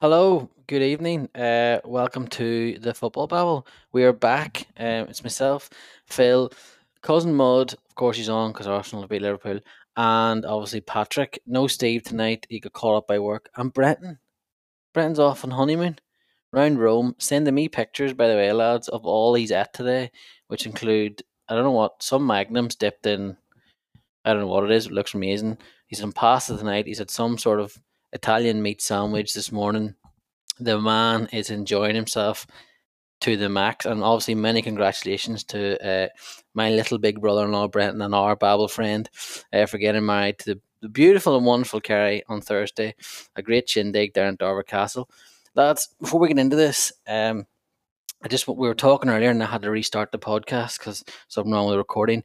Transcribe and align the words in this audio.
Hello, 0.00 0.50
good 0.66 0.82
evening. 0.82 1.28
Uh, 1.34 1.78
welcome 1.84 2.26
to 2.28 2.78
the 2.80 2.92
Football 2.92 3.28
Babble. 3.28 3.66
We 3.92 4.02
are 4.04 4.12
back. 4.12 4.66
Um, 4.76 5.06
it's 5.08 5.22
myself, 5.22 5.70
Phil, 6.06 6.50
cousin 7.00 7.32
Mud. 7.32 7.72
Of 7.72 7.94
course, 7.94 8.16
he's 8.16 8.28
on 8.28 8.52
because 8.52 8.66
Arsenal 8.66 9.06
beat 9.06 9.22
Liverpool, 9.22 9.60
and 9.96 10.44
obviously 10.44 10.80
Patrick. 10.80 11.40
No 11.46 11.68
Steve 11.68 12.02
tonight. 12.02 12.44
He 12.50 12.58
got 12.60 12.72
caught 12.72 12.96
up 12.96 13.06
by 13.06 13.20
work. 13.20 13.48
And 13.56 13.72
Brenton. 13.72 14.18
Brenton's 14.92 15.20
off 15.20 15.44
on 15.44 15.52
honeymoon 15.52 15.98
round 16.52 16.80
Rome. 16.80 17.14
Sending 17.18 17.54
me 17.54 17.68
pictures, 17.68 18.12
by 18.12 18.28
the 18.28 18.34
way, 18.34 18.52
lads, 18.52 18.88
of 18.88 19.06
all 19.06 19.34
he's 19.34 19.52
at 19.52 19.72
today, 19.72 20.10
which 20.48 20.66
include 20.66 21.22
I 21.48 21.54
don't 21.54 21.64
know 21.64 21.70
what 21.70 22.02
some 22.02 22.26
magnums 22.26 22.74
dipped 22.74 23.06
in. 23.06 23.36
I 24.24 24.32
don't 24.32 24.40
know 24.40 24.48
what 24.48 24.64
it 24.64 24.72
is. 24.72 24.86
It 24.86 24.92
looks 24.92 25.14
amazing. 25.14 25.56
He's 25.86 26.02
on 26.02 26.12
pasta 26.12 26.56
tonight. 26.56 26.86
He's 26.86 26.98
had 26.98 27.10
some 27.10 27.38
sort 27.38 27.60
of 27.60 27.78
Italian 28.14 28.62
meat 28.62 28.80
sandwich 28.80 29.34
this 29.34 29.52
morning. 29.52 29.94
The 30.60 30.80
man 30.80 31.28
is 31.32 31.50
enjoying 31.50 31.96
himself 31.96 32.46
to 33.20 33.36
the 33.36 33.48
max, 33.48 33.86
and 33.86 34.02
obviously 34.02 34.34
many 34.34 34.62
congratulations 34.62 35.44
to 35.44 35.84
uh, 35.86 36.08
my 36.54 36.70
little 36.70 36.98
big 36.98 37.20
brother-in-law 37.20 37.68
Brenton 37.68 38.02
and 38.02 38.14
our 38.14 38.36
Babble 38.36 38.68
friend 38.68 39.10
uh, 39.52 39.66
for 39.66 39.78
getting 39.78 40.06
married 40.06 40.38
to 40.40 40.54
the, 40.54 40.60
the 40.80 40.88
beautiful 40.88 41.36
and 41.36 41.44
wonderful 41.44 41.80
Kerry 41.80 42.22
on 42.28 42.40
Thursday. 42.40 42.94
A 43.34 43.42
great 43.42 43.68
shindig 43.68 44.14
there 44.14 44.28
in 44.28 44.36
Dover 44.36 44.62
Castle. 44.62 45.10
Lads, 45.56 45.94
before 46.00 46.20
we 46.20 46.28
get 46.28 46.38
into 46.38 46.56
this, 46.56 46.92
um, 47.08 47.46
I 48.22 48.28
just 48.28 48.46
we 48.46 48.68
were 48.68 48.74
talking 48.74 49.10
earlier, 49.10 49.30
and 49.30 49.42
I 49.42 49.46
had 49.46 49.62
to 49.62 49.70
restart 49.70 50.12
the 50.12 50.18
podcast 50.18 50.78
because 50.78 51.04
something 51.28 51.52
wrong 51.52 51.66
with 51.66 51.74
the 51.74 51.78
recording 51.78 52.22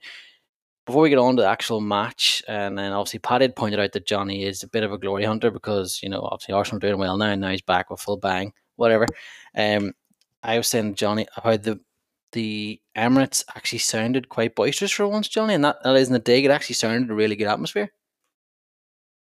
before 0.89 1.03
we 1.03 1.09
get 1.09 1.19
on 1.19 1.35
to 1.35 1.43
the 1.43 1.47
actual 1.47 1.81
match, 1.81 2.41
and 2.47 2.75
then 2.75 2.93
obviously 2.93 3.19
Paddy 3.19 3.43
had 3.43 3.55
pointed 3.55 3.79
out 3.79 3.91
that 3.91 4.07
Johnny 4.07 4.43
is 4.43 4.63
a 4.63 4.67
bit 4.67 4.83
of 4.83 4.91
a 4.91 4.97
glory 4.97 5.23
hunter 5.23 5.51
because 5.51 6.01
you 6.01 6.09
know 6.09 6.21
obviously 6.21 6.55
Arsenal 6.55 6.77
are 6.77 6.79
doing 6.79 6.97
well 6.97 7.15
now, 7.15 7.27
and 7.27 7.41
now 7.41 7.51
he's 7.51 7.61
back 7.61 7.91
with 7.91 7.99
full 7.99 8.17
bang, 8.17 8.53
whatever. 8.75 9.05
Um, 9.55 9.93
I 10.41 10.57
was 10.57 10.67
saying 10.67 10.95
Johnny 10.95 11.27
how 11.31 11.57
the 11.57 11.79
the 12.31 12.81
Emirates 12.97 13.43
actually 13.55 13.79
sounded 13.79 14.29
quite 14.29 14.55
boisterous 14.55 14.91
for 14.91 15.07
once, 15.07 15.27
Johnny, 15.27 15.53
and 15.53 15.63
that, 15.63 15.77
that 15.83 15.95
isn't 15.95 16.15
a 16.15 16.17
dig. 16.17 16.45
It 16.45 16.51
actually 16.51 16.73
sounded 16.73 17.11
a 17.11 17.15
really 17.15 17.35
good 17.35 17.47
atmosphere. 17.47 17.91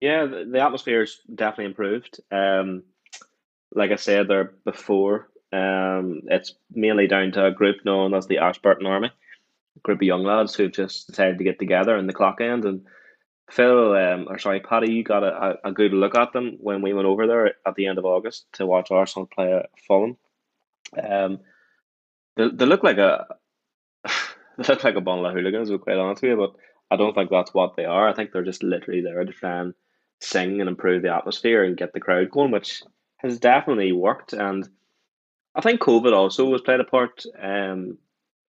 Yeah, 0.00 0.24
the, 0.24 0.48
the 0.50 0.60
atmosphere's 0.60 1.20
definitely 1.34 1.66
improved. 1.66 2.20
Um, 2.32 2.84
like 3.74 3.90
I 3.90 3.96
said 3.96 4.28
there 4.28 4.54
before, 4.64 5.28
um, 5.52 6.22
it's 6.28 6.54
mainly 6.70 7.06
down 7.06 7.32
to 7.32 7.44
a 7.44 7.52
group 7.52 7.84
known 7.84 8.14
as 8.14 8.26
the 8.26 8.38
Ashburton 8.38 8.86
Army 8.86 9.10
group 9.82 9.98
of 9.98 10.06
young 10.06 10.24
lads 10.24 10.54
who've 10.54 10.72
just 10.72 11.08
decided 11.08 11.38
to 11.38 11.44
get 11.44 11.58
together 11.58 11.96
in 11.96 12.06
the 12.06 12.12
clock 12.12 12.40
end. 12.40 12.64
And 12.64 12.82
Phil, 13.50 13.94
um, 13.94 14.26
or 14.28 14.38
sorry, 14.38 14.60
Paddy, 14.60 14.92
you 14.92 15.02
got 15.02 15.24
a, 15.24 15.58
a 15.64 15.72
good 15.72 15.92
look 15.92 16.14
at 16.14 16.32
them 16.32 16.56
when 16.60 16.82
we 16.82 16.92
went 16.92 17.06
over 17.06 17.26
there 17.26 17.54
at 17.66 17.74
the 17.74 17.86
end 17.86 17.98
of 17.98 18.04
August 18.04 18.46
to 18.54 18.66
watch 18.66 18.90
Arsenal 18.90 19.26
play 19.26 19.62
Fulham. 19.86 20.16
Um, 21.00 21.40
they, 22.36 22.48
they 22.48 22.66
look 22.66 22.82
like 22.82 22.98
a 22.98 23.26
they 24.58 24.64
look 24.68 24.84
like 24.84 24.96
a 24.96 25.00
bundle 25.00 25.26
of 25.26 25.34
hooligans. 25.34 25.68
To 25.68 25.78
be 25.78 25.82
quite 25.82 25.98
honest 25.98 26.22
with 26.22 26.30
you, 26.30 26.36
but 26.36 26.54
I 26.90 26.96
don't 26.96 27.14
think 27.14 27.30
that's 27.30 27.54
what 27.54 27.76
they 27.76 27.84
are. 27.84 28.08
I 28.08 28.14
think 28.14 28.32
they're 28.32 28.42
just 28.42 28.62
literally 28.62 29.00
there 29.00 29.24
to 29.24 29.32
try 29.32 29.60
and 29.60 29.74
sing 30.20 30.60
and 30.60 30.68
improve 30.68 31.02
the 31.02 31.14
atmosphere 31.14 31.64
and 31.64 31.76
get 31.76 31.92
the 31.92 32.00
crowd 32.00 32.30
going, 32.30 32.50
which 32.50 32.82
has 33.18 33.38
definitely 33.38 33.92
worked. 33.92 34.32
And 34.32 34.68
I 35.54 35.60
think 35.60 35.80
COVID 35.80 36.12
also 36.12 36.50
has 36.52 36.60
played 36.60 36.80
a 36.80 36.84
part. 36.84 37.24
Um, 37.40 37.98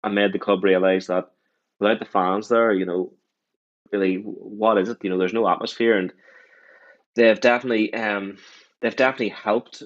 and 0.03 0.16
made 0.16 0.33
the 0.33 0.39
club 0.39 0.63
realise 0.63 1.07
that 1.07 1.31
without 1.80 1.99
the 1.99 2.05
fans 2.05 2.47
there, 2.47 2.71
you 2.71 2.85
know, 2.85 3.13
really, 3.91 4.16
what 4.16 4.77
is 4.77 4.89
it? 4.89 4.97
You 5.02 5.09
know, 5.09 5.17
there's 5.17 5.33
no 5.33 5.47
atmosphere, 5.47 5.97
and 5.97 6.13
they've 7.16 7.39
definitely, 7.39 7.94
um, 7.94 8.38
they've 8.81 8.95
definitely 8.95 9.29
helped 9.29 9.83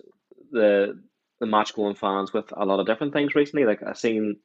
the 0.52 0.99
the 1.39 1.45
match 1.45 1.73
going 1.73 1.95
fans 1.95 2.31
with 2.31 2.45
a 2.55 2.66
lot 2.66 2.80
of 2.80 2.88
different 2.88 3.13
things 3.13 3.36
recently. 3.36 3.66
Like 3.66 3.83
I 3.83 3.93
seen 3.93 4.38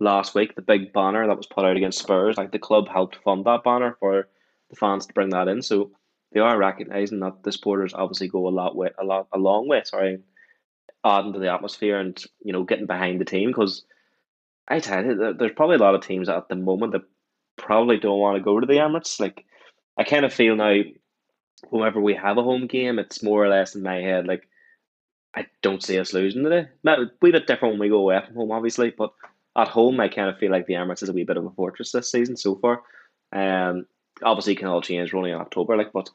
last 0.00 0.34
week 0.34 0.54
the 0.54 0.62
big 0.62 0.92
banner 0.92 1.26
that 1.26 1.36
was 1.36 1.46
put 1.46 1.64
out 1.64 1.76
against 1.76 1.98
Spurs. 1.98 2.36
Like 2.36 2.52
the 2.52 2.58
club 2.58 2.88
helped 2.88 3.16
fund 3.16 3.44
that 3.44 3.62
banner 3.62 3.96
for 4.00 4.28
the 4.70 4.76
fans 4.76 5.06
to 5.06 5.12
bring 5.12 5.30
that 5.30 5.48
in. 5.48 5.60
So 5.62 5.90
they 6.32 6.40
are 6.40 6.56
recognizing 6.56 7.20
that 7.20 7.42
the 7.42 7.52
supporters 7.52 7.92
obviously 7.92 8.28
go 8.28 8.48
a 8.48 8.50
lot 8.50 8.76
way, 8.76 8.88
a 8.98 9.04
lot, 9.04 9.28
a 9.32 9.38
long 9.38 9.68
way. 9.68 9.82
Sorry, 9.84 10.18
adding 11.04 11.32
to 11.32 11.38
the 11.38 11.52
atmosphere 11.52 11.98
and 11.98 12.22
you 12.42 12.52
know 12.52 12.64
getting 12.64 12.86
behind 12.86 13.20
the 13.20 13.24
team 13.24 13.50
because 13.50 13.84
I 14.70 14.80
tell 14.80 15.04
you, 15.04 15.34
there's 15.36 15.52
probably 15.56 15.76
a 15.76 15.80
lot 15.80 15.94
of 15.94 16.06
teams 16.06 16.28
at 16.28 16.48
the 16.48 16.56
moment 16.56 16.92
that 16.92 17.02
probably 17.56 17.98
don't 17.98 18.20
want 18.20 18.38
to 18.38 18.42
go 18.42 18.58
to 18.58 18.66
the 18.66 18.74
Emirates. 18.74 19.20
Like, 19.20 19.44
I 19.98 20.04
kind 20.04 20.24
of 20.24 20.32
feel 20.32 20.56
now, 20.56 20.80
whenever 21.68 22.00
we 22.00 22.14
have 22.14 22.38
a 22.38 22.42
home 22.42 22.66
game, 22.66 22.98
it's 22.98 23.22
more 23.22 23.44
or 23.44 23.48
less 23.48 23.74
in 23.74 23.82
my 23.82 23.96
head 23.96 24.26
like 24.26 24.48
I 25.34 25.46
don't 25.62 25.82
see 25.82 25.98
us 25.98 26.12
losing 26.12 26.42
today. 26.42 26.68
We 27.20 27.30
bit 27.32 27.46
different 27.46 27.74
when 27.74 27.80
we 27.80 27.88
go 27.88 27.98
away 27.98 28.20
from 28.24 28.34
home, 28.34 28.52
obviously, 28.52 28.92
but 28.96 29.12
at 29.56 29.68
home, 29.68 30.00
I 30.00 30.08
kind 30.08 30.28
of 30.28 30.38
feel 30.38 30.50
like 30.50 30.66
the 30.66 30.74
Emirates 30.74 31.02
is 31.02 31.08
a 31.08 31.12
wee 31.12 31.24
bit 31.24 31.36
of 31.36 31.46
a 31.46 31.50
fortress 31.50 31.92
this 31.92 32.10
season 32.10 32.36
so 32.36 32.56
far. 32.56 32.82
Um, 33.32 33.86
obviously, 34.22 34.54
it 34.54 34.58
can 34.58 34.68
all 34.68 34.82
change. 34.82 35.12
We're 35.12 35.18
only 35.18 35.30
in 35.30 35.36
October, 35.36 35.76
like, 35.76 35.92
but 35.92 36.10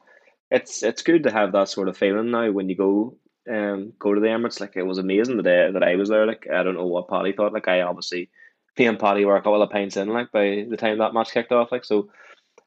it's 0.50 0.82
it's 0.82 1.02
good 1.02 1.24
to 1.24 1.32
have 1.32 1.52
that 1.52 1.68
sort 1.68 1.88
of 1.88 1.96
feeling 1.96 2.30
now 2.30 2.50
when 2.52 2.68
you 2.68 2.76
go 2.76 3.16
um 3.50 3.92
go 3.98 4.14
to 4.14 4.20
the 4.20 4.26
Emirates. 4.26 4.60
Like, 4.60 4.76
it 4.76 4.82
was 4.82 4.98
amazing 4.98 5.36
the 5.36 5.42
day 5.42 5.70
that 5.70 5.82
I 5.82 5.96
was 5.96 6.08
there. 6.08 6.26
Like, 6.26 6.46
I 6.52 6.62
don't 6.62 6.74
know 6.74 6.86
what 6.86 7.08
Paddy 7.08 7.32
thought. 7.32 7.52
Like, 7.52 7.68
I 7.68 7.82
obviously 7.82 8.30
me 8.78 8.86
and 8.86 8.98
Paddy 8.98 9.24
were 9.24 9.36
a 9.36 9.40
couple 9.40 9.62
of 9.62 9.70
pints 9.70 9.96
in 9.96 10.08
like 10.08 10.32
by 10.32 10.66
the 10.68 10.76
time 10.76 10.98
that 10.98 11.14
match 11.14 11.32
kicked 11.32 11.52
off. 11.52 11.72
Like 11.72 11.84
so, 11.84 12.10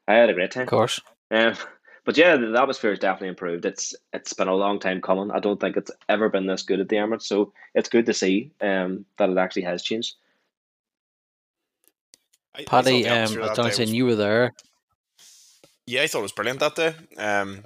I 0.08 0.14
had 0.14 0.30
a 0.30 0.34
great 0.34 0.50
time. 0.50 0.64
Of 0.64 0.68
course. 0.68 1.00
Um, 1.30 1.54
but 2.04 2.16
yeah, 2.16 2.36
the 2.36 2.60
atmosphere 2.60 2.90
has 2.90 2.98
definitely 2.98 3.28
improved. 3.28 3.64
It's 3.64 3.94
it's 4.12 4.32
been 4.32 4.48
a 4.48 4.54
long 4.54 4.80
time 4.80 5.00
coming. 5.00 5.30
I 5.30 5.38
don't 5.38 5.60
think 5.60 5.76
it's 5.76 5.90
ever 6.08 6.28
been 6.28 6.46
this 6.46 6.62
good 6.62 6.80
at 6.80 6.88
the 6.88 6.96
Emirates, 6.96 7.22
so 7.22 7.52
it's 7.74 7.88
good 7.88 8.06
to 8.06 8.14
see 8.14 8.50
um, 8.60 9.04
that 9.18 9.30
it 9.30 9.38
actually 9.38 9.62
has 9.62 9.82
changed. 9.82 10.16
Paddy, 12.66 13.08
I, 13.08 13.20
I 13.20 13.22
um, 13.22 13.32
Jonathan, 13.54 13.82
was... 13.82 13.92
you 13.92 14.06
were 14.06 14.16
there. 14.16 14.54
Yeah, 15.86 16.02
I 16.02 16.06
thought 16.06 16.20
it 16.20 16.22
was 16.22 16.32
brilliant 16.32 16.60
that 16.60 16.74
day. 16.74 16.94
Um, 17.16 17.64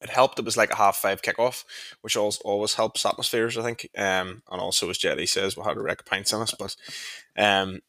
it 0.00 0.10
helped. 0.10 0.38
It 0.38 0.44
was 0.44 0.56
like 0.56 0.70
a 0.70 0.76
half 0.76 0.96
five 0.96 1.22
kickoff, 1.22 1.64
which 2.02 2.16
always 2.16 2.38
always 2.38 2.74
helps 2.74 3.06
atmospheres, 3.06 3.56
I 3.56 3.62
think. 3.62 3.88
Um, 3.96 4.42
and 4.50 4.60
also 4.60 4.90
as 4.90 4.98
Jetty 4.98 5.26
says, 5.26 5.56
we 5.56 5.64
had 5.64 5.76
a 5.76 5.82
wreck 5.82 6.00
of 6.00 6.06
pints 6.06 6.32
in 6.32 6.40
us, 6.40 6.54
but 6.58 6.76
um, 7.38 7.80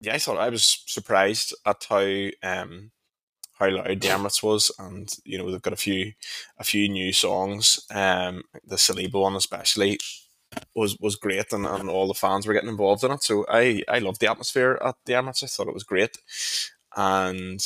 yeah, 0.00 0.14
I 0.14 0.18
thought 0.18 0.38
I 0.38 0.48
was 0.48 0.82
surprised 0.86 1.54
at 1.64 1.86
how 1.88 2.28
um 2.42 2.90
how 3.54 3.70
loud 3.70 4.00
the 4.00 4.08
Emirates 4.08 4.42
was, 4.42 4.72
and 4.78 5.08
you 5.24 5.38
know 5.38 5.50
they've 5.50 5.62
got 5.62 5.72
a 5.72 5.76
few 5.76 6.12
a 6.58 6.64
few 6.64 6.88
new 6.88 7.12
songs. 7.12 7.80
Um, 7.90 8.42
the 8.64 8.76
Saliba 8.76 9.20
one 9.20 9.36
especially 9.36 9.98
was 10.74 10.98
was 10.98 11.16
great, 11.16 11.52
and, 11.52 11.66
and 11.66 11.88
all 11.88 12.08
the 12.08 12.14
fans 12.14 12.46
were 12.46 12.54
getting 12.54 12.68
involved 12.68 13.04
in 13.04 13.12
it. 13.12 13.22
So 13.22 13.46
I 13.48 13.82
I 13.88 14.00
loved 14.00 14.20
the 14.20 14.30
atmosphere 14.30 14.78
at 14.84 14.96
the 15.06 15.12
Emirates. 15.12 15.44
I 15.44 15.46
thought 15.46 15.68
it 15.68 15.74
was 15.74 15.84
great, 15.84 16.16
and 16.96 17.60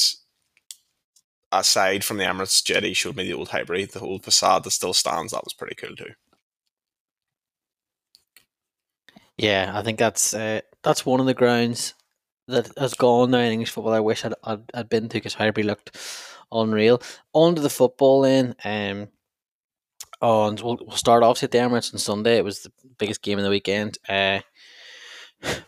aside 1.53 2.05
from 2.05 2.19
the 2.19 2.25
Emirates 2.25 2.65
jetty 2.65 2.93
showed 2.93 3.17
me 3.17 3.25
the 3.25 3.35
old 3.35 3.49
Highbury, 3.49 3.85
the 3.85 4.01
old 4.01 4.25
facade 4.25 4.65
that 4.65 4.71
still 4.71 4.95
stands. 4.95 5.33
That 5.33 5.45
was 5.45 5.55
pretty 5.55 5.75
cool 5.75 5.97
too. 5.97 6.13
Yeah, 9.37 9.73
I 9.75 9.83
think 9.83 9.99
that's 9.99 10.35
uh, 10.35 10.63
that's 10.83 11.05
one 11.05 11.21
of 11.21 11.27
the 11.27 11.35
grounds 11.35 11.95
that 12.49 12.71
has 12.79 12.95
gone 12.95 13.33
now 13.33 13.39
in 13.39 13.53
English 13.53 13.71
football. 13.71 13.93
I 13.93 14.01
wish 14.01 14.25
I'd 14.25 14.35
I'd, 14.45 14.63
I'd 14.73 14.89
been 14.89 15.09
to 15.09 15.15
because 15.15 15.35
Highbury 15.35 15.65
looked 15.65 15.97
unreal. 16.51 17.03
On 17.33 17.55
to 17.55 17.61
the 17.61 17.71
football 17.71 18.23
then. 18.23 18.55
Um, 18.65 19.09
and 20.23 20.61
we'll, 20.61 20.79
we'll 20.81 20.97
start 20.97 21.23
off 21.23 21.43
at 21.43 21.51
the 21.51 21.59
Emirates 21.59 21.93
on 21.93 21.99
Sunday. 21.99 22.39
It 22.39 22.45
was 22.45 22.63
the 22.63 22.73
biggest 22.99 23.23
game 23.23 23.39
of 23.39 23.45
the 23.45 23.51
weekend. 23.51 23.99
Uh, 24.09 24.41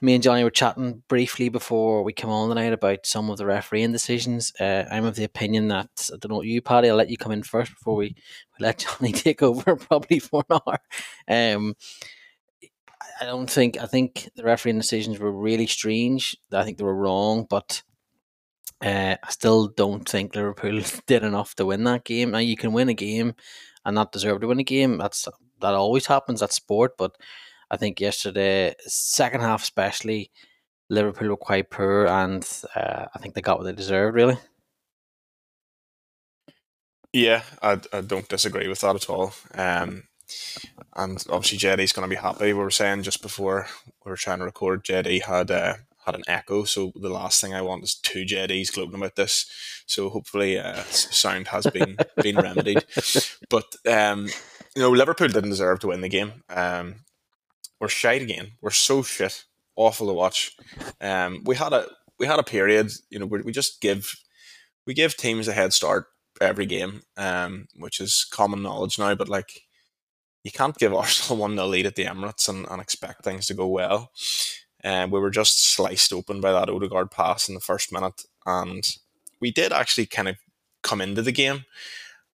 me 0.00 0.14
and 0.14 0.22
Johnny 0.22 0.44
were 0.44 0.50
chatting 0.50 1.02
briefly 1.08 1.48
before 1.48 2.02
we 2.02 2.12
came 2.12 2.30
on 2.30 2.48
tonight 2.48 2.72
about 2.72 3.06
some 3.06 3.30
of 3.30 3.38
the 3.38 3.46
refereeing 3.46 3.92
decisions. 3.92 4.52
Uh, 4.60 4.84
I'm 4.90 5.04
of 5.04 5.16
the 5.16 5.24
opinion 5.24 5.68
that 5.68 6.10
I 6.12 6.16
don't 6.18 6.32
know 6.32 6.42
you, 6.42 6.62
Paddy. 6.62 6.88
I'll 6.88 6.96
let 6.96 7.10
you 7.10 7.16
come 7.16 7.32
in 7.32 7.42
first 7.42 7.72
before 7.72 7.96
we, 7.96 8.14
we 8.58 8.64
let 8.64 8.78
Johnny 9.00 9.12
take 9.12 9.42
over, 9.42 9.76
probably 9.76 10.18
for 10.18 10.44
an 10.48 10.58
hour. 10.66 10.78
Um, 11.28 11.74
I 13.20 13.24
don't 13.24 13.50
think 13.50 13.78
I 13.80 13.86
think 13.86 14.28
the 14.36 14.44
refereeing 14.44 14.78
decisions 14.78 15.18
were 15.18 15.32
really 15.32 15.66
strange. 15.66 16.36
I 16.52 16.64
think 16.64 16.78
they 16.78 16.84
were 16.84 16.94
wrong, 16.94 17.46
but 17.48 17.82
uh, 18.80 19.16
I 19.22 19.30
still 19.30 19.68
don't 19.68 20.08
think 20.08 20.34
Liverpool 20.34 20.80
did 21.06 21.24
enough 21.24 21.54
to 21.56 21.66
win 21.66 21.84
that 21.84 22.04
game. 22.04 22.30
Now 22.30 22.38
you 22.38 22.56
can 22.56 22.72
win 22.72 22.88
a 22.88 22.94
game 22.94 23.34
and 23.84 23.94
not 23.94 24.12
deserve 24.12 24.40
to 24.40 24.46
win 24.46 24.60
a 24.60 24.64
game. 24.64 24.98
That's 24.98 25.26
that 25.60 25.74
always 25.74 26.06
happens. 26.06 26.40
That's 26.40 26.54
sport, 26.54 26.96
but 26.96 27.16
I 27.70 27.76
think 27.76 28.00
yesterday, 28.00 28.74
second 28.86 29.40
half 29.40 29.62
especially, 29.62 30.30
Liverpool 30.90 31.28
were 31.28 31.36
quite 31.36 31.70
poor, 31.70 32.06
and 32.06 32.46
uh, 32.74 33.06
I 33.14 33.18
think 33.18 33.34
they 33.34 33.42
got 33.42 33.58
what 33.58 33.64
they 33.64 33.72
deserved. 33.72 34.14
Really. 34.14 34.38
Yeah, 37.12 37.42
I, 37.62 37.80
I 37.92 38.00
don't 38.02 38.28
disagree 38.28 38.68
with 38.68 38.80
that 38.80 38.96
at 38.96 39.08
all. 39.08 39.32
Um, 39.54 40.04
and 40.96 41.24
obviously 41.30 41.58
Jetty's 41.58 41.92
going 41.92 42.08
to 42.08 42.14
be 42.14 42.20
happy. 42.20 42.52
We 42.52 42.54
were 42.54 42.70
saying 42.70 43.02
just 43.02 43.22
before 43.22 43.66
we 44.04 44.10
were 44.10 44.16
trying 44.16 44.38
to 44.40 44.44
record, 44.44 44.84
Jetty 44.84 45.20
had 45.20 45.50
uh, 45.50 45.74
had 46.04 46.14
an 46.14 46.24
echo, 46.26 46.64
so 46.64 46.92
the 46.94 47.08
last 47.08 47.40
thing 47.40 47.54
I 47.54 47.62
want 47.62 47.84
is 47.84 47.94
two 47.94 48.24
Jetties 48.24 48.70
gloating 48.70 48.94
about 48.94 49.16
this. 49.16 49.50
So 49.86 50.10
hopefully, 50.10 50.58
uh, 50.58 50.82
sound 50.84 51.48
has 51.48 51.66
been 51.66 51.96
been 52.22 52.36
remedied. 52.36 52.84
But 53.48 53.76
um, 53.86 54.26
you 54.74 54.82
know, 54.82 54.90
Liverpool 54.90 55.28
didn't 55.28 55.50
deserve 55.50 55.80
to 55.80 55.88
win 55.88 56.02
the 56.02 56.08
game. 56.08 56.44
Um, 56.48 56.96
we're 57.80 57.88
shite 57.88 58.22
again. 58.22 58.52
We're 58.60 58.70
so 58.70 59.02
shit, 59.02 59.44
awful 59.76 60.08
to 60.08 60.12
watch. 60.12 60.56
Um, 61.00 61.42
we 61.44 61.56
had 61.56 61.72
a 61.72 61.86
we 62.18 62.26
had 62.26 62.38
a 62.38 62.44
period, 62.44 62.90
you 63.10 63.18
know, 63.18 63.26
where 63.26 63.42
we 63.42 63.52
just 63.52 63.80
give 63.80 64.14
we 64.86 64.94
give 64.94 65.16
teams 65.16 65.48
a 65.48 65.52
head 65.52 65.72
start 65.72 66.06
every 66.40 66.66
game, 66.66 67.02
um, 67.16 67.68
which 67.76 68.00
is 68.00 68.26
common 68.30 68.62
knowledge 68.62 68.98
now. 68.98 69.14
But 69.14 69.28
like, 69.28 69.62
you 70.44 70.50
can't 70.50 70.76
give 70.78 70.94
Arsenal 70.94 71.40
one 71.40 71.54
0 71.54 71.66
lead 71.66 71.86
at 71.86 71.94
the 71.94 72.04
Emirates 72.04 72.48
and, 72.48 72.66
and 72.70 72.80
expect 72.80 73.24
things 73.24 73.46
to 73.46 73.54
go 73.54 73.66
well. 73.66 74.12
And 74.80 75.04
um, 75.06 75.10
we 75.10 75.18
were 75.18 75.30
just 75.30 75.74
sliced 75.74 76.12
open 76.12 76.40
by 76.40 76.52
that 76.52 76.70
Odegaard 76.70 77.10
pass 77.10 77.48
in 77.48 77.54
the 77.54 77.60
first 77.60 77.92
minute, 77.92 78.22
and 78.46 78.88
we 79.40 79.50
did 79.50 79.72
actually 79.72 80.06
kind 80.06 80.28
of 80.28 80.36
come 80.82 81.00
into 81.00 81.20
the 81.20 81.32
game. 81.32 81.64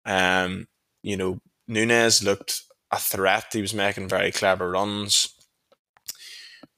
Um, 0.05 0.69
you 1.03 1.17
know, 1.17 1.39
Nunez 1.67 2.23
looked 2.23 2.63
a 2.91 2.99
threat. 2.99 3.47
He 3.53 3.63
was 3.63 3.73
making 3.73 4.09
very 4.09 4.31
clever 4.31 4.71
runs. 4.71 5.34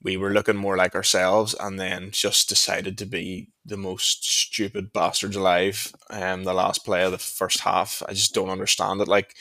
We 0.03 0.17
were 0.17 0.33
looking 0.33 0.57
more 0.57 0.77
like 0.77 0.95
ourselves, 0.95 1.55
and 1.59 1.81
then 1.81 2.11
just 2.13 2.49
decided 2.49 2.99
to 2.99 3.07
be 3.07 3.49
the 3.65 3.77
most 3.77 4.25
stupid 4.25 4.93
bastards 4.93 5.37
alive. 5.37 5.93
Um, 6.11 6.45
the 6.45 6.53
last 6.53 6.85
play 6.85 7.05
of 7.05 7.13
the 7.13 7.19
first 7.19 7.61
half, 7.61 8.03
I 8.09 8.13
just 8.13 8.35
don't 8.35 8.51
understand 8.51 9.01
it. 9.01 9.09
Like, 9.09 9.35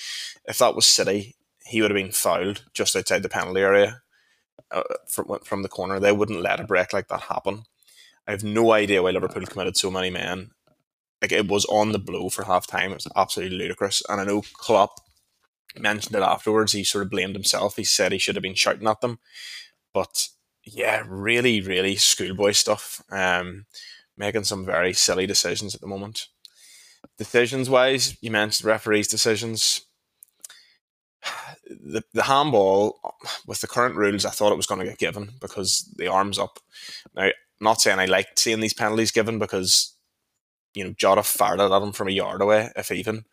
if 0.45 0.57
that 0.59 0.75
was 0.75 0.87
City, 0.87 1.35
he 1.65 1.81
would 1.81 1.91
have 1.91 1.95
been 1.95 2.11
fouled 2.11 2.63
just 2.73 2.95
outside 2.95 3.23
the 3.23 3.29
penalty 3.29 3.61
area 3.61 4.01
uh, 4.71 4.83
from 5.07 5.39
from 5.43 5.63
the 5.63 5.69
corner. 5.69 5.99
They 5.99 6.11
wouldn't 6.11 6.41
let 6.41 6.59
a 6.59 6.63
break 6.65 6.93
like 6.93 7.07
that 7.09 7.21
happen. 7.21 7.63
I 8.27 8.31
have 8.31 8.43
no 8.43 8.71
idea 8.71 9.03
why 9.03 9.11
Liverpool 9.11 9.45
committed 9.45 9.77
so 9.77 9.91
many 9.91 10.09
men. 10.09 10.51
Like 11.21 11.31
it 11.31 11.47
was 11.47 11.65
on 11.65 11.91
the 11.91 11.99
blow 11.99 12.29
for 12.29 12.43
half 12.43 12.67
time. 12.67 12.91
It 12.91 12.95
was 12.95 13.07
absolutely 13.15 13.57
ludicrous. 13.57 14.01
And 14.09 14.19
I 14.19 14.25
know 14.25 14.41
Klopp 14.53 14.99
mentioned 15.77 16.15
it 16.15 16.21
afterwards. 16.21 16.71
He 16.73 16.83
sort 16.83 17.03
of 17.03 17.11
blamed 17.11 17.35
himself. 17.35 17.75
He 17.75 17.83
said 17.83 18.11
he 18.11 18.17
should 18.17 18.35
have 18.35 18.43
been 18.43 18.55
shouting 18.55 18.87
at 18.87 19.01
them. 19.01 19.19
But 19.93 20.27
yeah, 20.65 21.03
really, 21.07 21.61
really 21.61 21.95
schoolboy 21.95 22.51
stuff. 22.51 23.01
Um, 23.11 23.65
making 24.17 24.43
some 24.43 24.65
very 24.65 24.93
silly 24.93 25.27
decisions 25.27 25.75
at 25.75 25.81
the 25.81 25.87
moment. 25.87 26.27
Decisions 27.17 27.69
wise, 27.69 28.17
you 28.21 28.31
mentioned 28.31 28.65
referees' 28.65 29.07
decisions. 29.07 29.81
The 31.67 32.03
the 32.13 32.23
handball 32.23 32.99
with 33.47 33.61
the 33.61 33.67
current 33.67 33.95
rules, 33.95 34.25
I 34.25 34.29
thought 34.29 34.51
it 34.51 34.57
was 34.57 34.67
going 34.67 34.79
to 34.79 34.85
get 34.85 34.97
given 34.97 35.31
because 35.39 35.91
the 35.97 36.07
arms 36.07 36.37
up. 36.37 36.59
Now, 37.15 37.23
I'm 37.23 37.33
not 37.59 37.81
saying 37.81 37.99
I 37.99 38.05
liked 38.05 38.39
seeing 38.39 38.59
these 38.59 38.73
penalties 38.73 39.11
given 39.11 39.39
because 39.39 39.95
you 40.73 40.83
know 40.83 40.93
Jota 40.97 41.23
fired 41.23 41.59
at 41.59 41.71
him 41.71 41.91
from 41.93 42.07
a 42.07 42.11
yard 42.11 42.41
away, 42.41 42.71
if 42.75 42.91
even. 42.91 43.25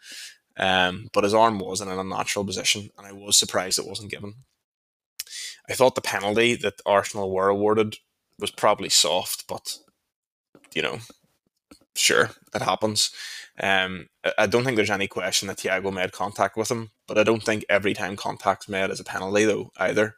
Um, 0.56 1.08
but 1.12 1.24
his 1.24 1.34
arm 1.34 1.58
wasn't 1.58 1.90
in 1.90 1.98
an 1.98 2.06
unnatural 2.06 2.44
position, 2.44 2.90
and 2.98 3.06
I 3.06 3.12
was 3.12 3.38
surprised 3.38 3.78
it 3.78 3.86
wasn't 3.86 4.10
given. 4.10 4.34
I 5.68 5.74
thought 5.74 5.94
the 5.94 6.00
penalty 6.00 6.54
that 6.56 6.80
Arsenal 6.84 7.32
were 7.32 7.48
awarded 7.48 7.96
was 8.38 8.50
probably 8.50 8.88
soft, 8.88 9.46
but 9.46 9.78
you 10.74 10.82
know, 10.82 10.98
sure, 11.94 12.30
it 12.54 12.62
happens. 12.62 13.10
Um, 13.60 14.08
I 14.38 14.46
don't 14.46 14.64
think 14.64 14.76
there's 14.76 14.90
any 14.90 15.06
question 15.06 15.48
that 15.48 15.58
Thiago 15.58 15.92
made 15.92 16.12
contact 16.12 16.56
with 16.56 16.70
him, 16.70 16.90
but 17.06 17.18
I 17.18 17.22
don't 17.22 17.42
think 17.42 17.64
every 17.68 17.94
time 17.94 18.16
contact's 18.16 18.68
made 18.68 18.90
is 18.90 19.00
a 19.00 19.04
penalty 19.04 19.44
though 19.44 19.70
either. 19.76 20.16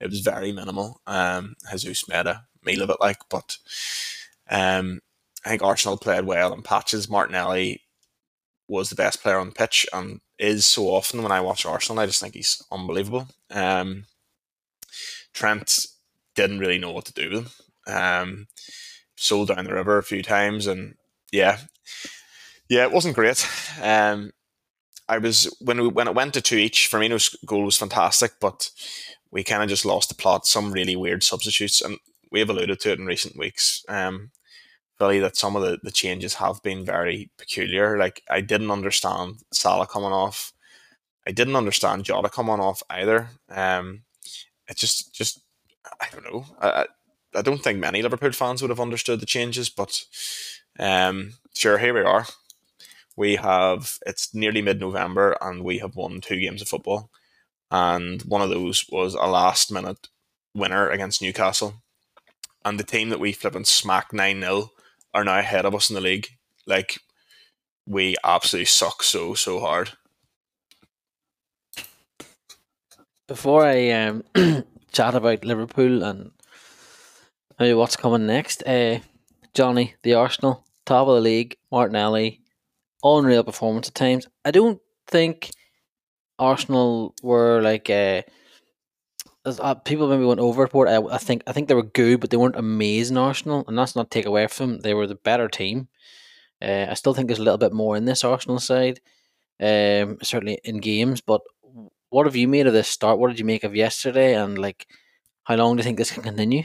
It 0.00 0.10
was 0.10 0.20
very 0.20 0.52
minimal. 0.52 1.00
Um, 1.06 1.56
Jesus 1.70 2.08
made 2.08 2.26
a 2.26 2.44
meal 2.64 2.82
of 2.82 2.90
it, 2.90 2.98
like, 3.00 3.18
but 3.30 3.56
um, 4.50 5.00
I 5.44 5.48
think 5.48 5.62
Arsenal 5.62 5.96
played 5.96 6.24
well 6.24 6.52
in 6.52 6.62
patches. 6.62 7.08
Martinelli 7.08 7.82
was 8.68 8.90
the 8.90 8.96
best 8.96 9.22
player 9.22 9.38
on 9.38 9.48
the 9.48 9.54
pitch 9.54 9.86
and 9.92 10.20
is 10.38 10.66
so 10.66 10.88
often 10.88 11.22
when 11.22 11.32
I 11.32 11.40
watch 11.40 11.64
Arsenal. 11.64 12.00
I 12.00 12.06
just 12.06 12.20
think 12.20 12.34
he's 12.34 12.62
unbelievable. 12.70 13.28
Um, 13.50 14.04
Trent 15.36 15.86
didn't 16.34 16.60
really 16.60 16.78
know 16.78 16.92
what 16.92 17.04
to 17.04 17.12
do 17.12 17.30
with 17.30 17.46
him. 17.86 17.94
Um, 17.94 18.46
sold 19.16 19.48
down 19.48 19.64
the 19.64 19.74
river 19.74 19.98
a 19.98 20.02
few 20.02 20.22
times, 20.22 20.66
and 20.66 20.94
yeah, 21.30 21.58
yeah, 22.68 22.84
it 22.84 22.92
wasn't 22.92 23.14
great. 23.14 23.46
Um, 23.82 24.32
I 25.08 25.18
was 25.18 25.54
when 25.60 25.80
we, 25.80 25.88
when 25.88 26.08
it 26.08 26.14
went 26.14 26.32
to 26.34 26.40
two 26.40 26.56
each. 26.56 26.88
Firmino's 26.90 27.36
goal 27.44 27.64
was 27.64 27.76
fantastic, 27.76 28.32
but 28.40 28.70
we 29.30 29.44
kind 29.44 29.62
of 29.62 29.68
just 29.68 29.84
lost 29.84 30.08
the 30.08 30.14
plot. 30.14 30.46
Some 30.46 30.72
really 30.72 30.96
weird 30.96 31.22
substitutes, 31.22 31.82
and 31.82 31.98
we've 32.32 32.48
alluded 32.48 32.80
to 32.80 32.92
it 32.92 32.98
in 32.98 33.04
recent 33.04 33.36
weeks. 33.36 33.84
Um, 33.90 34.30
really, 34.98 35.20
that 35.20 35.36
some 35.36 35.54
of 35.54 35.62
the, 35.62 35.78
the 35.82 35.92
changes 35.92 36.34
have 36.34 36.62
been 36.62 36.82
very 36.84 37.28
peculiar. 37.36 37.98
Like 37.98 38.22
I 38.30 38.40
didn't 38.40 38.70
understand 38.70 39.42
Salah 39.52 39.86
coming 39.86 40.12
off. 40.12 40.54
I 41.26 41.32
didn't 41.32 41.56
understand 41.56 42.04
Jota 42.04 42.30
coming 42.30 42.58
off 42.58 42.82
either. 42.88 43.28
Um, 43.50 44.02
it 44.68 44.76
just 44.76 45.14
just 45.14 45.40
I 46.00 46.08
don't 46.12 46.24
know. 46.24 46.46
I 46.60 46.86
I 47.34 47.42
don't 47.42 47.62
think 47.62 47.78
many 47.78 48.02
Liverpool 48.02 48.32
fans 48.32 48.62
would 48.62 48.70
have 48.70 48.80
understood 48.80 49.20
the 49.20 49.26
changes, 49.26 49.68
but 49.68 50.02
um, 50.78 51.34
sure, 51.54 51.78
here 51.78 51.94
we 51.94 52.00
are. 52.00 52.26
We 53.16 53.36
have 53.36 53.98
it's 54.06 54.34
nearly 54.34 54.62
mid 54.62 54.80
November 54.80 55.36
and 55.40 55.64
we 55.64 55.78
have 55.78 55.96
won 55.96 56.20
two 56.20 56.38
games 56.40 56.62
of 56.62 56.68
football, 56.68 57.10
and 57.70 58.22
one 58.22 58.42
of 58.42 58.50
those 58.50 58.86
was 58.90 59.14
a 59.14 59.26
last 59.26 59.72
minute 59.72 60.08
winner 60.54 60.88
against 60.90 61.22
Newcastle, 61.22 61.82
and 62.64 62.78
the 62.78 62.84
team 62.84 63.10
that 63.10 63.20
we 63.20 63.32
flipping 63.32 63.64
smacked 63.64 64.12
nine 64.12 64.40
0 64.40 64.70
are 65.14 65.24
now 65.24 65.38
ahead 65.38 65.64
of 65.64 65.74
us 65.74 65.88
in 65.90 65.94
the 65.94 66.00
league. 66.00 66.28
Like 66.66 66.98
we 67.86 68.16
absolutely 68.24 68.66
suck 68.66 69.02
so 69.02 69.34
so 69.34 69.60
hard. 69.60 69.92
Before 73.28 73.66
I 73.66 73.90
um, 73.90 74.22
chat 74.92 75.16
about 75.16 75.44
Liverpool 75.44 76.04
and 76.04 76.30
maybe 77.58 77.74
what's 77.74 77.96
coming 77.96 78.24
next, 78.24 78.62
uh, 78.64 79.00
Johnny, 79.52 79.96
the 80.04 80.14
Arsenal, 80.14 80.64
top 80.84 81.08
of 81.08 81.16
the 81.16 81.20
league, 81.20 81.56
Martinelli, 81.72 82.40
unreal 83.02 83.42
performance 83.42 83.88
at 83.88 83.96
times. 83.96 84.28
I 84.44 84.52
don't 84.52 84.80
think 85.08 85.50
Arsenal 86.38 87.16
were 87.20 87.60
like 87.62 87.90
uh, 87.90 88.22
uh, 89.44 89.74
people 89.74 90.08
maybe 90.08 90.24
went 90.24 90.38
overboard. 90.38 90.88
I, 90.88 91.02
I 91.02 91.18
think 91.18 91.42
I 91.48 91.52
think 91.52 91.66
they 91.66 91.74
were 91.74 91.82
good, 91.82 92.20
but 92.20 92.30
they 92.30 92.36
weren't 92.36 92.54
amazing. 92.54 93.16
Arsenal, 93.16 93.64
and 93.66 93.76
that's 93.76 93.96
not 93.96 94.08
take 94.08 94.26
away 94.26 94.46
from 94.46 94.70
them. 94.70 94.80
They 94.82 94.94
were 94.94 95.08
the 95.08 95.16
better 95.16 95.48
team. 95.48 95.88
Uh, 96.62 96.86
I 96.88 96.94
still 96.94 97.12
think 97.12 97.26
there's 97.26 97.40
a 97.40 97.44
little 97.44 97.58
bit 97.58 97.72
more 97.72 97.96
in 97.96 98.04
this 98.04 98.22
Arsenal 98.22 98.60
side, 98.60 99.00
um, 99.60 100.18
certainly 100.22 100.60
in 100.62 100.78
games. 100.78 101.20
But 101.20 101.40
what 102.10 102.26
have 102.26 102.36
you 102.36 102.48
made 102.48 102.66
of 102.66 102.72
this 102.72 102.88
start? 102.88 103.18
What 103.18 103.28
did 103.28 103.38
you 103.38 103.44
make 103.44 103.64
of 103.64 103.74
yesterday? 103.74 104.34
And 104.34 104.58
like, 104.58 104.86
how 105.44 105.56
long 105.56 105.76
do 105.76 105.80
you 105.80 105.84
think 105.84 105.98
this 105.98 106.12
can 106.12 106.22
continue? 106.22 106.64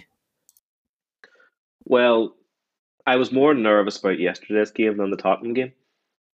Well, 1.83 2.35
I 3.05 3.15
was 3.15 3.31
more 3.31 3.53
nervous 3.53 3.97
about 3.97 4.19
yesterday's 4.19 4.71
game 4.71 4.97
than 4.97 5.11
the 5.11 5.17
Tottenham 5.17 5.53
game 5.53 5.73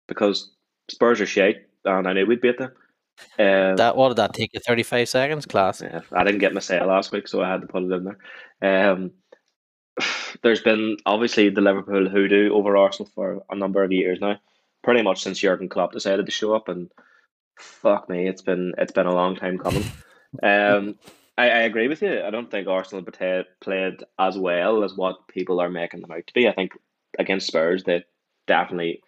because 0.08 0.50
Spurs 0.88 1.20
are 1.20 1.26
shite, 1.26 1.66
and 1.84 2.08
I 2.08 2.12
knew 2.12 2.26
we'd 2.26 2.40
beat 2.40 2.58
them. 2.58 2.72
Um, 3.38 3.76
that 3.76 3.96
what 3.96 4.08
did 4.08 4.16
that 4.16 4.34
take 4.34 4.50
you? 4.54 4.60
Thirty 4.60 4.82
five 4.82 5.08
seconds, 5.08 5.46
class. 5.46 5.80
Yeah, 5.80 6.00
I 6.12 6.24
didn't 6.24 6.40
get 6.40 6.54
my 6.54 6.60
say 6.60 6.82
last 6.82 7.12
week, 7.12 7.28
so 7.28 7.42
I 7.42 7.50
had 7.50 7.60
to 7.60 7.66
put 7.66 7.84
it 7.84 7.92
in 7.92 8.04
there. 8.60 8.90
Um, 8.90 9.12
there's 10.42 10.62
been 10.62 10.96
obviously 11.06 11.50
the 11.50 11.60
Liverpool 11.60 12.08
hoodoo 12.08 12.52
over 12.52 12.76
Arsenal 12.76 13.10
for 13.14 13.44
a 13.50 13.54
number 13.54 13.84
of 13.84 13.92
years 13.92 14.20
now, 14.20 14.40
pretty 14.82 15.02
much 15.02 15.22
since 15.22 15.38
Jurgen 15.38 15.68
Klopp 15.68 15.92
decided 15.92 16.26
to 16.26 16.32
show 16.32 16.54
up, 16.54 16.68
and 16.68 16.90
fuck 17.58 18.08
me, 18.08 18.28
it's 18.28 18.42
been 18.42 18.74
it's 18.78 18.92
been 18.92 19.06
a 19.06 19.14
long 19.14 19.36
time 19.36 19.58
coming. 19.58 19.84
Um, 20.42 20.96
I, 21.38 21.44
I 21.44 21.58
agree 21.60 21.88
with 21.88 22.02
you. 22.02 22.22
I 22.22 22.30
don't 22.30 22.50
think 22.50 22.68
Arsenal 22.68 23.04
played 23.60 24.04
as 24.18 24.38
well 24.38 24.84
as 24.84 24.94
what 24.94 25.26
people 25.28 25.60
are 25.60 25.70
making 25.70 26.00
them 26.00 26.12
out 26.12 26.26
to 26.26 26.34
be. 26.34 26.48
I 26.48 26.52
think 26.52 26.72
against 27.18 27.48
Spurs 27.48 27.84
they 27.84 28.04
definitely 28.46 29.02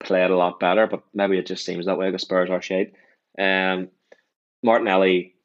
played 0.00 0.30
a 0.30 0.36
lot 0.36 0.60
better, 0.60 0.86
but 0.86 1.02
maybe 1.14 1.38
it 1.38 1.46
just 1.46 1.64
seems 1.64 1.86
that 1.86 1.98
way 1.98 2.08
because 2.08 2.22
Spurs 2.22 2.50
are 2.50 2.62
shade. 2.62 2.92
Um, 3.38 3.88
Martinelli, 4.62 5.36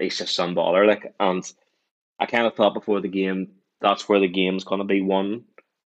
he's 0.00 0.18
just 0.18 0.34
some 0.34 0.56
baller. 0.56 0.86
Like, 0.86 1.14
and 1.20 1.44
I 2.18 2.26
kind 2.26 2.46
of 2.46 2.54
thought 2.54 2.74
before 2.74 3.00
the 3.00 3.08
game 3.08 3.52
that's 3.80 4.08
where 4.08 4.20
the 4.20 4.28
game's 4.28 4.64
going 4.64 4.78
to 4.78 4.84
be 4.84 5.02
won 5.02 5.44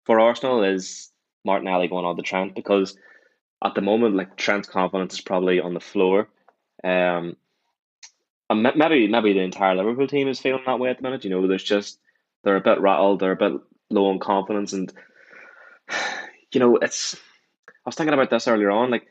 for 0.05 0.19
Arsenal 0.19 0.65
is 0.65 1.11
Martinelli 1.45 1.89
going 1.89 2.05
on 2.05 2.17
the 2.17 2.23
Trent 2.23 2.55
because 2.55 2.97
at 3.65 3.75
the 3.75 3.81
moment, 3.81 4.17
like 4.17 4.37
Trent's 4.37 4.69
confidence 4.69 5.15
is 5.15 5.21
probably 5.21 5.61
on 5.61 5.75
the 5.75 5.81
floor. 5.81 6.29
Um, 6.83 7.37
and 8.51 8.63
maybe 8.77 9.09
maybe 9.09 9.33
the 9.33 9.41
entire 9.41 9.75
Liverpool 9.75 10.07
team 10.07 10.29
is 10.29 10.41
feeling 10.41 10.63
that 10.67 10.79
way 10.79 10.91
at 10.91 10.99
the 10.99 11.03
minute. 11.03 11.25
You 11.25 11.31
know, 11.31 11.47
there's 11.47 11.63
just 11.63 11.99
they're 12.43 12.57
a 12.57 12.61
bit 12.61 12.81
rattled, 12.81 13.21
they're 13.21 13.33
a 13.33 13.37
bit 13.37 13.53
low 13.91 14.11
on 14.11 14.19
confidence, 14.19 14.73
and 14.73 14.93
you 16.53 16.61
know, 16.61 16.77
it's. 16.77 17.15
I 17.67 17.89
was 17.89 17.97
thinking 17.97 18.15
about 18.15 18.31
this 18.31 18.47
earlier 18.47 18.71
on, 18.71 18.91
like 18.91 19.07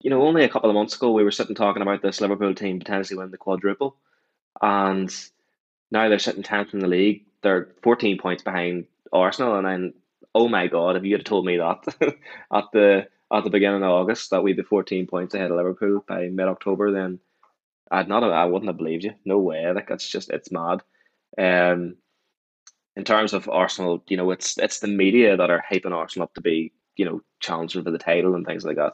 you 0.00 0.10
know, 0.10 0.22
only 0.22 0.44
a 0.44 0.48
couple 0.48 0.70
of 0.70 0.74
months 0.74 0.96
ago 0.96 1.12
we 1.12 1.24
were 1.24 1.30
sitting 1.30 1.54
talking 1.54 1.82
about 1.82 2.02
this 2.02 2.20
Liverpool 2.20 2.54
team 2.54 2.78
potentially 2.78 3.16
winning 3.16 3.30
the 3.30 3.38
quadruple, 3.38 3.96
and 4.60 5.14
now 5.90 6.08
they're 6.08 6.18
sitting 6.18 6.42
tenth 6.42 6.74
in 6.74 6.80
the 6.80 6.88
league. 6.88 7.24
They're 7.42 7.68
fourteen 7.82 8.18
points 8.18 8.42
behind 8.42 8.86
Arsenal, 9.12 9.56
and 9.56 9.66
then 9.66 9.94
oh 10.34 10.48
my 10.48 10.66
god, 10.66 10.96
if 10.96 11.04
you 11.04 11.16
had 11.16 11.26
told 11.26 11.44
me 11.44 11.56
that 11.58 11.84
at 12.52 12.64
the 12.72 13.08
at 13.32 13.44
the 13.44 13.50
beginning 13.50 13.82
of 13.82 13.90
August 13.90 14.30
that 14.30 14.42
we'd 14.42 14.56
be 14.56 14.62
14 14.62 15.06
points 15.06 15.34
ahead 15.34 15.50
of 15.50 15.56
Liverpool 15.56 16.04
by 16.06 16.28
mid 16.28 16.48
October, 16.48 16.92
then 16.92 17.18
I'd 17.90 18.08
not 18.08 18.22
I 18.22 18.44
wouldn't 18.44 18.68
have 18.68 18.76
believed 18.76 19.04
you. 19.04 19.14
No 19.24 19.38
way. 19.38 19.70
Like 19.72 19.88
that's 19.88 20.08
just 20.08 20.30
it's 20.30 20.52
mad. 20.52 20.82
Um 21.38 21.96
in 22.94 23.04
terms 23.04 23.32
of 23.32 23.48
Arsenal, 23.48 24.04
you 24.08 24.18
know, 24.18 24.30
it's 24.30 24.58
it's 24.58 24.80
the 24.80 24.88
media 24.88 25.36
that 25.36 25.50
are 25.50 25.64
hyping 25.70 25.92
Arsenal 25.92 26.24
up 26.24 26.34
to 26.34 26.42
be, 26.42 26.72
you 26.96 27.06
know, 27.06 27.22
challenging 27.40 27.82
for 27.82 27.90
the 27.90 27.98
title 27.98 28.34
and 28.34 28.46
things 28.46 28.64
like 28.64 28.76
that. 28.76 28.92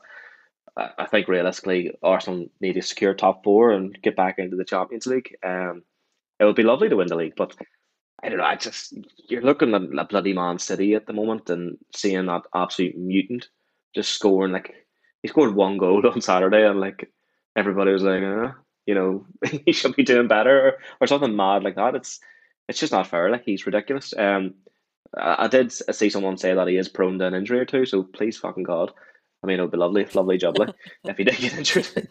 I, 0.77 0.91
I 0.99 1.07
think 1.07 1.27
realistically 1.27 1.93
Arsenal 2.03 2.47
need 2.61 2.75
to 2.75 2.83
secure 2.83 3.15
top 3.15 3.43
four 3.43 3.73
and 3.73 4.01
get 4.03 4.17
back 4.17 4.39
into 4.39 4.57
the 4.57 4.65
Champions 4.65 5.07
League. 5.07 5.37
Um 5.45 5.83
it 6.39 6.45
would 6.45 6.57
be 6.57 6.63
lovely 6.63 6.89
to 6.89 6.97
win 6.97 7.09
the 7.09 7.17
league, 7.17 7.35
but 7.37 7.57
I 8.23 8.29
don't 8.29 8.39
know. 8.39 8.45
I 8.45 8.55
just 8.55 8.95
you're 9.29 9.43
looking 9.43 9.75
at 9.75 9.83
a 9.83 10.05
bloody 10.05 10.33
Man 10.33 10.61
City 10.61 10.95
at 10.95 11.07
the 11.07 11.13
moment 11.13 11.51
and 11.51 11.77
seeing 11.95 12.27
that 12.27 12.43
absolute 12.55 12.97
mutant 12.97 13.49
just 13.95 14.13
scoring 14.13 14.53
like 14.53 14.75
he 15.23 15.29
scored 15.29 15.55
one 15.55 15.79
goal 15.79 16.07
on 16.13 16.21
Saturday 16.21 16.67
and 16.67 16.81
like 16.81 17.11
everybody 17.57 17.93
was 17.93 18.03
like, 18.03 18.23
uh, 18.23 18.53
you 18.87 18.95
know, 18.95 19.27
he 19.65 19.73
should 19.73 19.97
be 19.97 20.05
doing 20.05 20.29
better 20.29 20.69
or, 20.69 20.79
or 21.01 21.07
something 21.07 21.35
mad 21.35 21.63
like 21.63 21.77
that. 21.77 21.95
It's 21.95 22.21
it's 22.69 22.81
just 22.81 22.93
not 22.93 23.07
fair. 23.07 23.31
Like 23.31 23.45
he's 23.45 23.67
ridiculous. 23.67 24.15
Um, 24.17 24.55
I, 25.17 25.45
I 25.45 25.49
did 25.49 25.73
see 25.73 26.11
someone 26.11 26.37
say 26.37 26.55
that 26.55 26.69
he 26.69 26.77
is 26.77 26.89
prone 26.89 27.19
to 27.19 27.27
an 27.27 27.35
injury 27.35 27.61
or 27.61 27.65
two. 27.65 27.87
So 27.87 28.03
please, 28.03 28.37
fucking 28.39 28.65
God. 28.65 28.93
I 29.43 29.47
mean, 29.47 29.59
it 29.59 29.63
would 29.63 29.71
be 29.71 29.79
lovely, 29.79 30.05
lovely 30.15 30.39
jubbly 30.39 30.73
if 31.05 31.17
he 31.17 31.25
did 31.25 31.37
get 31.37 31.55
injured. 31.59 32.09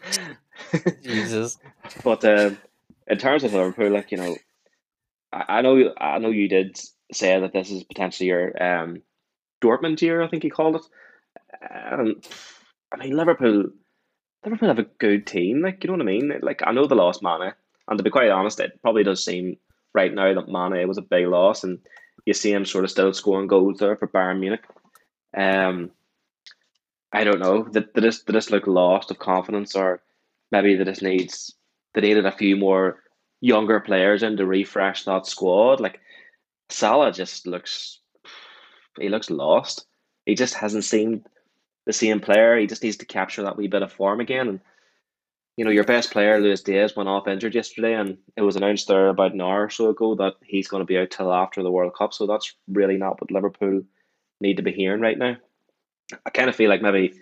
Jesus. 1.02 1.58
but 2.02 2.24
um, 2.24 2.58
in 3.06 3.18
terms 3.18 3.44
of 3.44 3.52
Liverpool, 3.52 3.90
like 3.90 4.10
you 4.10 4.18
know, 4.18 4.36
I, 5.32 5.44
I 5.48 5.62
know 5.62 5.94
I 5.98 6.18
know 6.18 6.30
you 6.30 6.48
did 6.48 6.78
say 7.12 7.38
that 7.38 7.52
this 7.52 7.70
is 7.70 7.84
potentially 7.84 8.28
your 8.28 8.62
um, 8.62 9.02
Dortmund 9.62 10.00
year. 10.00 10.22
I 10.22 10.28
think 10.28 10.44
you 10.44 10.50
called 10.50 10.76
it. 10.76 10.82
Um, 11.90 12.20
I 12.92 12.96
mean, 12.96 13.16
Liverpool, 13.16 13.64
Liverpool 14.44 14.68
have 14.68 14.78
a 14.78 14.86
good 14.98 15.26
team. 15.26 15.62
Like 15.62 15.82
you 15.82 15.88
know 15.88 15.94
what 15.94 16.02
I 16.02 16.04
mean. 16.04 16.32
Like 16.42 16.62
I 16.64 16.72
know 16.72 16.86
the 16.86 16.94
lost 16.94 17.22
Mane, 17.22 17.52
and 17.88 17.98
to 17.98 18.04
be 18.04 18.10
quite 18.10 18.30
honest, 18.30 18.60
it 18.60 18.80
probably 18.82 19.04
does 19.04 19.24
seem 19.24 19.56
right 19.94 20.12
now 20.12 20.34
that 20.34 20.48
Mane 20.48 20.86
was 20.88 20.98
a 20.98 21.02
big 21.02 21.26
loss, 21.26 21.64
and 21.64 21.78
you 22.26 22.34
see 22.34 22.52
him 22.52 22.64
sort 22.64 22.84
of 22.84 22.90
still 22.90 23.12
scoring 23.12 23.46
goals 23.46 23.78
there 23.78 23.96
for 23.96 24.08
Bayern 24.08 24.40
Munich. 24.40 24.64
Um, 25.36 25.90
I 27.12 27.24
don't 27.24 27.40
know. 27.40 27.64
Did, 27.64 27.92
did 27.92 28.04
this 28.04 28.22
did 28.22 28.34
this 28.34 28.50
look 28.50 28.66
lost 28.66 29.10
of 29.10 29.18
confidence, 29.18 29.74
or 29.74 30.02
maybe 30.52 30.76
they 30.76 30.84
just 30.84 31.02
needs 31.02 31.54
they 31.94 32.00
needed 32.00 32.26
a 32.26 32.32
few 32.32 32.56
more 32.56 33.02
younger 33.40 33.80
players 33.80 34.22
in 34.22 34.36
to 34.36 34.46
refresh 34.46 35.04
that 35.04 35.26
squad? 35.26 35.80
Like 35.80 36.00
Salah 36.68 37.12
just 37.12 37.46
looks 37.46 38.00
he 39.00 39.08
looks 39.08 39.30
lost. 39.30 39.86
He 40.28 40.34
just 40.34 40.52
hasn't 40.52 40.84
seemed 40.84 41.24
the 41.86 41.92
same 41.94 42.20
player. 42.20 42.58
He 42.58 42.66
just 42.66 42.82
needs 42.82 42.98
to 42.98 43.06
capture 43.06 43.44
that 43.44 43.56
wee 43.56 43.66
bit 43.66 43.80
of 43.80 43.90
form 43.90 44.20
again. 44.20 44.46
And 44.46 44.60
you 45.56 45.64
know, 45.64 45.70
your 45.70 45.84
best 45.84 46.12
player, 46.12 46.38
Luis 46.38 46.60
Diaz, 46.60 46.94
went 46.94 47.08
off 47.08 47.26
injured 47.26 47.54
yesterday, 47.54 47.94
and 47.94 48.18
it 48.36 48.42
was 48.42 48.54
announced 48.54 48.88
there 48.88 49.08
about 49.08 49.32
an 49.32 49.40
hour 49.40 49.64
or 49.64 49.70
so 49.70 49.88
ago 49.88 50.14
that 50.16 50.34
he's 50.44 50.68
going 50.68 50.82
to 50.82 50.86
be 50.86 50.98
out 50.98 51.10
till 51.10 51.32
after 51.32 51.62
the 51.62 51.70
World 51.70 51.94
Cup. 51.96 52.12
So 52.12 52.26
that's 52.26 52.54
really 52.68 52.98
not 52.98 53.18
what 53.18 53.30
Liverpool 53.30 53.84
need 54.38 54.58
to 54.58 54.62
be 54.62 54.70
hearing 54.70 55.00
right 55.00 55.16
now. 55.16 55.38
I 56.26 56.28
kind 56.28 56.50
of 56.50 56.54
feel 56.54 56.68
like 56.68 56.82
maybe 56.82 57.14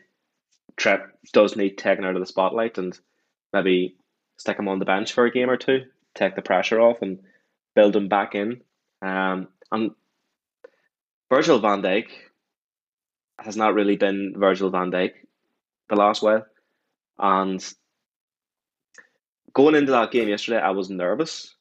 Trent 0.77 1.03
does 1.33 1.55
need 1.55 1.79
taken 1.79 2.05
out 2.05 2.17
of 2.17 2.21
the 2.21 2.27
spotlight 2.27 2.77
and 2.77 2.99
maybe 3.53 3.95
stick 4.37 4.59
him 4.59 4.67
on 4.67 4.81
the 4.81 4.85
bench 4.85 5.13
for 5.13 5.27
a 5.27 5.31
game 5.31 5.49
or 5.49 5.57
two, 5.57 5.85
take 6.17 6.35
the 6.35 6.43
pressure 6.43 6.81
off, 6.81 7.03
and 7.03 7.21
build 7.77 7.95
him 7.95 8.09
back 8.09 8.35
in. 8.35 8.63
Um, 9.01 9.47
and 9.71 9.93
Virgil 11.31 11.61
van 11.61 11.83
Dijk 11.83 12.09
has 13.39 13.57
not 13.57 13.75
really 13.75 13.97
been 13.97 14.35
Virgil 14.37 14.71
van 14.71 14.91
Dijk 14.91 15.13
the 15.89 15.97
last 15.97 16.23
while. 16.23 16.45
And 17.19 17.65
going 19.53 19.75
into 19.75 19.93
that 19.93 20.11
game 20.11 20.29
yesterday, 20.29 20.59
I 20.59 20.71
was 20.71 20.91
nervous, 20.91 21.55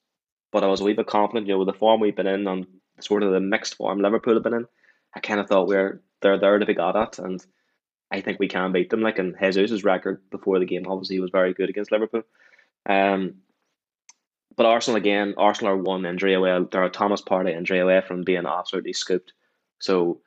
but 0.52 0.64
I 0.64 0.68
was 0.68 0.82
a 0.82 0.84
wee 0.84 0.94
bit 0.94 1.08
confident. 1.08 1.48
You 1.48 1.54
know, 1.54 1.60
with 1.60 1.68
the 1.68 1.74
form 1.74 2.02
we've 2.02 2.16
been 2.16 2.28
in 2.28 2.48
and 2.48 2.66
sort 3.00 3.24
of 3.24 3.32
the 3.32 3.40
mixed 3.40 3.76
form 3.76 4.00
Liverpool 4.00 4.34
have 4.34 4.44
been 4.44 4.54
in, 4.54 4.68
I 5.16 5.20
kind 5.20 5.40
of 5.40 5.48
thought 5.48 5.68
we're 5.68 6.02
they're 6.22 6.40
there 6.40 6.58
to 6.58 6.66
be 6.66 6.74
got 6.74 6.96
at, 6.96 7.20
and 7.20 7.46
I 8.12 8.22
think 8.22 8.40
we 8.40 8.48
can 8.48 8.72
beat 8.72 8.90
them. 8.90 9.02
Like, 9.02 9.20
in 9.20 9.36
Jesus' 9.40 9.84
record 9.84 10.22
before 10.30 10.60
the 10.60 10.66
game 10.66 10.88
obviously 10.88 11.20
was 11.20 11.32
very 11.32 11.54
good 11.54 11.70
against 11.70 11.92
Liverpool. 11.92 12.24
Um, 12.88 13.36
but 14.56 14.66
Arsenal 14.66 14.98
again, 14.98 15.34
Arsenal 15.38 15.74
are 15.74 15.78
one 15.78 16.06
injury 16.06 16.34
away. 16.34 16.58
They're 16.72 16.84
a 16.84 16.90
Thomas 16.90 17.22
Partey 17.22 17.56
injury 17.56 17.80
away 17.80 18.02
from 18.02 18.24
being 18.24 18.46
absolutely 18.46 18.94
scooped. 18.94 19.34
So 19.80 20.22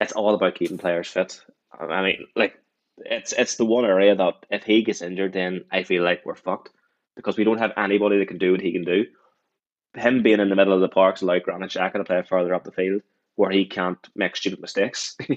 it's 0.00 0.12
all 0.12 0.34
about 0.34 0.54
keeping 0.54 0.78
players 0.78 1.08
fit. 1.08 1.40
I 1.78 2.02
mean, 2.02 2.26
like 2.34 2.58
it's 2.98 3.32
it's 3.32 3.56
the 3.56 3.64
one 3.64 3.84
area 3.84 4.14
that 4.14 4.34
if 4.50 4.64
he 4.64 4.82
gets 4.82 5.02
injured, 5.02 5.32
then 5.32 5.64
I 5.70 5.82
feel 5.82 6.02
like 6.02 6.24
we're 6.24 6.34
fucked 6.34 6.70
because 7.16 7.36
we 7.36 7.44
don't 7.44 7.58
have 7.58 7.72
anybody 7.76 8.18
that 8.18 8.28
can 8.28 8.38
do 8.38 8.52
what 8.52 8.60
he 8.60 8.72
can 8.72 8.84
do. 8.84 9.06
Him 9.94 10.22
being 10.22 10.40
in 10.40 10.48
the 10.48 10.56
middle 10.56 10.72
of 10.72 10.80
the 10.80 10.88
parks 10.88 11.22
like 11.22 11.44
Granit 11.44 11.70
Xhaka 11.70 11.94
to 11.94 12.04
play 12.04 12.22
further 12.22 12.54
up 12.54 12.64
the 12.64 12.72
field 12.72 13.02
where 13.36 13.50
he 13.50 13.64
can't 13.64 13.98
make 14.14 14.36
stupid 14.36 14.60
mistakes. 14.60 15.16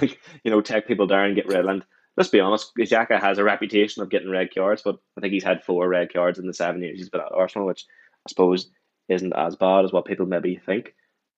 you 0.00 0.10
know, 0.46 0.60
take 0.60 0.86
people 0.86 1.06
down 1.06 1.26
and 1.26 1.36
get 1.36 1.46
rid 1.46 1.66
of. 1.66 1.82
let's 2.16 2.30
be 2.30 2.40
honest, 2.40 2.72
Xhaka 2.78 3.20
has 3.20 3.38
a 3.38 3.44
reputation 3.44 4.02
of 4.02 4.08
getting 4.08 4.30
red 4.30 4.54
cards, 4.54 4.82
but 4.82 4.96
I 5.16 5.20
think 5.20 5.32
he's 5.32 5.44
had 5.44 5.62
four 5.62 5.88
red 5.88 6.12
cards 6.12 6.38
in 6.38 6.46
the 6.46 6.54
seven 6.54 6.82
years 6.82 6.98
he's 6.98 7.10
been 7.10 7.20
at 7.20 7.32
Arsenal, 7.32 7.66
which 7.66 7.84
I 8.26 8.30
suppose 8.30 8.70
isn't 9.08 9.34
as 9.34 9.56
bad 9.56 9.84
as 9.84 9.92
what 9.92 10.06
people 10.06 10.26
maybe 10.26 10.56
think. 10.56 10.94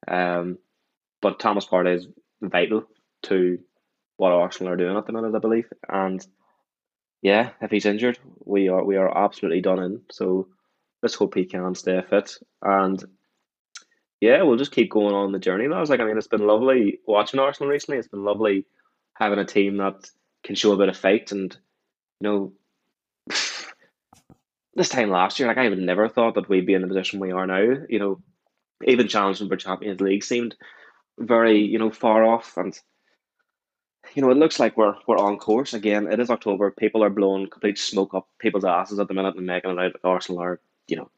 Um, 0.07 0.59
but 1.21 1.41
Thomas 1.41 1.67
Partey 1.67 1.97
is 1.97 2.07
vital 2.41 2.85
to 3.25 3.59
what 4.17 4.33
Arsenal 4.33 4.73
are 4.73 4.77
doing 4.77 4.97
at 4.97 5.07
the 5.07 5.13
minute, 5.13 5.35
I 5.35 5.39
believe. 5.39 5.69
And 5.89 6.25
yeah, 7.23 7.51
if 7.61 7.71
he's 7.71 7.87
injured, 7.87 8.19
we 8.45 8.69
are 8.69 8.85
we 8.85 8.97
are 8.97 9.17
absolutely 9.17 9.61
done 9.61 9.83
in. 9.83 10.03
So 10.11 10.49
let's 11.03 11.15
hope 11.15 11.35
he 11.35 11.45
can 11.45 11.75
stay 11.75 12.01
fit. 12.09 12.37
And 12.63 13.03
yeah, 14.21 14.43
we'll 14.43 14.57
just 14.57 14.73
keep 14.73 14.91
going 14.91 15.15
on 15.15 15.33
the 15.33 15.39
journey. 15.39 15.69
Lads. 15.69 15.91
Like 15.91 16.01
I 16.01 16.05
mean, 16.05 16.17
it's 16.17 16.27
been 16.27 16.47
lovely 16.47 17.01
watching 17.07 17.41
Arsenal 17.41 17.71
recently. 17.71 17.99
It's 17.99 18.09
been 18.09 18.25
lovely 18.25 18.67
having 19.15 19.39
a 19.39 19.45
team 19.45 19.79
that 19.79 20.11
can 20.45 20.55
show 20.55 20.73
a 20.73 20.77
bit 20.77 20.89
of 20.89 20.97
fight. 20.97 21.33
And 21.33 21.57
you 22.21 22.29
know, 22.29 22.53
this 24.75 24.89
time 24.89 25.11
last 25.11 25.39
year, 25.39 25.49
like 25.49 25.59
I 25.59 25.69
would 25.69 25.79
never 25.79 26.09
thought 26.09 26.35
that 26.35 26.49
we'd 26.49 26.67
be 26.67 26.75
in 26.75 26.83
the 26.83 26.89
position 26.89 27.21
we 27.21 27.33
are 27.33 27.47
now. 27.47 27.75
You 27.89 27.99
know, 27.99 28.21
even 28.85 29.09
challenging 29.09 29.49
for 29.49 29.57
Champions 29.57 30.01
League 30.01 30.25
seemed 30.25 30.57
very 31.19 31.59
you 31.61 31.79
know 31.79 31.91
far 31.91 32.25
off 32.25 32.57
and 32.57 32.79
you 34.15 34.23
know, 34.23 34.31
it 34.31 34.37
looks 34.37 34.61
like 34.61 34.77
we're 34.77 34.95
we're 35.07 35.19
on 35.19 35.39
course 35.39 35.75
again. 35.75 36.11
It 36.11 36.21
is 36.21 36.31
October. 36.31 36.71
People 36.71 37.03
are 37.03 37.11
blowing 37.11 37.49
complete 37.49 37.79
smoke 37.79 38.15
up 38.15 38.29
people's 38.39 38.65
asses 38.65 38.99
at 38.99 39.09
the 39.09 39.15
minute 39.15 39.37
and 39.37 39.47
making 39.47 39.71
it 39.71 39.79
out 39.79 39.93
like 39.93 40.05
Arsenal 40.05 40.43
are, 40.43 40.61
you 40.89 40.97
know, 40.97 41.11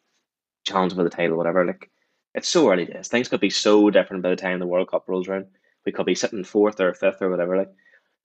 challenging 0.65 0.97
for 0.97 1.05
the 1.05 1.11
title, 1.11 1.37
whatever. 1.37 1.65
Like, 1.65 1.91
it's 2.35 2.49
so 2.49 2.71
early 2.71 2.87
days. 2.87 3.09
Things 3.09 3.29
could 3.29 3.41
be 3.41 3.51
so 3.51 3.91
different 3.91 4.23
by 4.23 4.31
the 4.31 4.37
time 4.37 4.59
the 4.59 4.67
World 4.67 4.91
Cup 4.91 5.05
rolls 5.07 5.29
around. 5.29 5.47
We 5.85 5.93
could 5.93 6.07
be 6.07 6.15
sitting 6.15 6.45
fourth 6.45 6.81
or 6.81 6.95
fifth 6.95 7.23
or 7.23 7.31
whatever. 7.31 7.57
Like, 7.57 7.73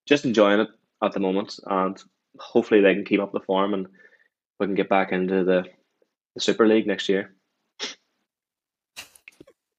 just 0.05 0.25
enjoying 0.25 0.59
it 0.61 0.69
at 1.03 1.13
the 1.13 1.19
moment, 1.19 1.59
and 1.67 2.01
hopefully 2.39 2.81
they 2.81 2.93
can 2.93 3.05
keep 3.05 3.19
up 3.19 3.31
the 3.31 3.39
form 3.41 3.73
and 3.73 3.87
we 4.59 4.65
can 4.65 4.75
get 4.75 4.89
back 4.89 5.11
into 5.11 5.43
the 5.43 5.65
the 6.35 6.41
Super 6.41 6.67
League 6.67 6.87
next 6.87 7.09
year. 7.09 7.35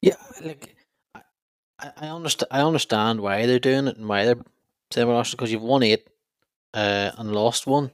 Yeah, 0.00 0.16
like 0.42 0.73
I, 1.84 2.06
I 2.06 2.08
understand. 2.08 2.48
I 2.50 2.62
understand 2.62 3.20
why 3.20 3.46
they're 3.46 3.58
doing 3.58 3.86
it 3.88 3.96
and 3.96 4.08
why 4.08 4.24
they're 4.24 4.44
saying 4.90 5.06
about 5.06 5.16
Arsenal 5.16 5.38
because 5.38 5.52
you've 5.52 5.62
won 5.62 5.82
eight 5.82 6.08
uh, 6.72 7.10
and 7.16 7.32
lost 7.32 7.66
one. 7.66 7.90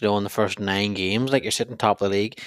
You 0.00 0.08
know, 0.08 0.16
in 0.18 0.24
the 0.24 0.30
first 0.30 0.58
nine 0.58 0.94
games, 0.94 1.30
like 1.30 1.44
you're 1.44 1.52
sitting 1.52 1.76
top 1.76 2.00
of 2.00 2.10
the 2.10 2.16
league. 2.16 2.40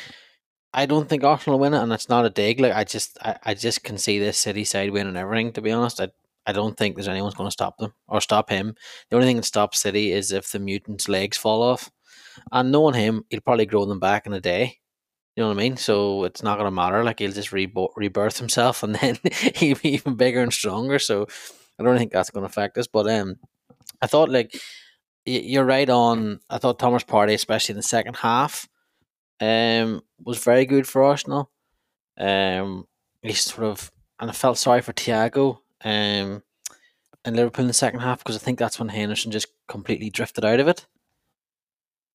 I 0.73 0.85
don't 0.85 1.07
think 1.07 1.23
Arsenal 1.23 1.57
will 1.57 1.63
win 1.63 1.73
it, 1.73 1.81
and 1.81 1.93
it's 1.93 2.09
not 2.09 2.25
a 2.25 2.29
dig. 2.29 2.59
Like 2.59 2.73
I 2.73 2.83
just, 2.83 3.17
I, 3.21 3.37
I 3.43 3.53
just 3.53 3.83
can 3.83 3.97
see 3.97 4.19
this 4.19 4.37
City 4.37 4.65
side 4.65 4.91
winning 4.91 5.09
and 5.09 5.17
everything. 5.17 5.53
To 5.53 5.61
be 5.61 5.71
honest, 5.71 6.01
I, 6.01 6.09
I 6.45 6.51
don't 6.51 6.75
think 6.75 6.95
there's 6.95 7.07
anyone's 7.07 7.35
going 7.35 7.47
to 7.47 7.51
stop 7.51 7.77
them 7.77 7.93
or 8.07 8.19
stop 8.19 8.49
him. 8.49 8.75
The 9.09 9.15
only 9.15 9.27
thing 9.27 9.37
that 9.37 9.45
stops 9.45 9.79
City 9.79 10.11
is 10.11 10.31
if 10.31 10.51
the 10.51 10.59
mutant's 10.59 11.07
legs 11.07 11.37
fall 11.37 11.63
off, 11.63 11.89
and 12.51 12.71
knowing 12.71 12.95
him, 12.95 13.23
he'll 13.29 13.41
probably 13.41 13.65
grow 13.65 13.85
them 13.85 13.99
back 13.99 14.25
in 14.25 14.33
a 14.33 14.41
day. 14.41 14.79
You 15.37 15.43
know 15.43 15.49
what 15.49 15.57
I 15.57 15.59
mean? 15.59 15.77
So 15.77 16.23
it's 16.23 16.41
not 16.41 16.55
going 16.57 16.65
to 16.65 16.71
matter. 16.71 17.03
Like 17.03 17.19
he'll 17.19 17.31
just 17.31 17.51
rebo- 17.51 17.91
rebirth 17.95 18.39
himself, 18.39 18.81
and 18.81 18.95
then 19.01 19.19
he'll 19.55 19.77
be 19.77 19.93
even 19.93 20.15
bigger 20.15 20.41
and 20.41 20.51
stronger. 20.51 20.97
So 20.97 21.27
I 21.79 21.83
don't 21.83 21.97
think 21.97 22.11
that's 22.11 22.31
going 22.31 22.41
to 22.41 22.49
affect 22.49 22.75
us. 22.79 22.87
But 22.87 23.07
um, 23.07 23.35
I 24.01 24.07
thought 24.07 24.29
like 24.29 24.59
you're 25.25 25.63
right 25.63 25.89
on. 25.89 26.39
I 26.49 26.57
thought 26.57 26.79
Thomas 26.79 27.03
Partey, 27.03 27.35
especially 27.35 27.73
in 27.73 27.77
the 27.77 27.83
second 27.83 28.15
half, 28.15 28.67
um, 29.39 30.01
was 30.25 30.43
very 30.43 30.65
good 30.65 30.87
for 30.87 31.03
Arsenal. 31.03 31.51
Um, 32.17 32.87
he 33.21 33.33
sort 33.33 33.67
of, 33.67 33.91
and 34.19 34.31
I 34.31 34.33
felt 34.33 34.57
sorry 34.57 34.81
for 34.81 34.93
Thiago. 34.93 35.59
Um, 35.83 36.41
in 37.27 37.35
Liverpool 37.35 37.63
in 37.63 37.67
the 37.67 37.73
second 37.73 37.99
half 37.99 38.19
because 38.19 38.35
I 38.35 38.39
think 38.39 38.57
that's 38.57 38.79
when 38.79 38.89
Henderson 38.89 39.31
just 39.31 39.47
completely 39.67 40.09
drifted 40.09 40.45
out 40.45 40.59
of 40.59 40.67
it. 40.67 40.87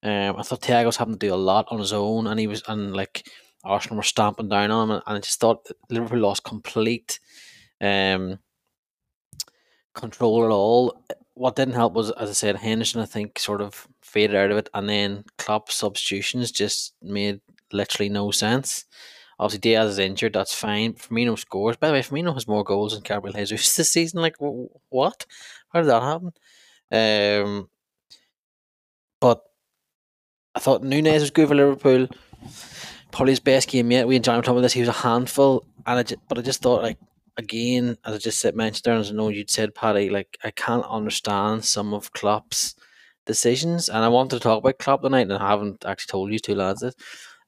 Um, 0.02 0.36
I 0.36 0.42
thought 0.42 0.62
Thiago 0.62 0.86
was 0.86 0.96
having 0.96 1.14
to 1.14 1.26
do 1.26 1.34
a 1.34 1.36
lot 1.36 1.66
on 1.70 1.78
his 1.78 1.92
own, 1.92 2.26
and 2.26 2.38
he 2.38 2.46
was 2.46 2.62
and 2.68 2.94
like 2.94 3.28
Arsenal 3.64 3.96
were 3.96 4.02
stamping 4.02 4.48
down 4.48 4.70
on 4.70 4.90
him, 4.90 5.02
and 5.06 5.16
I 5.16 5.18
just 5.20 5.40
thought 5.40 5.68
Liverpool 5.90 6.18
lost 6.20 6.44
complete 6.44 7.20
um 7.80 8.38
control 9.94 10.44
at 10.44 10.50
all 10.50 11.04
what 11.34 11.56
didn't 11.56 11.74
help 11.74 11.94
was, 11.94 12.10
as 12.12 12.30
I 12.30 12.32
said, 12.32 12.56
Henderson. 12.56 13.00
I 13.00 13.06
think 13.06 13.38
sort 13.38 13.60
of 13.60 13.88
faded 14.02 14.36
out 14.36 14.50
of 14.50 14.58
it, 14.58 14.68
and 14.74 14.88
then 14.88 15.24
Klopp's 15.38 15.74
substitutions 15.74 16.50
just 16.50 16.94
made 17.02 17.40
literally 17.72 18.08
no 18.08 18.30
sense. 18.30 18.84
Obviously, 19.38 19.60
Diaz 19.60 19.92
is 19.92 19.98
injured. 19.98 20.34
That's 20.34 20.54
fine. 20.54 20.94
Firmino 20.94 21.38
scores. 21.38 21.76
By 21.76 21.88
the 21.88 21.94
way, 21.94 22.02
Firmino 22.02 22.34
has 22.34 22.46
more 22.46 22.64
goals 22.64 22.92
than 22.92 23.02
Gabriel 23.02 23.34
Jesus 23.34 23.74
this 23.76 23.92
season. 23.92 24.20
Like, 24.20 24.36
what? 24.38 25.26
How 25.70 25.80
did 25.80 25.88
that 25.88 26.02
happen? 26.02 26.32
Um, 26.92 27.68
but 29.20 29.42
I 30.54 30.60
thought 30.60 30.82
Nunez 30.82 31.22
was 31.22 31.30
good 31.30 31.48
for 31.48 31.54
Liverpool. 31.54 32.08
Probably 33.10 33.32
his 33.32 33.40
best 33.40 33.68
game 33.68 33.90
yet. 33.90 34.06
We 34.06 34.16
enjoyed 34.16 34.36
talking 34.44 34.52
about 34.52 34.62
this. 34.62 34.72
He 34.72 34.80
was 34.80 34.88
a 34.88 34.92
handful, 34.92 35.64
and 35.86 35.98
I 35.98 36.02
just, 36.02 36.20
but 36.28 36.38
I 36.38 36.42
just 36.42 36.62
thought 36.62 36.82
like 36.82 36.98
again, 37.36 37.96
as 38.04 38.14
I 38.14 38.18
just 38.18 38.40
said, 38.40 38.54
mentioned 38.54 38.84
there, 38.84 38.94
as 38.94 39.10
I 39.10 39.14
know 39.14 39.28
you'd 39.28 39.50
said, 39.50 39.74
Paddy, 39.74 40.10
like 40.10 40.38
I 40.44 40.50
can't 40.50 40.84
understand 40.86 41.64
some 41.64 41.94
of 41.94 42.12
Klopp's 42.12 42.74
decisions, 43.26 43.88
and 43.88 43.98
I 43.98 44.08
wanted 44.08 44.36
to 44.36 44.40
talk 44.40 44.58
about 44.58 44.78
Klopp 44.78 45.02
tonight, 45.02 45.22
and 45.22 45.34
I 45.34 45.48
haven't 45.48 45.84
actually 45.84 46.10
told 46.10 46.32
you 46.32 46.38
two 46.38 46.54
lads 46.54 46.80
this. 46.80 46.94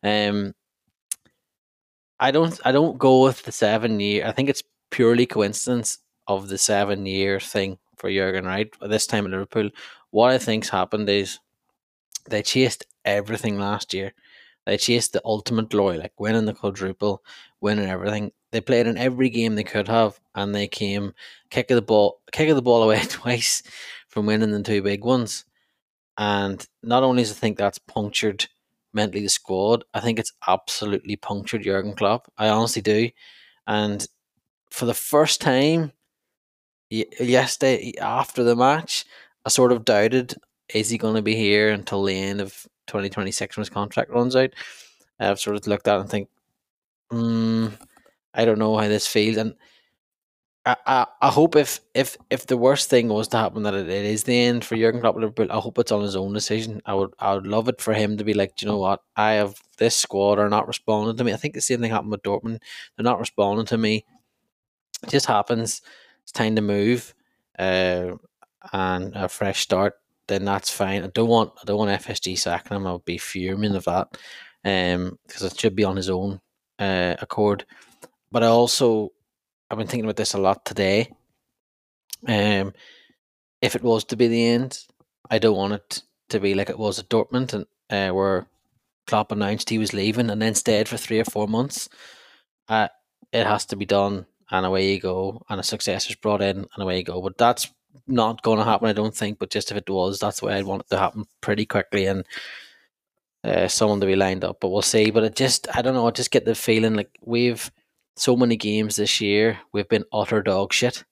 Um, 0.02 0.54
I 2.20 2.30
don't, 2.30 2.58
I 2.64 2.72
don't 2.72 2.98
go 2.98 3.24
with 3.24 3.42
the 3.42 3.52
seven 3.52 4.00
year. 4.00 4.26
I 4.26 4.32
think 4.32 4.48
it's 4.48 4.62
purely 4.90 5.26
coincidence 5.26 5.98
of 6.26 6.48
the 6.48 6.58
seven 6.58 7.04
year 7.06 7.40
thing 7.40 7.78
for 7.96 8.10
Jurgen, 8.10 8.44
right? 8.44 8.72
This 8.80 9.06
time 9.06 9.24
at 9.26 9.32
Liverpool, 9.32 9.70
what 10.10 10.30
I 10.30 10.38
think's 10.38 10.68
happened 10.68 11.08
is 11.08 11.40
they 12.28 12.42
chased 12.42 12.86
everything 13.04 13.58
last 13.58 13.94
year. 13.94 14.12
They 14.66 14.78
chased 14.78 15.12
the 15.12 15.22
ultimate 15.24 15.70
glory, 15.70 15.98
like 15.98 16.18
winning 16.18 16.46
the 16.46 16.54
quadruple, 16.54 17.22
winning 17.60 17.88
everything. 17.88 18.32
They 18.50 18.60
played 18.60 18.86
in 18.86 18.96
every 18.96 19.28
game 19.28 19.54
they 19.54 19.64
could 19.64 19.88
have, 19.88 20.20
and 20.34 20.54
they 20.54 20.68
came 20.68 21.12
kick 21.50 21.70
of 21.70 21.76
the 21.76 21.82
ball, 21.82 22.20
kick 22.32 22.48
of 22.48 22.56
the 22.56 22.62
ball 22.62 22.82
away 22.82 23.02
twice 23.08 23.62
from 24.08 24.26
winning 24.26 24.52
the 24.52 24.62
two 24.62 24.82
big 24.82 25.04
ones. 25.04 25.44
And 26.16 26.66
not 26.82 27.02
only 27.02 27.22
does 27.22 27.32
I 27.32 27.34
think 27.34 27.58
that's 27.58 27.78
punctured 27.78 28.46
mentally 28.92 29.22
the 29.22 29.28
squad, 29.28 29.84
I 29.92 30.00
think 30.00 30.18
it's 30.18 30.32
absolutely 30.46 31.16
punctured 31.16 31.64
Jurgen 31.64 31.94
Klopp. 31.94 32.30
I 32.38 32.48
honestly 32.48 32.82
do. 32.82 33.10
And 33.66 34.06
for 34.70 34.86
the 34.86 34.94
first 34.94 35.40
time 35.40 35.92
yesterday 36.90 37.92
after 38.00 38.44
the 38.44 38.56
match, 38.56 39.04
I 39.44 39.48
sort 39.48 39.72
of 39.72 39.84
doubted 39.84 40.34
is 40.72 40.90
he 40.90 40.98
going 40.98 41.16
to 41.16 41.22
be 41.22 41.34
here 41.34 41.70
until 41.70 42.04
the 42.04 42.18
end 42.18 42.40
of 42.40 42.66
2026 42.86 43.56
when 43.56 43.62
his 43.62 43.70
contract 43.70 44.10
runs 44.10 44.36
out? 44.36 44.50
I've 45.20 45.40
sort 45.40 45.56
of 45.56 45.66
looked 45.66 45.88
at 45.88 46.00
and 46.00 46.10
think, 46.10 46.28
mm, 47.12 47.72
I 48.34 48.44
don't 48.44 48.58
know 48.58 48.76
how 48.78 48.88
this 48.88 49.06
feels, 49.06 49.36
and 49.38 49.54
I, 50.66 50.76
I, 50.86 51.06
I 51.20 51.30
hope 51.30 51.56
if 51.56 51.80
if 51.94 52.16
if 52.30 52.46
the 52.46 52.56
worst 52.56 52.88
thing 52.88 53.08
was 53.08 53.28
to 53.28 53.36
happen 53.36 53.62
that 53.64 53.74
it, 53.74 53.88
it 53.88 54.04
is 54.06 54.24
the 54.24 54.38
end 54.38 54.64
for 54.64 54.76
Jurgen 54.76 55.00
Klopp 55.00 55.16
Liverpool, 55.16 55.52
I 55.52 55.58
hope 55.60 55.78
it's 55.78 55.92
on 55.92 56.02
his 56.02 56.16
own 56.16 56.32
decision. 56.32 56.80
I 56.86 56.94
would 56.94 57.12
I 57.18 57.34
would 57.34 57.46
love 57.46 57.68
it 57.68 57.80
for 57.82 57.92
him 57.92 58.16
to 58.16 58.24
be 58.24 58.32
like, 58.34 58.62
you 58.62 58.68
know 58.68 58.78
what, 58.78 59.00
I 59.16 59.32
have 59.32 59.60
this 59.78 59.96
squad 59.96 60.38
are 60.38 60.48
not 60.48 60.66
responding 60.66 61.16
to 61.18 61.24
me. 61.24 61.32
I 61.34 61.36
think 61.36 61.54
the 61.54 61.60
same 61.60 61.80
thing 61.80 61.90
happened 61.90 62.12
with 62.12 62.22
Dortmund. 62.22 62.60
They're 62.96 63.04
not 63.04 63.20
responding 63.20 63.66
to 63.66 63.76
me. 63.78 64.04
It 65.02 65.10
just 65.10 65.26
happens. 65.26 65.82
It's 66.22 66.32
time 66.32 66.56
to 66.56 66.62
move, 66.62 67.14
uh, 67.58 68.12
and 68.72 69.14
a 69.14 69.28
fresh 69.28 69.60
start 69.60 69.94
then 70.28 70.44
that's 70.44 70.70
fine. 70.70 71.04
I 71.04 71.08
don't 71.08 71.28
want 71.28 71.52
I 71.60 71.64
don't 71.64 71.78
want 71.78 72.02
FSG 72.02 72.38
sacking 72.38 72.76
him. 72.76 72.86
I 72.86 72.92
would 72.92 73.04
be 73.04 73.18
fuming 73.18 73.74
of 73.74 73.84
that, 73.84 74.16
um, 74.64 75.18
because 75.26 75.42
it 75.42 75.58
should 75.58 75.76
be 75.76 75.84
on 75.84 75.96
his 75.96 76.10
own 76.10 76.40
uh, 76.78 77.14
accord. 77.20 77.66
But 78.30 78.42
I 78.42 78.46
also 78.46 79.12
I've 79.70 79.78
been 79.78 79.86
thinking 79.86 80.04
about 80.04 80.16
this 80.16 80.34
a 80.34 80.38
lot 80.38 80.64
today. 80.64 81.10
Um, 82.26 82.72
if 83.60 83.74
it 83.74 83.82
was 83.82 84.04
to 84.04 84.16
be 84.16 84.28
the 84.28 84.46
end, 84.46 84.78
I 85.30 85.38
don't 85.38 85.56
want 85.56 85.74
it 85.74 86.02
to 86.30 86.40
be 86.40 86.54
like 86.54 86.70
it 86.70 86.78
was 86.78 86.98
at 86.98 87.08
Dortmund 87.08 87.52
and 87.52 87.66
uh, 87.90 88.14
where 88.14 88.46
Klopp 89.06 89.32
announced 89.32 89.70
he 89.70 89.78
was 89.78 89.92
leaving 89.92 90.30
and 90.30 90.40
then 90.40 90.54
stayed 90.54 90.88
for 90.88 90.96
three 90.96 91.20
or 91.20 91.24
four 91.24 91.46
months. 91.46 91.88
Uh, 92.68 92.88
it 93.32 93.46
has 93.46 93.66
to 93.66 93.76
be 93.76 93.84
done, 93.84 94.26
and 94.50 94.64
away 94.64 94.92
you 94.92 95.00
go, 95.00 95.42
and 95.48 95.60
a 95.60 95.62
successor's 95.62 96.16
brought 96.16 96.40
in, 96.40 96.58
and 96.58 96.68
away 96.78 96.98
you 96.98 97.04
go. 97.04 97.20
But 97.20 97.36
that's 97.36 97.70
not 98.06 98.42
going 98.42 98.58
to 98.58 98.64
happen, 98.64 98.88
I 98.88 98.92
don't 98.92 99.14
think. 99.14 99.38
But 99.38 99.50
just 99.50 99.70
if 99.70 99.76
it 99.76 99.88
was, 99.88 100.18
that's 100.18 100.42
way 100.42 100.54
I'd 100.54 100.64
want 100.64 100.82
it 100.82 100.90
to 100.90 100.98
happen 100.98 101.24
pretty 101.40 101.66
quickly 101.66 102.06
and 102.06 102.24
uh, 103.42 103.68
someone 103.68 104.00
to 104.00 104.06
be 104.06 104.16
lined 104.16 104.44
up. 104.44 104.58
But 104.60 104.70
we'll 104.70 104.82
see. 104.82 105.10
But 105.10 105.24
it 105.24 105.36
just, 105.36 105.68
I 105.74 105.82
don't 105.82 105.94
know. 105.94 106.06
I 106.06 106.10
just 106.10 106.30
get 106.30 106.44
the 106.44 106.54
feeling 106.54 106.94
like 106.94 107.10
we've 107.22 107.70
so 108.16 108.36
many 108.36 108.56
games 108.56 108.96
this 108.96 109.20
year. 109.20 109.58
We've 109.72 109.88
been 109.88 110.04
utter 110.12 110.42
dog 110.42 110.72
shit. 110.72 111.04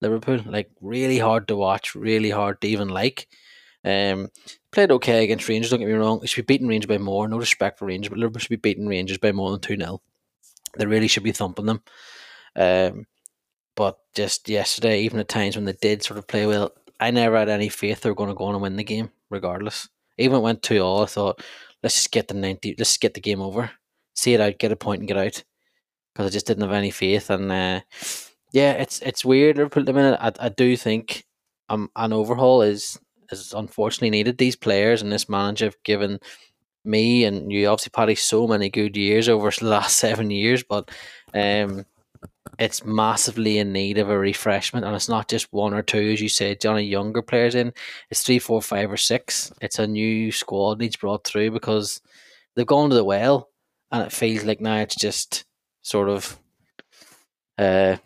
Liverpool, 0.00 0.40
like 0.46 0.70
really 0.80 1.18
hard 1.18 1.48
to 1.48 1.56
watch, 1.56 1.94
really 1.94 2.30
hard 2.30 2.60
to 2.60 2.68
even 2.68 2.88
like. 2.88 3.26
Um, 3.84 4.28
played 4.70 4.90
okay 4.90 5.24
against 5.24 5.48
Rangers. 5.48 5.70
Don't 5.70 5.80
get 5.80 5.88
me 5.88 5.94
wrong; 5.94 6.20
they 6.20 6.26
should 6.26 6.46
be 6.46 6.54
beating 6.54 6.68
Rangers 6.68 6.88
by 6.88 6.98
more. 6.98 7.28
No 7.28 7.38
respect 7.38 7.78
for 7.78 7.86
Rangers, 7.86 8.10
but 8.10 8.18
Liverpool 8.18 8.40
should 8.40 8.50
be 8.50 8.56
beating 8.56 8.86
Rangers 8.86 9.18
by 9.18 9.32
more 9.32 9.50
than 9.50 9.60
two 9.60 9.76
0 9.76 10.00
They 10.76 10.86
really 10.86 11.08
should 11.08 11.22
be 11.22 11.32
thumping 11.32 11.66
them. 11.66 11.82
Um, 12.56 13.06
but 13.76 13.98
just 14.14 14.48
yesterday, 14.48 15.02
even 15.02 15.18
at 15.18 15.28
times 15.28 15.56
when 15.56 15.64
they 15.64 15.74
did 15.80 16.02
sort 16.02 16.18
of 16.18 16.26
play 16.26 16.46
well, 16.46 16.72
I 17.00 17.10
never 17.10 17.36
had 17.36 17.48
any 17.48 17.68
faith 17.68 18.00
they 18.00 18.10
were 18.10 18.14
going 18.14 18.28
to 18.28 18.34
go 18.34 18.44
on 18.44 18.54
and 18.54 18.62
win 18.62 18.76
the 18.76 18.84
game, 18.84 19.10
regardless. 19.30 19.88
Even 20.18 20.42
went 20.42 20.62
2 20.62 20.80
all, 20.80 21.02
I 21.02 21.06
thought, 21.06 21.42
let's 21.82 21.96
just 21.96 22.12
get 22.12 22.28
the 22.28 22.34
90, 22.34 22.76
let's 22.78 22.96
get 22.96 23.14
the 23.14 23.20
game 23.20 23.40
over. 23.40 23.70
See 24.14 24.32
it 24.32 24.40
out, 24.40 24.58
get 24.58 24.72
a 24.72 24.76
point 24.76 25.00
and 25.00 25.08
get 25.08 25.16
out. 25.16 25.42
Because 26.12 26.30
I 26.30 26.32
just 26.32 26.46
didn't 26.46 26.62
have 26.62 26.72
any 26.72 26.92
faith. 26.92 27.30
And 27.30 27.50
uh, 27.50 27.80
yeah, 28.52 28.72
it's 28.72 29.00
it's 29.00 29.24
weird, 29.24 29.56
Liverpool 29.56 29.82
the 29.82 29.92
minute. 29.92 30.16
I, 30.20 30.32
I 30.38 30.48
do 30.48 30.76
think 30.76 31.24
um, 31.68 31.90
an 31.96 32.12
overhaul 32.12 32.62
is, 32.62 33.00
is 33.32 33.52
unfortunately 33.52 34.10
needed. 34.10 34.38
These 34.38 34.54
players 34.54 35.02
and 35.02 35.10
this 35.10 35.28
manager 35.28 35.64
have 35.64 35.82
given 35.82 36.20
me 36.84 37.24
and 37.24 37.50
you 37.50 37.66
obviously 37.66 37.90
Paddy 37.90 38.14
so 38.14 38.46
many 38.46 38.68
good 38.70 38.96
years 38.96 39.28
over 39.28 39.50
the 39.58 39.66
last 39.66 39.98
seven 39.98 40.30
years, 40.30 40.62
but 40.62 40.90
um, 41.34 41.84
it's 42.58 42.84
massively 42.84 43.58
in 43.58 43.72
need 43.72 43.98
of 43.98 44.10
a 44.10 44.18
refreshment, 44.18 44.84
and 44.84 44.94
it's 44.94 45.08
not 45.08 45.28
just 45.28 45.52
one 45.52 45.74
or 45.74 45.82
two, 45.82 46.12
as 46.12 46.20
you 46.20 46.28
said, 46.28 46.60
Johnny. 46.60 46.84
Younger 46.84 47.22
players 47.22 47.54
in. 47.54 47.72
It's 48.10 48.22
three, 48.22 48.38
four, 48.38 48.60
five, 48.62 48.90
or 48.90 48.96
six. 48.96 49.52
It's 49.60 49.78
a 49.78 49.86
new 49.86 50.30
squad 50.32 50.78
needs 50.78 50.96
brought 50.96 51.24
through 51.24 51.50
because 51.50 52.00
they've 52.54 52.66
gone 52.66 52.90
to 52.90 52.96
the 52.96 53.04
well, 53.04 53.50
and 53.90 54.02
it 54.02 54.12
feels 54.12 54.44
like 54.44 54.60
now 54.60 54.78
it's 54.78 54.96
just 54.96 55.44
sort 55.82 56.08
of 56.08 56.38
uh, 57.58 57.96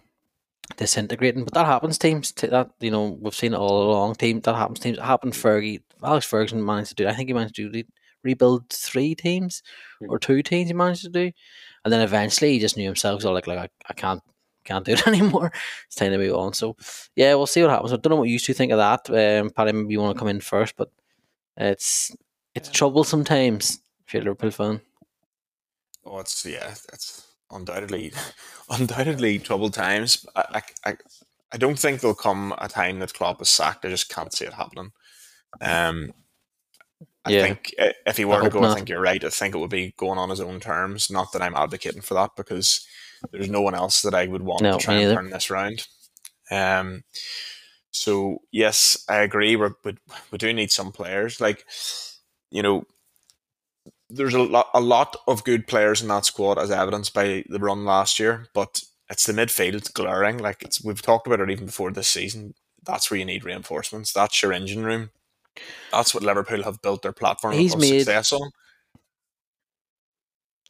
disintegrating. 0.77 1.45
But 1.45 1.55
that 1.55 1.67
happens. 1.67 1.99
Teams 1.99 2.33
that 2.33 2.71
you 2.81 2.91
know 2.91 3.19
we've 3.21 3.35
seen 3.35 3.55
it 3.55 3.59
all 3.59 3.91
along. 3.91 4.17
Team 4.17 4.41
that 4.41 4.55
happens. 4.55 4.81
Teams 4.81 4.99
it 4.99 5.05
happened. 5.05 5.35
Fergie, 5.35 5.83
Alex 6.03 6.27
Ferguson 6.27 6.65
managed 6.65 6.91
to 6.91 6.95
do. 6.95 7.09
I 7.09 7.15
think 7.15 7.29
he 7.29 7.35
managed 7.35 7.57
to 7.57 7.71
do 7.71 7.83
rebuild 8.25 8.69
three 8.71 9.15
teams 9.15 9.63
hmm. 10.01 10.11
or 10.11 10.19
two 10.19 10.43
teams. 10.43 10.69
He 10.69 10.75
managed 10.75 11.03
to 11.03 11.11
do. 11.11 11.33
And 11.85 11.93
then 11.93 12.01
eventually 12.01 12.53
he 12.53 12.59
just 12.59 12.77
knew 12.77 12.87
himself. 12.87 13.23
So 13.23 13.33
like, 13.33 13.47
like 13.47 13.59
I, 13.59 13.69
I 13.89 13.95
can't 13.95 14.23
can't 14.69 14.85
do 14.85 14.93
it 14.93 15.07
anymore. 15.07 15.53
It's 15.87 15.97
time 15.97 16.13
to 16.13 16.19
move 16.19 16.37
on. 16.37 16.53
So 16.53 16.77
yeah, 17.17 17.35
we'll 17.35 17.47
see 17.47 17.63
what 17.63 17.71
happens. 17.71 17.93
I 17.93 17.97
don't 17.97 18.11
know 18.11 18.17
what 18.17 18.29
you 18.29 18.39
two 18.39 18.55
think 18.55 18.73
of 18.73 18.79
that. 18.79 19.41
Um, 19.41 19.51
Paddy, 19.51 19.73
maybe 19.73 19.93
you 19.93 20.01
want 20.01 20.17
to 20.17 20.19
come 20.19 20.29
in 20.29 20.41
first, 20.41 20.77
but 20.77 20.91
it's 21.57 22.15
it's 22.55 22.71
trouble 22.71 23.05
sometimes 23.05 23.81
if 24.07 24.15
you're 24.15 24.23
a 24.23 24.25
Liverpool 24.25 24.51
fan. 24.51 24.81
Oh, 26.05 26.19
it's 26.21 26.45
yeah, 26.47 26.71
it's 26.93 27.27
undoubtedly 27.51 28.13
undoubtedly 28.71 29.39
troubled 29.39 29.75
times. 29.75 30.25
I, 30.37 30.63
I 30.85 30.97
I 31.53 31.57
don't 31.57 31.79
think 31.79 32.01
there'll 32.01 32.15
come 32.15 32.55
a 32.59 32.69
time 32.69 32.99
that 32.99 33.15
Klopp 33.15 33.41
is 33.43 33.49
sacked. 33.49 33.85
I 33.85 33.89
just 33.89 34.09
can't 34.09 34.33
see 34.33 34.45
it 34.45 34.53
happening. 34.53 34.93
Um, 35.61 36.13
I 37.25 37.31
yeah. 37.31 37.43
think 37.43 37.75
if 37.79 38.17
he 38.17 38.25
were 38.25 38.43
to 38.43 38.51
go, 38.51 38.61
not. 38.61 38.73
I 38.73 38.75
think 38.75 38.89
you're 38.89 39.01
right. 39.01 39.23
I 39.23 39.29
think 39.29 39.55
it 39.55 39.59
would 39.59 39.71
be 39.71 39.95
going 39.97 40.19
on 40.19 40.31
his 40.31 40.41
own 40.41 40.61
terms. 40.61 41.11
Not 41.11 41.33
that 41.33 41.43
I'm 41.43 41.55
advocating 41.55 42.03
for 42.03 42.15
that 42.15 42.31
because 42.37 42.87
there's 43.31 43.51
no 43.51 43.61
one 43.61 43.75
else 43.75 44.03
that 44.03 44.15
I 44.15 44.27
would 44.27 44.43
want 44.43 44.63
no, 44.63 44.79
to 44.79 44.85
try 44.85 44.95
and 44.95 45.15
turn 45.15 45.31
this 45.31 45.51
around. 45.51 45.87
Um, 46.51 47.05
so 47.91 48.39
yes, 48.53 49.05
I 49.09 49.19
agree. 49.19 49.57
We're, 49.57 49.75
we 49.85 49.97
we 50.31 50.39
do 50.39 50.53
need 50.53 50.71
some 50.71 50.93
players. 50.93 51.41
Like 51.41 51.65
you 52.51 52.63
know, 52.63 52.85
there's 54.09 54.35
a 54.35 54.43
lot 54.43 54.69
a 54.75 54.81
lot 54.81 55.17
of 55.27 55.45
good 55.45 55.67
players 55.67 56.03
in 56.03 56.09
that 56.09 56.25
squad, 56.25 56.59
as 56.59 56.71
evidenced 56.71 57.15
by 57.15 57.45
the 57.49 57.59
run 57.59 57.85
last 57.85 58.19
year. 58.19 58.47
But 58.55 58.83
it's 59.11 59.27
the 59.27 59.33
midfield 59.33 59.93
glaring. 59.93 60.39
Like 60.39 60.63
it's 60.63 60.83
we've 60.83 61.03
talked 61.03 61.27
about 61.27 61.41
it 61.41 61.51
even 61.51 61.67
before 61.67 61.91
this 61.91 62.09
season. 62.09 62.55
That's 62.85 63.11
where 63.11 63.19
you 63.19 63.25
need 63.25 63.45
reinforcements. 63.45 64.13
That's 64.13 64.43
your 64.43 64.53
engine 64.53 64.85
room. 64.85 65.11
That's 65.91 66.15
what 66.15 66.23
Liverpool 66.23 66.63
have 66.63 66.81
built 66.83 67.03
their 67.03 67.13
platform 67.13 67.55
He's 67.55 67.75
of 67.75 67.81
made, 67.81 68.01
success 68.01 68.33
on. 68.33 68.51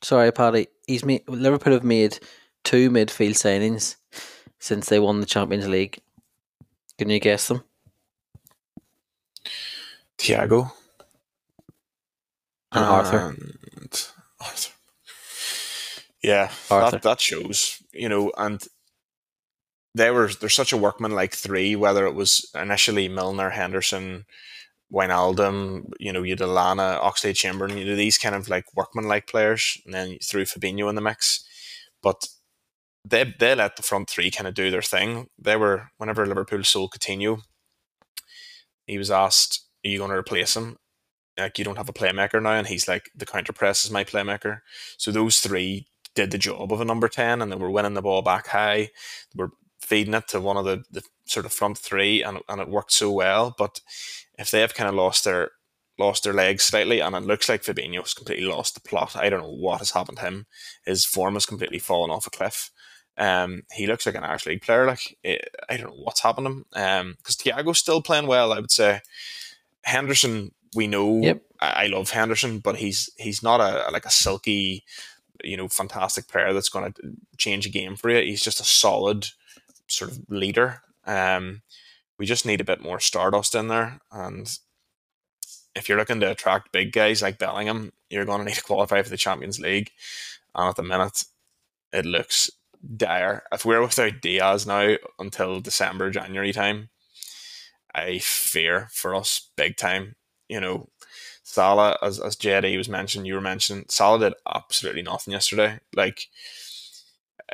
Sorry, 0.03 0.33
Paddy. 0.33 0.69
He's 0.89 1.05
made 1.05 1.29
Liverpool 1.29 1.75
have 1.75 1.85
made 1.85 2.19
two 2.65 2.91
midfield 2.91 3.37
signings 3.37 3.97
since 4.59 4.89
they 4.89 4.99
won 4.99 5.21
the 5.21 5.27
Champions 5.27 5.69
League. 5.69 6.01
Can 6.97 7.11
you 7.11 7.21
guess 7.21 7.47
them? 7.47 7.63
Thiago 10.17 10.73
and, 12.73 12.85
and 12.85 12.85
Arthur. 12.85 13.37
Arthur. 14.41 14.73
Yeah, 16.23 16.51
Arthur. 16.71 16.91
That, 16.97 17.03
that 17.03 17.21
shows, 17.21 17.83
you 17.93 18.09
know, 18.09 18.33
and 18.37 18.61
they 19.95 20.11
were 20.11 20.29
they're 20.29 20.49
such 20.49 20.73
a 20.73 20.77
workman 20.77 21.13
like 21.13 21.35
three, 21.35 21.77
whether 21.77 22.07
it 22.07 22.15
was 22.15 22.51
initially 22.55 23.09
Milner, 23.09 23.51
Henderson, 23.51 24.25
Wijnaldum, 24.93 25.93
you 26.01 26.13
know, 26.13 26.23
you 26.23 26.33
had 26.33 26.39
Lallana, 26.41 27.01
Oxlade 27.03 27.37
Chamberlain, 27.37 27.79
you 27.79 27.85
know, 27.85 27.97
these 27.97 28.19
kind 28.19 28.35
of 28.35 28.49
like 28.49 28.65
workman 28.75 29.07
like 29.09 29.27
players, 29.27 29.81
and 29.85 29.95
then 29.95 30.19
threw 30.23 30.45
Fabinho 30.45 30.89
in 30.89 30.95
the 30.95 31.01
mix. 31.03 31.45
But 32.03 32.29
they 33.05 33.35
they 33.39 33.55
let 33.55 33.77
the 33.77 33.83
front 33.83 34.11
three 34.11 34.31
kind 34.31 34.49
of 34.49 34.55
do 34.55 34.71
their 34.71 34.83
thing. 34.83 35.29
They 35.39 35.57
were 35.57 35.91
whenever 35.99 36.27
Liverpool 36.27 36.65
sold 36.65 36.93
Coutinho, 36.93 37.43
he 38.87 38.99
was 38.99 39.11
asked, 39.11 39.65
"Are 39.85 39.89
you 39.89 39.99
going 39.99 40.11
to 40.11 40.17
replace 40.17 40.57
him?" 40.57 40.79
Like 41.39 41.59
you 41.59 41.65
don't 41.65 41.79
have 41.79 41.89
a 41.89 41.93
playmaker 41.95 42.43
now, 42.43 42.53
and 42.53 42.67
he's 42.69 42.89
like, 42.89 43.11
"The 43.17 43.27
counter 43.27 43.53
press 43.53 43.85
is 43.85 43.91
my 43.91 44.05
playmaker." 44.05 44.61
So 44.99 45.13
those 45.13 45.41
three 45.41 45.89
did 46.15 46.31
the 46.33 46.39
job 46.39 46.73
of 46.73 46.81
a 46.81 46.85
number 46.85 47.09
ten, 47.09 47.43
and 47.43 47.53
they 47.53 47.57
were 47.57 47.71
winning 47.71 47.95
the 47.95 48.03
ball 48.03 48.23
back 48.23 48.49
high. 48.49 48.91
They 49.35 49.37
were 49.37 49.53
feeding 49.81 50.15
it 50.15 50.29
to 50.29 50.41
one 50.41 50.57
of 50.57 50.65
the, 50.67 50.85
the 50.91 51.03
sort 51.27 51.47
of 51.47 51.53
front 51.53 51.79
three, 51.79 52.23
and 52.23 52.41
and 52.49 52.61
it 52.61 52.69
worked 52.69 52.93
so 52.93 53.13
well. 53.13 53.55
But 53.59 53.81
if 54.39 54.51
they 54.51 54.61
have 54.61 54.75
kind 54.75 54.89
of 54.89 54.95
lost 54.95 55.25
their 55.25 55.51
lost 55.99 56.23
their 56.23 56.33
legs 56.33 56.63
slightly, 56.63 57.01
and 57.01 57.15
it 57.17 57.25
looks 57.25 57.49
like 57.49 57.63
Fabinho's 57.63 58.15
completely 58.15 58.47
lost 58.47 58.75
the 58.75 58.81
plot. 58.81 59.17
I 59.17 59.29
don't 59.29 59.43
know 59.43 59.51
what 59.53 59.79
has 59.79 59.91
happened 59.91 60.19
to 60.19 60.25
him. 60.25 60.47
His 60.85 61.05
form 61.05 61.35
has 61.35 61.45
completely 61.45 61.81
fallen 61.81 62.11
off 62.11 62.27
a 62.27 62.31
cliff. 62.31 62.71
Um, 63.17 63.65
he 63.73 63.89
looks 63.89 64.07
like 64.07 64.15
an 64.15 64.23
Irish 64.23 64.47
League 64.47 64.63
player. 64.63 64.87
Like 64.87 65.19
eh, 65.25 65.39
I 65.69 65.77
don't 65.77 65.89
know 65.89 66.03
what's 66.03 66.23
happened 66.23 66.47
to 66.47 66.53
him. 66.53 66.65
Um, 66.75 67.15
because 67.19 67.37
Thiago's 67.37 67.79
still 67.79 68.01
playing 68.01 68.29
well. 68.29 68.53
I 68.53 68.61
would 68.61 68.71
say 68.71 69.01
Henderson. 69.83 70.53
We 70.75 70.87
know. 70.87 71.21
Yep. 71.21 71.43
I, 71.61 71.85
I 71.85 71.87
love 71.87 72.11
Henderson, 72.11 72.61
but 72.61 72.77
he's 72.77 73.11
he's 73.17 73.43
not 73.43 73.61
a 73.61 73.91
like 73.91 74.05
a 74.05 74.11
silky, 74.11 74.85
you 75.43 75.57
know, 75.57 75.67
fantastic 75.67 76.29
player 76.29 76.53
that's 76.53 76.69
going 76.69 76.93
to 76.93 77.13
change 77.39 77.67
a 77.67 77.71
game 77.71 77.97
for 77.97 78.11
you. 78.11 78.23
He's 78.23 78.43
just 78.43 78.61
a 78.61 78.65
solid 78.65 79.27
sort 79.89 80.13
of 80.13 80.21
leader. 80.29 80.83
Um, 81.07 81.63
we 82.19 82.27
just 82.27 82.47
need 82.47 82.61
a 82.61 82.65
bit 82.65 82.83
more 82.83 83.01
stardust 83.01 83.55
in 83.55 83.69
there, 83.69 84.01
and 84.11 84.59
if 85.75 85.89
you're 85.89 85.99
looking 85.99 86.21
to 86.21 86.31
attract 86.31 86.73
big 86.73 86.93
guys 86.93 87.23
like 87.23 87.39
Bellingham, 87.39 87.93
you're 88.11 88.25
going 88.25 88.41
to 88.41 88.45
need 88.45 88.57
to 88.57 88.63
qualify 88.63 89.03
for 89.03 89.11
the 89.11 89.17
Champions 89.17 89.61
League. 89.61 89.91
And 90.55 90.69
at 90.69 90.77
the 90.77 90.83
minute, 90.83 91.25
it 91.93 92.05
looks 92.05 92.51
dire. 92.97 93.45
If 93.53 93.65
we're 93.65 93.81
without 93.81 94.21
Diaz 94.21 94.67
now 94.67 94.97
until 95.19 95.61
December, 95.61 96.11
January 96.11 96.53
time, 96.53 96.89
I 97.95 98.19
fear 98.19 98.89
for 98.91 99.15
us 99.15 99.51
big 99.57 99.77
time. 99.77 100.17
You 100.49 100.61
know, 100.61 100.89
Salah, 101.45 101.97
as 102.03 102.19
as 102.19 102.37
JD 102.37 102.77
was 102.77 102.89
mentioned, 102.89 103.27
you 103.27 103.35
were 103.35 103.41
mentioning, 103.41 103.85
Salah 103.89 104.19
did 104.19 104.35
absolutely 104.53 105.03
nothing 105.03 105.33
yesterday. 105.33 105.79
Like 105.95 106.29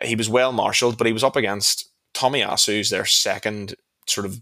he 0.03 0.17
was 0.17 0.29
well 0.29 0.53
marshalled, 0.53 0.97
but 0.97 1.07
he 1.07 1.13
was 1.13 1.25
up 1.25 1.37
against 1.37 1.91
Tomiyasu, 2.15 2.77
who's 2.77 2.91
their 2.91 3.05
second 3.05 3.75
sort 4.07 4.27
of 4.27 4.41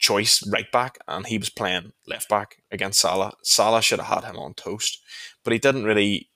choice 0.00 0.42
right 0.50 0.70
back, 0.72 0.98
and 1.06 1.26
he 1.26 1.38
was 1.38 1.50
playing 1.50 1.92
left 2.08 2.28
back 2.28 2.56
against 2.72 3.00
Salah. 3.00 3.34
Salah 3.44 3.82
should 3.82 4.00
have 4.00 4.22
had 4.22 4.28
him 4.28 4.38
on 4.38 4.54
toast, 4.54 5.00
but 5.44 5.52
he 5.52 5.58
didn't 5.58 5.84
really. 5.84 6.28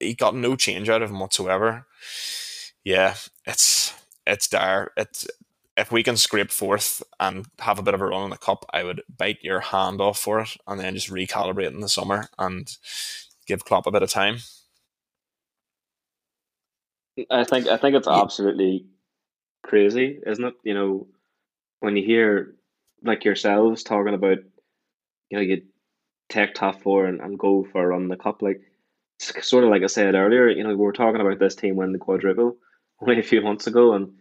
He 0.00 0.14
got 0.14 0.36
no 0.36 0.54
change 0.54 0.88
out 0.88 1.02
of 1.02 1.10
him 1.10 1.18
whatsoever 1.18 1.86
yeah, 2.88 3.16
it's 3.44 3.94
it's 4.26 4.48
dire. 4.48 4.92
It's 4.96 5.26
if 5.76 5.92
we 5.92 6.02
can 6.02 6.16
scrape 6.16 6.50
fourth 6.50 7.02
and 7.20 7.46
have 7.58 7.78
a 7.78 7.82
bit 7.82 7.92
of 7.92 8.00
a 8.00 8.06
run 8.06 8.24
in 8.24 8.30
the 8.30 8.38
cup, 8.38 8.64
I 8.72 8.82
would 8.82 9.02
bite 9.14 9.38
your 9.42 9.60
hand 9.60 10.00
off 10.00 10.18
for 10.18 10.40
it 10.40 10.56
and 10.66 10.80
then 10.80 10.94
just 10.94 11.10
recalibrate 11.10 11.68
in 11.68 11.80
the 11.80 11.88
summer 11.88 12.28
and 12.38 12.66
give 13.46 13.66
Klopp 13.66 13.86
a 13.86 13.90
bit 13.90 14.02
of 14.02 14.10
time. 14.10 14.38
I 17.30 17.44
think 17.44 17.66
I 17.66 17.76
think 17.76 17.94
it's 17.94 18.08
absolutely 18.08 18.86
crazy, 19.62 20.18
isn't 20.26 20.44
it? 20.44 20.54
You 20.62 20.72
know, 20.72 21.08
when 21.80 21.94
you 21.94 22.04
hear 22.06 22.54
like 23.02 23.24
yourselves 23.24 23.82
talking 23.82 24.14
about, 24.14 24.38
you 25.30 25.38
know, 25.38 25.40
you 25.40 25.62
take 26.28 26.54
top 26.54 26.82
four 26.82 27.06
and, 27.06 27.20
and 27.20 27.38
go 27.38 27.64
for 27.64 27.84
a 27.84 27.86
run 27.88 28.02
in 28.02 28.08
the 28.08 28.16
cup, 28.16 28.42
like 28.42 28.60
sort 29.18 29.64
of 29.64 29.70
like 29.70 29.82
I 29.82 29.86
said 29.86 30.14
earlier, 30.14 30.48
you 30.48 30.62
know, 30.62 30.70
we 30.70 30.76
were 30.76 30.92
talking 30.92 31.20
about 31.20 31.38
this 31.38 31.54
team 31.54 31.76
winning 31.76 31.92
the 31.92 31.98
quadruple 31.98 32.56
only 33.00 33.18
a 33.18 33.24
few 33.24 33.40
months 33.40 33.66
ago, 33.66 33.94
and 33.94 34.12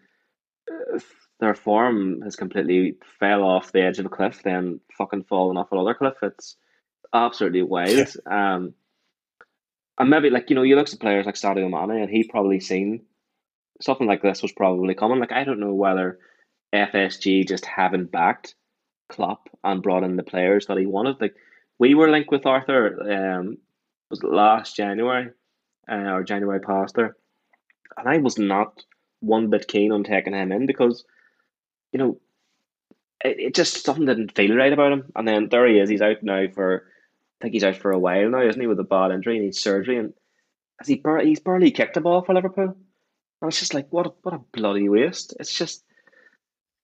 uh, 0.71 0.99
their 1.39 1.55
form 1.55 2.21
has 2.21 2.35
completely 2.35 2.97
fell 3.19 3.43
off 3.43 3.71
the 3.71 3.81
edge 3.81 3.99
of 3.99 4.05
a 4.05 4.09
cliff, 4.09 4.41
then 4.43 4.79
fucking 4.97 5.23
fallen 5.23 5.57
off 5.57 5.71
another 5.71 5.93
cliff. 5.93 6.15
It's 6.21 6.55
absolutely 7.13 7.63
wild. 7.63 8.07
um, 8.25 8.73
and 9.99 10.09
maybe 10.09 10.29
like 10.29 10.49
you 10.49 10.55
know, 10.55 10.63
you 10.63 10.75
look 10.75 10.91
at 10.91 10.99
players 10.99 11.25
like 11.25 11.35
Sadio 11.35 11.69
Mane, 11.69 12.01
and 12.01 12.09
he 12.09 12.23
probably 12.23 12.59
seen 12.59 13.01
something 13.81 14.07
like 14.07 14.21
this 14.21 14.41
was 14.41 14.51
probably 14.51 14.93
coming. 14.93 15.19
Like 15.19 15.31
I 15.31 15.43
don't 15.43 15.59
know 15.59 15.73
whether 15.73 16.19
FSG 16.73 17.47
just 17.47 17.65
haven't 17.65 18.11
backed 18.11 18.55
Klopp 19.09 19.49
and 19.63 19.83
brought 19.83 20.03
in 20.03 20.15
the 20.15 20.23
players 20.23 20.67
that 20.67 20.77
he 20.77 20.85
wanted. 20.85 21.19
Like 21.19 21.35
we 21.79 21.93
were 21.95 22.09
linked 22.09 22.31
with 22.31 22.45
Arthur. 22.45 23.37
Um, 23.39 23.57
was 24.09 24.23
last 24.23 24.75
January, 24.75 25.31
uh, 25.91 26.11
or 26.11 26.23
January 26.23 26.61
past 26.61 26.95
there 26.95 27.17
and 27.97 28.07
I 28.07 28.17
was 28.17 28.37
not 28.37 28.83
one 29.19 29.49
bit 29.49 29.67
keen 29.67 29.91
on 29.91 30.03
taking 30.03 30.33
him 30.33 30.51
in 30.51 30.65
because, 30.65 31.03
you 31.91 31.99
know, 31.99 32.19
it, 33.23 33.39
it 33.39 33.55
just 33.55 33.83
something 33.83 34.05
didn't 34.05 34.35
feel 34.35 34.55
right 34.55 34.71
about 34.71 34.91
him. 34.91 35.11
And 35.15 35.27
then 35.27 35.49
there 35.49 35.67
he 35.67 35.79
is. 35.79 35.89
He's 35.89 36.01
out 36.01 36.21
now 36.21 36.45
for, 36.53 36.85
I 36.85 37.43
think 37.43 37.53
he's 37.53 37.63
out 37.63 37.77
for 37.77 37.91
a 37.91 37.99
while 37.99 38.29
now, 38.29 38.41
isn't 38.41 38.61
he, 38.61 38.67
with 38.67 38.79
a 38.79 38.83
bad 38.83 39.11
injury 39.11 39.37
and 39.37 39.45
needs 39.45 39.59
surgery. 39.59 39.97
And 39.97 40.13
has 40.79 40.87
he 40.87 40.95
bar- 40.95 41.19
he's 41.19 41.39
barely 41.39 41.71
kicked 41.71 41.97
a 41.97 42.01
ball 42.01 42.23
for 42.23 42.35
Liverpool. 42.35 42.75
And 43.41 43.49
it's 43.49 43.59
just 43.59 43.73
like 43.73 43.87
what 43.89 44.07
a, 44.07 44.11
what 44.21 44.35
a 44.35 44.41
bloody 44.51 44.89
waste. 44.89 45.35
It's 45.39 45.53
just 45.53 45.83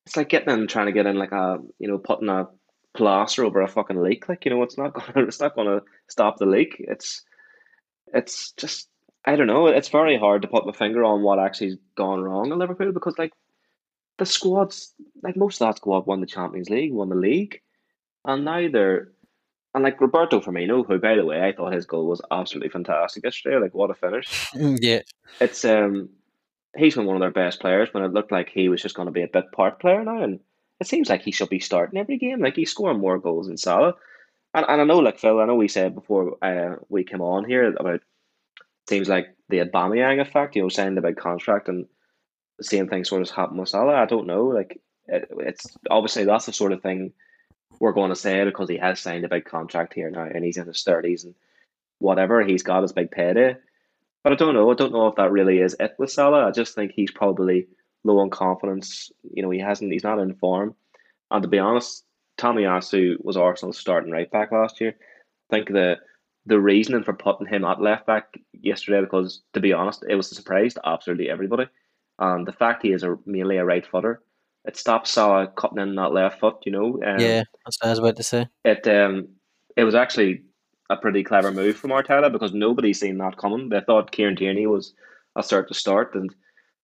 it's 0.05 0.17
like 0.17 0.29
getting 0.29 0.53
in 0.53 0.67
trying 0.67 0.87
to 0.87 0.91
get 0.91 1.05
in 1.05 1.17
like 1.17 1.31
a 1.31 1.59
you 1.79 1.87
know 1.87 1.97
putting 1.97 2.29
a 2.29 2.47
plaster 2.95 3.43
over 3.43 3.61
a 3.61 3.67
fucking 3.67 4.01
leak. 4.01 4.29
Like 4.29 4.45
you 4.45 4.51
know 4.51 4.63
it's 4.63 4.77
not 4.77 4.93
gonna 5.13 5.27
it's 5.27 5.39
not 5.39 5.55
gonna 5.55 5.81
stop 6.07 6.37
the 6.37 6.45
leak. 6.45 6.75
It's 6.79 7.23
it's 8.13 8.51
just 8.53 8.89
I 9.25 9.35
don't 9.35 9.47
know. 9.47 9.67
It's 9.67 9.89
very 9.89 10.17
hard 10.17 10.41
to 10.41 10.47
put 10.47 10.65
my 10.65 10.73
finger 10.73 11.03
on 11.03 11.23
what 11.23 11.39
actually's 11.39 11.77
gone 11.95 12.21
wrong 12.21 12.51
in 12.51 12.59
Liverpool 12.59 12.91
because, 12.91 13.17
like, 13.17 13.31
the 14.17 14.25
squads, 14.25 14.93
like 15.23 15.37
most 15.37 15.61
of 15.61 15.67
that 15.67 15.77
squad, 15.77 16.05
won 16.05 16.19
the 16.19 16.27
Champions 16.27 16.69
League, 16.69 16.93
won 16.93 17.09
the 17.09 17.15
league, 17.15 17.61
and 18.25 18.45
now 18.45 18.67
they're 18.71 19.09
and 19.73 19.83
like 19.83 19.99
Roberto 19.99 20.39
Firmino, 20.39 20.85
who 20.85 20.99
by 20.99 21.15
the 21.15 21.25
way 21.25 21.41
I 21.41 21.51
thought 21.51 21.73
his 21.73 21.87
goal 21.87 22.07
was 22.07 22.21
absolutely 22.29 22.69
fantastic 22.69 23.23
yesterday. 23.23 23.57
Like, 23.57 23.73
what 23.73 23.89
a 23.89 23.95
finish! 23.95 24.51
Yeah, 24.55 25.01
it's 25.39 25.65
um, 25.65 26.09
he's 26.75 26.95
been 26.95 27.05
one 27.05 27.15
of 27.15 27.21
their 27.21 27.31
best 27.31 27.59
players 27.59 27.89
when 27.91 28.03
it 28.03 28.13
looked 28.13 28.31
like 28.31 28.49
he 28.49 28.69
was 28.69 28.81
just 28.81 28.95
going 28.95 29.07
to 29.07 29.11
be 29.11 29.23
a 29.23 29.27
bit 29.27 29.51
part 29.51 29.79
player 29.79 30.03
now, 30.03 30.21
and 30.21 30.39
it 30.79 30.87
seems 30.87 31.09
like 31.09 31.21
he 31.21 31.31
should 31.31 31.49
be 31.49 31.59
starting 31.59 31.99
every 31.99 32.17
game. 32.17 32.41
Like 32.41 32.55
he's 32.55 32.71
scoring 32.71 32.99
more 32.99 33.19
goals 33.19 33.47
than 33.47 33.57
Salah. 33.57 33.95
And, 34.53 34.65
and 34.67 34.81
I 34.81 34.83
know, 34.83 34.99
like 34.99 35.19
Phil, 35.19 35.39
I 35.39 35.45
know 35.45 35.55
we 35.55 35.67
said 35.67 35.95
before 35.95 36.37
uh, 36.43 36.75
we 36.89 37.03
came 37.03 37.21
on 37.21 37.45
here 37.45 37.73
about 37.73 38.01
seems 38.87 39.07
like 39.07 39.35
the 39.49 39.59
Aubameyang 39.59 40.19
effect, 40.19 40.55
you 40.55 40.61
know, 40.61 40.69
signing 40.69 40.95
the 40.95 41.01
big 41.01 41.17
contract 41.17 41.69
and 41.69 41.85
the 42.57 42.63
same 42.63 42.87
thing 42.87 43.03
sort 43.03 43.21
of 43.21 43.29
happened 43.29 43.59
with 43.59 43.69
Salah. 43.69 43.95
I 43.95 44.05
don't 44.05 44.27
know. 44.27 44.45
Like, 44.45 44.81
it, 45.07 45.29
it's 45.39 45.77
obviously 45.89 46.25
that's 46.25 46.45
the 46.45 46.53
sort 46.53 46.73
of 46.73 46.81
thing 46.81 47.13
we're 47.79 47.93
going 47.93 48.09
to 48.09 48.15
say 48.15 48.43
because 48.43 48.69
he 48.69 48.77
has 48.77 48.99
signed 48.99 49.25
a 49.25 49.29
big 49.29 49.45
contract 49.45 49.93
here 49.93 50.09
now 50.09 50.23
and 50.23 50.43
he's 50.43 50.57
in 50.57 50.67
his 50.67 50.83
30s 50.87 51.23
and 51.23 51.33
whatever, 51.99 52.43
he's 52.43 52.63
got 52.63 52.81
his 52.81 52.91
big 52.91 53.09
payday. 53.09 53.55
But 54.23 54.33
I 54.33 54.35
don't 54.35 54.53
know. 54.53 54.71
I 54.71 54.75
don't 54.75 54.93
know 54.93 55.07
if 55.07 55.15
that 55.15 55.31
really 55.31 55.59
is 55.59 55.75
it 55.79 55.95
with 55.97 56.11
Salah. 56.11 56.47
I 56.47 56.51
just 56.51 56.75
think 56.75 56.91
he's 56.93 57.11
probably 57.11 57.67
low 58.03 58.19
on 58.19 58.29
confidence. 58.29 59.11
You 59.33 59.43
know, 59.43 59.49
he 59.49 59.59
hasn't, 59.59 59.91
he's 59.91 60.03
not 60.03 60.19
in 60.19 60.35
form. 60.35 60.75
And 61.29 61.41
to 61.43 61.49
be 61.49 61.59
honest, 61.59 62.05
Tomiyasu 62.37 63.15
was 63.23 63.37
Arsenal's 63.37 63.77
starting 63.77 64.11
right 64.11 64.31
back 64.31 64.51
last 64.51 64.79
year. 64.79 64.95
I 65.49 65.55
think 65.55 65.69
the 65.69 65.97
the 66.45 66.59
reasoning 66.59 67.03
for 67.03 67.13
putting 67.13 67.47
him 67.47 67.63
at 67.63 67.81
left 67.81 68.05
back 68.05 68.37
yesterday 68.51 68.99
because, 68.99 69.41
to 69.53 69.61
be 69.61 69.71
honest, 69.71 70.03
it 70.09 70.15
was 70.15 70.29
a 70.31 70.35
surprise 70.35 70.73
to 70.73 70.81
absolutely 70.85 71.29
everybody. 71.29 71.67
And 72.19 72.45
the 72.45 72.51
fact 72.51 72.83
he 72.83 72.91
is 72.91 73.03
a, 73.03 73.17
mainly 73.25 73.57
a 73.57 73.65
right 73.65 73.85
footer, 73.85 74.21
it 74.65 74.75
stops 74.75 75.11
Salah 75.11 75.47
cutting 75.47 75.79
in 75.79 75.95
that 75.95 76.11
left 76.11 76.39
foot. 76.39 76.57
You 76.65 76.71
know. 76.71 76.85
Um, 77.05 77.19
yeah, 77.19 77.43
that's 77.65 77.77
what 77.81 77.87
I 77.87 77.89
was 77.89 77.99
about 77.99 78.15
to 78.17 78.23
say. 78.23 78.47
It 78.63 78.87
um, 78.87 79.29
it 79.75 79.83
was 79.83 79.95
actually 79.95 80.43
a 80.93 81.01
pretty 81.01 81.23
clever 81.23 81.51
move 81.51 81.77
from 81.77 81.91
Arteta 81.91 82.31
because 82.31 82.53
nobody 82.53 82.93
seen 82.93 83.17
that 83.17 83.37
coming. 83.37 83.69
They 83.69 83.81
thought 83.81 84.11
Kieran 84.11 84.35
Tierney 84.35 84.67
was 84.67 84.93
a 85.35 85.43
start 85.43 85.67
to 85.67 85.73
start, 85.73 86.15
and 86.15 86.33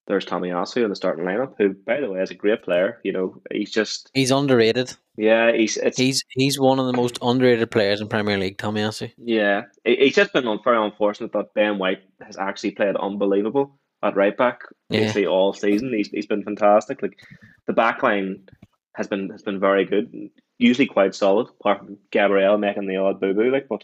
there's 0.08 0.26
Tomiyasu 0.26 0.84
in 0.84 0.90
the 0.90 0.96
starting 0.96 1.24
lineup, 1.24 1.54
who, 1.58 1.74
by 1.74 2.02
the 2.02 2.12
way, 2.12 2.22
is 2.22 2.32
a 2.32 2.36
great 2.36 2.64
player. 2.64 3.00
You 3.04 3.14
know, 3.14 3.42
he's 3.52 3.72
just 3.72 4.10
he's 4.14 4.32
underrated. 4.32 4.94
Yeah, 5.16 5.52
he's 5.52 5.78
he's 5.96 6.24
he's 6.30 6.60
one 6.60 6.80
of 6.80 6.88
the 6.88 6.94
most 6.94 7.20
underrated 7.22 7.72
players 7.72 8.02
in 8.02 8.08
Premier 8.08 8.38
League. 8.38 8.58
Tomiyasu. 8.58 9.12
Yeah, 9.18 9.64
he's 9.86 10.16
just 10.16 10.34
been 10.34 10.60
very 10.64 10.84
unfortunate 10.84 11.32
that 11.34 11.54
Ben 11.54 11.78
White 11.78 12.02
has 12.26 12.38
actually 12.38 12.72
played 12.72 12.96
unbelievable 12.96 13.78
at 14.02 14.16
right 14.16 14.36
back 14.38 14.62
basically 14.90 15.24
yeah. 15.24 15.28
all 15.28 15.54
season. 15.54 15.94
He's 15.94 16.10
he's 16.10 16.26
been 16.26 16.44
fantastic. 16.44 17.02
Like 17.02 17.20
the 17.68 17.74
back 17.74 18.02
line 18.02 18.50
has 18.96 19.08
been 19.08 19.30
has 19.30 19.44
been 19.44 19.60
very 19.60 19.86
good, 19.86 20.32
usually 20.58 20.88
quite 20.88 21.14
solid. 21.16 21.48
Apart 21.60 21.80
from 21.80 21.98
Gabriel 22.12 22.58
making 22.58 22.88
the 22.88 22.98
odd 22.98 23.20
boo 23.20 23.34
boo, 23.34 23.52
like, 23.52 23.68
but 23.70 23.84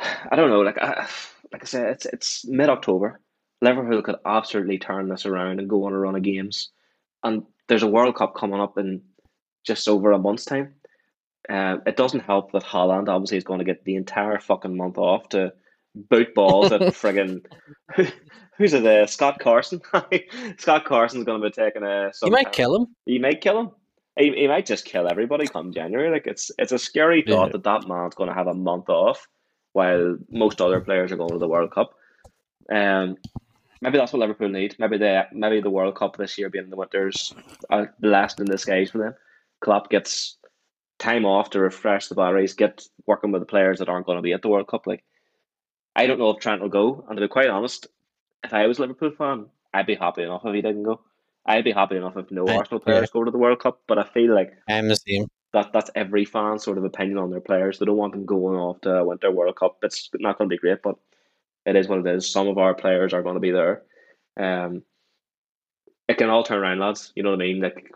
I 0.00 0.36
don't 0.36 0.50
know. 0.50 0.60
Like 0.60 0.78
I 0.78 1.06
like 1.52 1.62
I 1.62 1.66
said, 1.66 1.90
it's 1.90 2.06
it's 2.06 2.44
mid 2.46 2.68
October 2.68 3.20
Liverpool 3.62 4.02
could 4.02 4.16
absolutely 4.26 4.78
turn 4.78 5.08
this 5.08 5.26
around 5.26 5.58
and 5.58 5.68
go 5.70 5.84
on 5.84 5.92
a 5.92 5.98
run 5.98 6.16
of 6.16 6.22
games 6.22 6.70
and 7.22 7.42
there's 7.68 7.82
a 7.82 7.88
World 7.88 8.16
Cup 8.16 8.34
coming 8.34 8.60
up 8.60 8.76
in 8.76 9.00
just 9.64 9.88
over 9.88 10.12
a 10.12 10.18
month's 10.18 10.44
time. 10.44 10.74
Um, 11.48 11.82
it 11.86 11.96
doesn't 11.96 12.20
help 12.20 12.52
that 12.52 12.64
Haaland 12.64 13.08
obviously 13.08 13.38
is 13.38 13.44
going 13.44 13.58
to 13.58 13.64
get 13.64 13.84
the 13.84 13.96
entire 13.96 14.38
fucking 14.38 14.76
month 14.76 14.98
off 14.98 15.28
to 15.30 15.52
boot 15.94 16.34
balls 16.34 16.72
at 16.72 16.80
friggin' 17.00 17.44
who's 18.58 18.74
it? 18.74 18.86
Uh, 18.86 19.06
Scott 19.06 19.38
Carson. 19.40 19.80
Scott 20.58 20.84
Carson's 20.84 21.24
going 21.24 21.40
to 21.40 21.48
be 21.48 21.52
taking 21.52 21.82
a. 21.82 22.12
You 22.22 22.30
might 22.30 22.52
kill 22.52 22.74
him. 22.76 22.94
You 23.06 23.20
might 23.20 23.40
kill 23.40 23.60
him. 23.60 23.70
He, 24.18 24.32
he 24.32 24.46
might 24.48 24.66
just 24.66 24.84
kill 24.84 25.08
everybody 25.08 25.46
come 25.46 25.72
January. 25.72 26.10
Like 26.10 26.26
it's 26.26 26.50
it's 26.58 26.72
a 26.72 26.78
scary 26.78 27.22
thought 27.22 27.46
Yeah. 27.46 27.52
that 27.52 27.64
that 27.64 27.88
man's 27.88 28.14
going 28.14 28.28
to 28.28 28.34
have 28.34 28.46
a 28.46 28.54
month 28.54 28.88
off 28.88 29.26
while 29.74 30.16
most 30.30 30.60
other 30.62 30.80
players 30.80 31.12
are 31.12 31.16
going 31.16 31.32
to 31.32 31.38
the 31.38 31.48
World 31.48 31.72
Cup. 31.72 31.94
Um, 32.70 33.16
maybe 33.82 33.98
that's 33.98 34.12
what 34.12 34.20
Liverpool 34.20 34.48
need. 34.48 34.76
Maybe 34.78 34.96
the 34.96 35.26
maybe 35.32 35.60
the 35.60 35.68
World 35.68 35.96
Cup 35.96 36.16
this 36.16 36.38
year 36.38 36.48
being 36.48 36.64
in 36.64 36.70
the 36.70 36.76
winters 36.76 37.34
a 37.68 37.88
blessing 38.00 38.46
in 38.46 38.50
disguise 38.50 38.90
for 38.90 38.98
them. 38.98 39.14
Klopp 39.60 39.90
gets 39.90 40.38
time 40.98 41.26
off 41.26 41.50
to 41.50 41.60
refresh 41.60 42.06
the 42.06 42.14
batteries, 42.14 42.54
get 42.54 42.82
working 43.06 43.32
with 43.32 43.42
the 43.42 43.46
players 43.46 43.80
that 43.80 43.88
aren't 43.88 44.06
going 44.06 44.16
to 44.16 44.22
be 44.22 44.32
at 44.32 44.42
the 44.42 44.48
World 44.48 44.68
Cup. 44.68 44.86
Like 44.86 45.04
I 45.96 46.06
don't 46.06 46.18
know 46.18 46.30
if 46.30 46.38
Trent 46.40 46.62
will 46.62 46.68
go, 46.68 47.04
and 47.08 47.16
to 47.16 47.20
be 47.20 47.28
quite 47.28 47.48
honest, 47.50 47.88
if 48.44 48.54
I 48.54 48.66
was 48.68 48.78
a 48.78 48.82
Liverpool 48.82 49.10
fan, 49.18 49.46
I'd 49.74 49.86
be 49.86 49.96
happy 49.96 50.22
enough 50.22 50.42
if 50.44 50.54
he 50.54 50.62
didn't 50.62 50.84
go. 50.84 51.00
I'd 51.44 51.64
be 51.64 51.72
happy 51.72 51.96
enough 51.96 52.16
if 52.16 52.30
no 52.30 52.46
I- 52.46 52.56
Arsenal 52.58 52.80
players 52.80 53.10
go 53.10 53.24
to 53.24 53.30
the 53.32 53.38
World 53.38 53.58
Cup, 53.58 53.82
but 53.88 53.98
I 53.98 54.04
feel 54.04 54.32
like 54.34 54.52
I'm 54.68 54.86
the 54.86 54.94
same. 54.96 55.26
That 55.54 55.72
that's 55.72 55.90
every 55.94 56.24
fan 56.24 56.58
sort 56.58 56.78
of 56.78 56.84
opinion 56.84 57.18
on 57.18 57.30
their 57.30 57.40
players. 57.40 57.78
They 57.78 57.86
don't 57.86 57.96
want 57.96 58.12
them 58.12 58.26
going 58.26 58.56
off 58.56 58.80
to 58.82 59.04
Winter 59.04 59.30
World 59.30 59.56
Cup. 59.56 59.78
It's 59.82 60.10
not 60.14 60.36
going 60.36 60.50
to 60.50 60.54
be 60.54 60.58
great, 60.58 60.82
but 60.82 60.96
it 61.64 61.76
is 61.76 61.88
what 61.88 62.00
it 62.00 62.06
is. 62.06 62.30
Some 62.30 62.48
of 62.48 62.58
our 62.58 62.74
players 62.74 63.14
are 63.14 63.22
going 63.22 63.36
to 63.36 63.40
be 63.40 63.52
there. 63.52 63.82
Um, 64.38 64.82
it 66.08 66.18
can 66.18 66.28
all 66.28 66.42
turn 66.42 66.58
around, 66.58 66.80
lads. 66.80 67.12
You 67.14 67.22
know 67.22 67.30
what 67.30 67.40
I 67.40 67.44
mean? 67.44 67.60
Like 67.60 67.90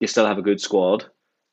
you 0.00 0.06
still 0.06 0.26
have 0.26 0.38
a 0.38 0.42
good 0.42 0.60
squad. 0.60 1.04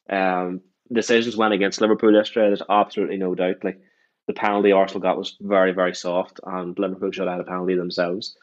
Um, 0.09 0.61
decisions 0.91 1.35
went 1.35 1.53
against 1.53 1.81
Liverpool 1.81 2.13
yesterday. 2.13 2.47
There's 2.47 2.61
absolutely 2.69 3.17
no 3.17 3.35
doubt. 3.35 3.63
Like 3.63 3.81
the 4.27 4.33
penalty 4.33 4.71
Arsenal 4.71 5.01
got 5.01 5.17
was 5.17 5.35
very 5.41 5.71
very 5.71 5.95
soft, 5.95 6.39
and 6.45 6.77
Liverpool 6.77 7.11
should 7.11 7.27
have 7.27 7.37
had 7.37 7.41
a 7.41 7.49
penalty 7.49 7.75
themselves. 7.75 8.37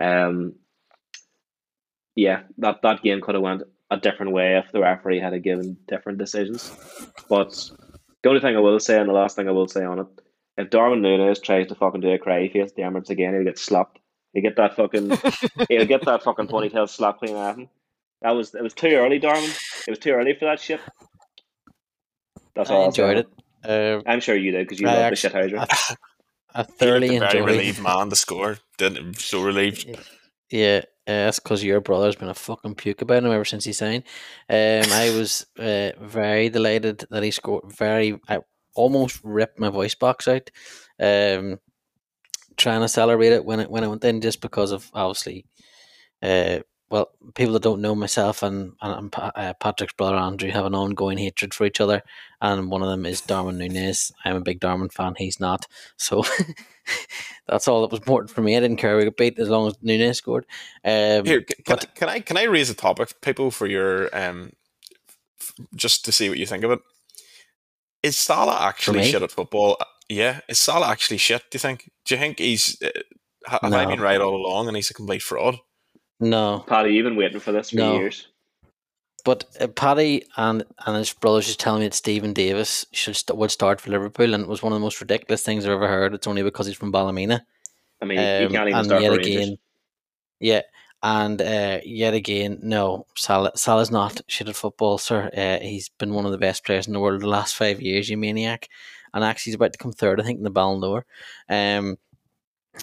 Um, 0.00 0.54
yeah, 2.14 2.42
that 2.58 2.82
that 2.82 3.02
game 3.02 3.20
could 3.20 3.34
have 3.34 3.42
went 3.42 3.62
a 3.92 4.00
different 4.00 4.32
way 4.32 4.56
if 4.56 4.72
the 4.72 4.80
referee 4.80 5.20
had 5.20 5.32
have 5.34 5.42
given 5.42 5.76
different 5.86 6.18
decisions. 6.18 6.72
But 7.28 7.52
the 8.22 8.28
only 8.30 8.40
thing 8.40 8.56
I 8.56 8.60
will 8.60 8.80
say, 8.80 8.98
and 8.98 9.08
the 9.08 9.12
last 9.12 9.36
thing 9.36 9.48
I 9.48 9.52
will 9.52 9.68
say 9.68 9.84
on 9.84 9.98
it, 10.00 10.06
if 10.56 10.70
Darwin 10.70 11.02
Nunez 11.02 11.40
tries 11.40 11.68
to 11.68 11.74
fucking 11.74 12.00
do 12.00 12.10
a 12.10 12.18
cry 12.18 12.48
face 12.48 12.70
at 12.70 12.76
the 12.76 12.82
Emirates 12.82 13.10
again, 13.10 13.34
he'll 13.34 13.44
get 13.44 13.58
slapped. 13.58 13.98
He'll 14.32 14.42
get 14.42 14.56
that 14.56 14.76
fucking 14.76 15.10
he'll 15.68 15.86
get 15.86 16.04
that 16.06 16.22
fucking 16.22 16.48
ponytail 16.48 16.88
slapped 16.88 17.18
clean 17.20 17.36
at 17.36 17.56
him. 17.56 17.68
That 18.22 18.30
was 18.32 18.54
it 18.54 18.62
was 18.62 18.74
too 18.74 18.88
early, 18.88 19.18
Darwin. 19.18 19.44
It 19.86 19.90
was 19.90 19.98
too 19.98 20.12
early 20.12 20.34
for 20.34 20.46
that 20.46 20.60
shit. 20.60 20.80
That's 22.54 22.70
all 22.70 22.78
I 22.78 22.80
I'll 22.82 22.86
enjoyed 22.88 23.18
it. 23.18 23.28
Uh, 23.64 24.00
I'm 24.06 24.20
sure 24.20 24.34
you 24.36 24.52
did 24.52 24.66
because 24.66 24.80
you 24.80 24.88
I 24.88 24.94
love 24.94 25.10
the 25.10 25.16
shit 25.16 25.32
hydra. 25.32 25.66
I, 25.70 25.96
I 26.54 26.64
He 26.64 26.68
looked 26.78 26.78
thoroughly 26.78 27.16
a 27.16 27.20
very 27.20 27.42
enjoyed. 27.42 27.46
relieved 27.46 27.82
man 27.82 28.10
to 28.10 28.16
score. 28.16 28.58
Didn't 28.78 29.18
so 29.18 29.42
relieved. 29.42 29.86
Yeah, 30.50 30.82
uh, 31.06 31.26
that's 31.26 31.40
because 31.40 31.64
your 31.64 31.80
brother's 31.80 32.14
been 32.14 32.28
a 32.28 32.34
fucking 32.34 32.76
puke 32.76 33.02
about 33.02 33.24
him 33.24 33.32
ever 33.32 33.44
since 33.44 33.64
he 33.64 33.72
signed. 33.72 34.04
Um, 34.48 34.84
I 34.92 35.12
was 35.16 35.46
uh, 35.58 35.90
very 36.00 36.48
delighted 36.48 37.04
that 37.10 37.24
he 37.24 37.32
scored. 37.32 37.72
Very, 37.72 38.20
I 38.28 38.38
almost 38.74 39.20
ripped 39.24 39.58
my 39.58 39.68
voice 39.68 39.96
box 39.96 40.28
out. 40.28 40.50
Um, 41.00 41.58
trying 42.56 42.82
to 42.82 42.88
celebrate 42.88 43.32
it 43.32 43.44
when 43.44 43.58
it 43.60 43.70
when 43.70 43.82
it 43.82 43.88
went 43.88 44.04
in, 44.04 44.20
just 44.20 44.40
because 44.40 44.70
of 44.70 44.88
obviously, 44.94 45.46
uh, 46.22 46.60
well, 46.92 47.10
people 47.34 47.54
that 47.54 47.62
don't 47.62 47.80
know 47.80 47.94
myself 47.94 48.42
and 48.42 48.74
and, 48.82 49.12
uh, 49.16 49.54
Patrick's 49.54 49.94
brother 49.94 50.16
Andrew 50.16 50.50
have 50.50 50.66
an 50.66 50.74
ongoing 50.74 51.16
hatred 51.16 51.54
for 51.54 51.64
each 51.64 51.80
other, 51.80 52.02
and 52.42 52.70
one 52.70 52.82
of 52.82 52.88
them 52.90 53.06
is 53.06 53.22
Darwin 53.22 53.56
Nunez. 53.56 54.12
I'm 54.26 54.36
a 54.36 54.40
big 54.42 54.60
Darwin 54.60 54.90
fan. 54.90 55.14
He's 55.16 55.40
not, 55.40 55.66
so. 55.96 56.22
That's 57.48 57.66
all 57.66 57.80
that 57.82 57.90
was 57.90 58.00
important 58.00 58.30
for 58.30 58.42
me. 58.42 58.56
I 58.56 58.60
didn't 58.60 58.76
care 58.76 58.96
we 58.96 59.04
got 59.04 59.16
beat 59.16 59.38
as 59.38 59.48
long 59.48 59.68
as 59.68 59.74
Nunez 59.82 60.18
scored. 60.18 60.44
Um, 60.84 61.24
Here, 61.24 61.42
can, 61.42 61.56
but- 61.66 61.84
I, 61.84 61.98
can 61.98 62.08
I 62.08 62.20
can 62.20 62.36
I 62.36 62.42
raise 62.44 62.68
a 62.68 62.74
topic, 62.74 63.20
people, 63.22 63.50
for 63.50 63.66
your 63.66 64.14
um, 64.14 64.52
f- 65.40 65.54
just 65.74 66.04
to 66.04 66.12
see 66.12 66.28
what 66.28 66.38
you 66.38 66.46
think 66.46 66.64
of 66.64 66.72
it? 66.72 66.80
Is 68.02 68.18
Salah 68.18 68.58
actually 68.60 69.04
shit 69.04 69.22
at 69.22 69.30
football? 69.30 69.78
Yeah, 70.10 70.40
is 70.46 70.58
Salah 70.58 70.88
actually 70.88 71.16
shit? 71.16 71.42
Do 71.50 71.56
you 71.56 71.60
think? 71.60 71.90
Do 72.04 72.14
you 72.14 72.20
think 72.20 72.38
he's? 72.38 72.76
Uh, 72.82 72.90
ha- 73.46 73.60
have 73.62 73.72
I 73.72 73.86
been 73.86 74.00
right 74.00 74.20
all 74.20 74.36
along, 74.36 74.68
and 74.68 74.76
he's 74.76 74.90
a 74.90 74.94
complete 74.94 75.22
fraud? 75.22 75.58
No, 76.22 76.64
Paddy, 76.68 76.90
you've 76.94 77.04
been 77.04 77.16
waiting 77.16 77.40
for 77.40 77.50
this 77.52 77.70
for 77.70 77.76
No. 77.76 77.98
years. 77.98 78.28
but 79.24 79.44
uh, 79.60 79.66
Paddy 79.66 80.24
and 80.36 80.62
and 80.86 80.96
his 80.96 81.12
brothers 81.12 81.46
just 81.46 81.58
telling 81.60 81.80
me 81.80 81.86
that 81.86 81.94
Steven 81.94 82.32
Davis 82.32 82.86
should 82.92 83.16
st- 83.16 83.36
would 83.36 83.50
start 83.50 83.80
for 83.80 83.90
Liverpool, 83.90 84.32
and 84.34 84.44
it 84.44 84.48
was 84.48 84.62
one 84.62 84.72
of 84.72 84.76
the 84.76 84.84
most 84.84 85.00
ridiculous 85.00 85.42
things 85.42 85.64
I've 85.64 85.72
ever 85.72 85.88
heard. 85.88 86.14
It's 86.14 86.26
only 86.28 86.42
because 86.44 86.66
he's 86.66 86.76
from 86.76 86.92
Ballymena. 86.92 87.44
I 88.00 88.04
mean, 88.04 88.18
he 88.18 88.24
Um, 88.46 88.52
can't 88.52 88.68
even 88.68 88.84
start 88.84 89.02
for 89.02 89.10
Rangers. 89.10 89.26
again, 89.36 89.58
yeah, 90.40 90.62
and 91.02 91.42
uh, 91.42 91.80
yet 91.84 92.14
again, 92.14 92.60
no, 92.62 93.06
Salah 93.16 93.50
Salah's 93.56 93.90
not 93.90 94.20
shit 94.28 94.48
at 94.48 94.54
football, 94.56 94.98
sir. 94.98 95.28
Uh, 95.36 95.58
he's 95.64 95.88
been 95.98 96.14
one 96.14 96.24
of 96.24 96.30
the 96.32 96.38
best 96.38 96.64
players 96.64 96.86
in 96.86 96.92
the 96.92 97.00
world 97.00 97.20
the 97.20 97.26
last 97.28 97.56
five 97.56 97.82
years. 97.82 98.08
You 98.08 98.16
maniac, 98.16 98.68
and 99.12 99.24
actually, 99.24 99.50
he's 99.50 99.56
about 99.56 99.72
to 99.72 99.78
come 99.78 99.92
third, 99.92 100.20
I 100.20 100.24
think, 100.24 100.38
in 100.38 100.44
the 100.44 100.50
Ballon 100.50 100.80
d'Or. 100.80 101.04
Um, 101.48 101.98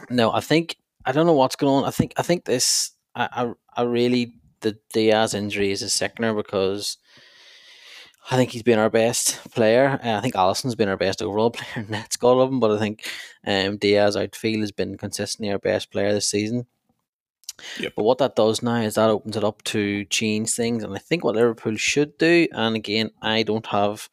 no, 0.10 0.32
I 0.32 0.42
think 0.42 0.76
I 1.06 1.12
don't 1.14 1.26
know 1.26 1.34
what's 1.34 1.56
going 1.56 1.84
on. 1.84 1.86
I 1.88 1.92
think 1.92 2.14
I 2.18 2.22
think 2.22 2.44
this. 2.44 2.92
I 3.20 3.28
I, 3.32 3.82
I 3.82 3.84
really 3.84 4.34
the 4.62 4.78
Diaz 4.94 5.34
injury 5.34 5.72
is 5.72 5.82
a 5.82 5.90
sickener 5.90 6.34
because. 6.34 6.98
I 8.32 8.36
think 8.36 8.52
he's 8.52 8.62
been 8.62 8.78
our 8.78 8.92
best 8.92 9.40
player. 9.54 10.00
Uh, 10.04 10.18
I 10.18 10.22
think 10.22 10.36
Alisson's 10.36 10.76
been 10.76 10.90
our 10.90 10.98
best 10.98 11.20
overall 11.20 11.50
player. 11.50 11.84
Net's 11.90 12.16
got 12.16 12.34
all 12.34 12.42
of 12.42 12.52
them, 12.52 12.60
but 12.60 12.70
I 12.70 12.78
think 12.78 13.10
um, 13.48 13.78
Diaz 13.78 14.16
outfield 14.16 14.60
has 14.60 14.72
been 14.72 14.98
consistently 14.98 15.52
our 15.52 15.58
best 15.58 15.92
player 15.92 16.14
this 16.14 16.28
season. 16.28 16.68
Yep. 17.80 17.94
But 17.96 18.04
what 18.04 18.18
that 18.20 18.36
does 18.36 18.62
now 18.62 18.82
is 18.82 18.96
that 18.96 19.10
opens 19.10 19.36
it 19.36 19.44
up 19.44 19.64
to 19.64 20.06
change 20.06 20.52
things, 20.52 20.84
and 20.84 20.94
I 20.96 21.00
think 21.00 21.24
what 21.24 21.36
Liverpool 21.36 21.76
should 21.76 22.18
do, 22.18 22.48
and 22.52 22.76
again, 22.76 23.12
I 23.22 23.44
don't 23.44 23.66
have, 23.68 24.10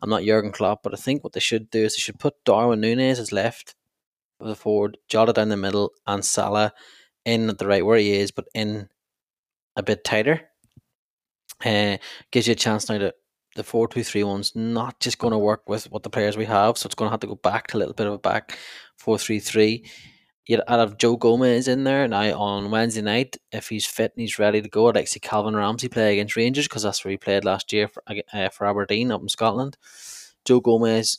I'm 0.00 0.10
not 0.10 0.22
Jurgen 0.22 0.52
Klopp, 0.52 0.82
but 0.82 0.94
I 0.94 0.96
think 0.96 1.24
what 1.24 1.32
they 1.32 1.40
should 1.40 1.70
do 1.70 1.84
is 1.84 1.94
they 1.94 2.00
should 2.00 2.18
put 2.18 2.44
Darwin 2.44 2.80
Nunez 2.80 3.18
as 3.18 3.32
left 3.32 3.74
of 4.40 4.48
the 4.48 4.54
forward, 4.54 4.98
Jota 5.08 5.32
down 5.32 5.48
the 5.48 5.56
middle, 5.56 5.92
and 6.06 6.24
Salah 6.24 6.72
in 7.26 7.50
at 7.50 7.58
the 7.58 7.66
right 7.66 7.84
where 7.84 7.98
he 7.98 8.12
is, 8.12 8.30
but 8.30 8.46
in 8.54 8.88
a 9.76 9.82
bit 9.82 10.04
tighter. 10.04 10.48
Uh, 11.64 11.96
gives 12.30 12.46
you 12.46 12.52
a 12.52 12.56
chance 12.56 12.88
now 12.88 12.98
to 12.98 13.14
the 13.54 13.64
four 13.64 13.88
two 13.88 14.04
three 14.04 14.22
one's 14.22 14.54
not 14.54 15.00
just 15.00 15.18
going 15.18 15.32
to 15.32 15.38
work 15.38 15.68
with 15.68 15.90
what 15.90 16.02
the 16.02 16.10
players 16.10 16.36
we 16.36 16.44
have, 16.44 16.78
so 16.78 16.86
it's 16.86 16.94
going 16.94 17.08
to 17.08 17.10
have 17.10 17.20
to 17.20 17.26
go 17.26 17.34
back 17.34 17.66
to 17.66 17.76
a 17.76 17.78
little 17.78 17.94
bit 17.94 18.06
of 18.06 18.12
a 18.12 18.18
back 18.18 18.58
four 18.96 19.18
three 19.18 19.40
three. 19.40 19.84
You'd 20.46 20.60
I'd 20.68 20.78
have 20.78 20.98
Joe 20.98 21.16
Gomez 21.16 21.66
in 21.66 21.84
there 21.84 22.06
now 22.06 22.38
on 22.38 22.70
Wednesday 22.70 23.02
night 23.02 23.36
if 23.50 23.68
he's 23.68 23.86
fit 23.86 24.12
and 24.14 24.20
he's 24.20 24.38
ready 24.38 24.62
to 24.62 24.68
go. 24.68 24.88
I'd 24.88 24.94
like 24.94 25.06
to 25.06 25.10
see 25.10 25.20
Calvin 25.20 25.56
Ramsay 25.56 25.88
play 25.88 26.12
against 26.12 26.36
Rangers 26.36 26.68
because 26.68 26.84
that's 26.84 27.04
where 27.04 27.10
he 27.10 27.16
played 27.16 27.44
last 27.44 27.72
year 27.72 27.88
for, 27.88 28.02
uh, 28.32 28.48
for 28.50 28.66
Aberdeen 28.66 29.10
up 29.10 29.22
in 29.22 29.28
Scotland. 29.28 29.76
Joe 30.44 30.60
Gomez 30.60 31.18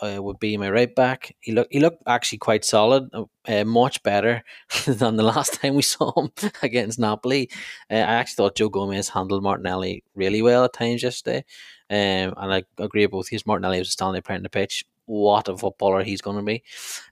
uh, 0.00 0.22
would 0.22 0.38
be 0.38 0.56
my 0.56 0.70
right 0.70 0.94
back. 0.94 1.34
He 1.40 1.52
looked 1.52 1.72
he 1.72 1.80
looked 1.80 2.02
actually 2.06 2.38
quite 2.38 2.64
solid, 2.64 3.10
uh, 3.14 3.64
much 3.64 4.02
better 4.02 4.42
than 4.86 5.16
the 5.16 5.22
last 5.22 5.60
time 5.60 5.74
we 5.74 5.82
saw 5.94 6.12
him 6.12 6.30
against 6.62 6.98
Napoli. 6.98 7.50
Uh, 7.90 7.96
I 7.96 8.14
actually 8.14 8.36
thought 8.36 8.56
Joe 8.56 8.68
Gomez 8.68 9.08
handled 9.08 9.42
Martinelli 9.42 10.04
really 10.14 10.42
well 10.42 10.64
at 10.64 10.72
times 10.72 11.02
yesterday, 11.02 11.44
um, 11.90 12.34
and 12.36 12.54
I 12.54 12.62
agree 12.78 13.04
with 13.06 13.12
both. 13.12 13.28
His 13.28 13.46
Martinelli 13.46 13.78
was 13.78 13.88
a 13.88 13.92
Stanley 13.92 14.20
player 14.20 14.36
on 14.36 14.42
the 14.42 14.50
pitch. 14.50 14.84
What 15.06 15.48
a 15.48 15.56
footballer 15.56 16.02
he's 16.02 16.22
going 16.22 16.38
to 16.38 16.42
be. 16.42 16.62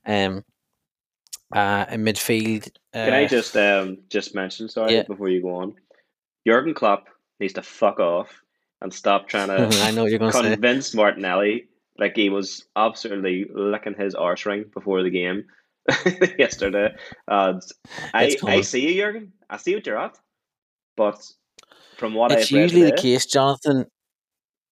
Um, 0.06 0.44
uh, 1.52 1.84
in 1.90 2.04
midfield, 2.04 2.68
uh, 2.94 3.04
Can 3.06 3.12
I 3.12 3.26
just 3.26 3.56
um 3.56 3.98
just 4.08 4.34
mention 4.34 4.68
sorry 4.68 4.94
yeah. 4.94 5.02
before 5.02 5.28
you 5.28 5.42
go 5.42 5.56
on? 5.56 5.74
Jurgen 6.46 6.74
Klopp 6.74 7.08
needs 7.40 7.54
to 7.54 7.62
fuck 7.62 7.98
off 7.98 8.42
and 8.80 8.92
stop 8.92 9.28
trying 9.28 9.48
to 9.48 9.68
I 9.82 9.90
know 9.90 10.06
you're 10.06 10.18
going 10.18 10.32
to 10.32 10.38
say. 10.38 10.50
convince 10.50 10.94
Martinelli 10.94 11.66
like 12.00 12.16
he 12.16 12.30
was 12.30 12.64
absolutely 12.76 13.46
licking 13.54 13.94
his 13.94 14.14
arse 14.14 14.46
ring 14.46 14.64
before 14.74 15.02
the 15.02 15.10
game 15.10 15.44
yesterday. 16.38 16.94
And 17.28 17.62
I 18.14 18.36
I 18.46 18.60
see 18.62 18.88
you, 18.88 19.00
Jurgen. 19.00 19.32
I 19.50 19.58
see 19.58 19.74
what 19.74 19.86
you're 19.86 19.98
at, 19.98 20.18
but 20.96 21.24
from 21.96 22.14
what 22.14 22.32
It's 22.32 22.50
I've 22.50 22.50
usually 22.50 22.82
the 22.84 22.90
today, 22.90 23.02
case, 23.02 23.26
Jonathan. 23.26 23.86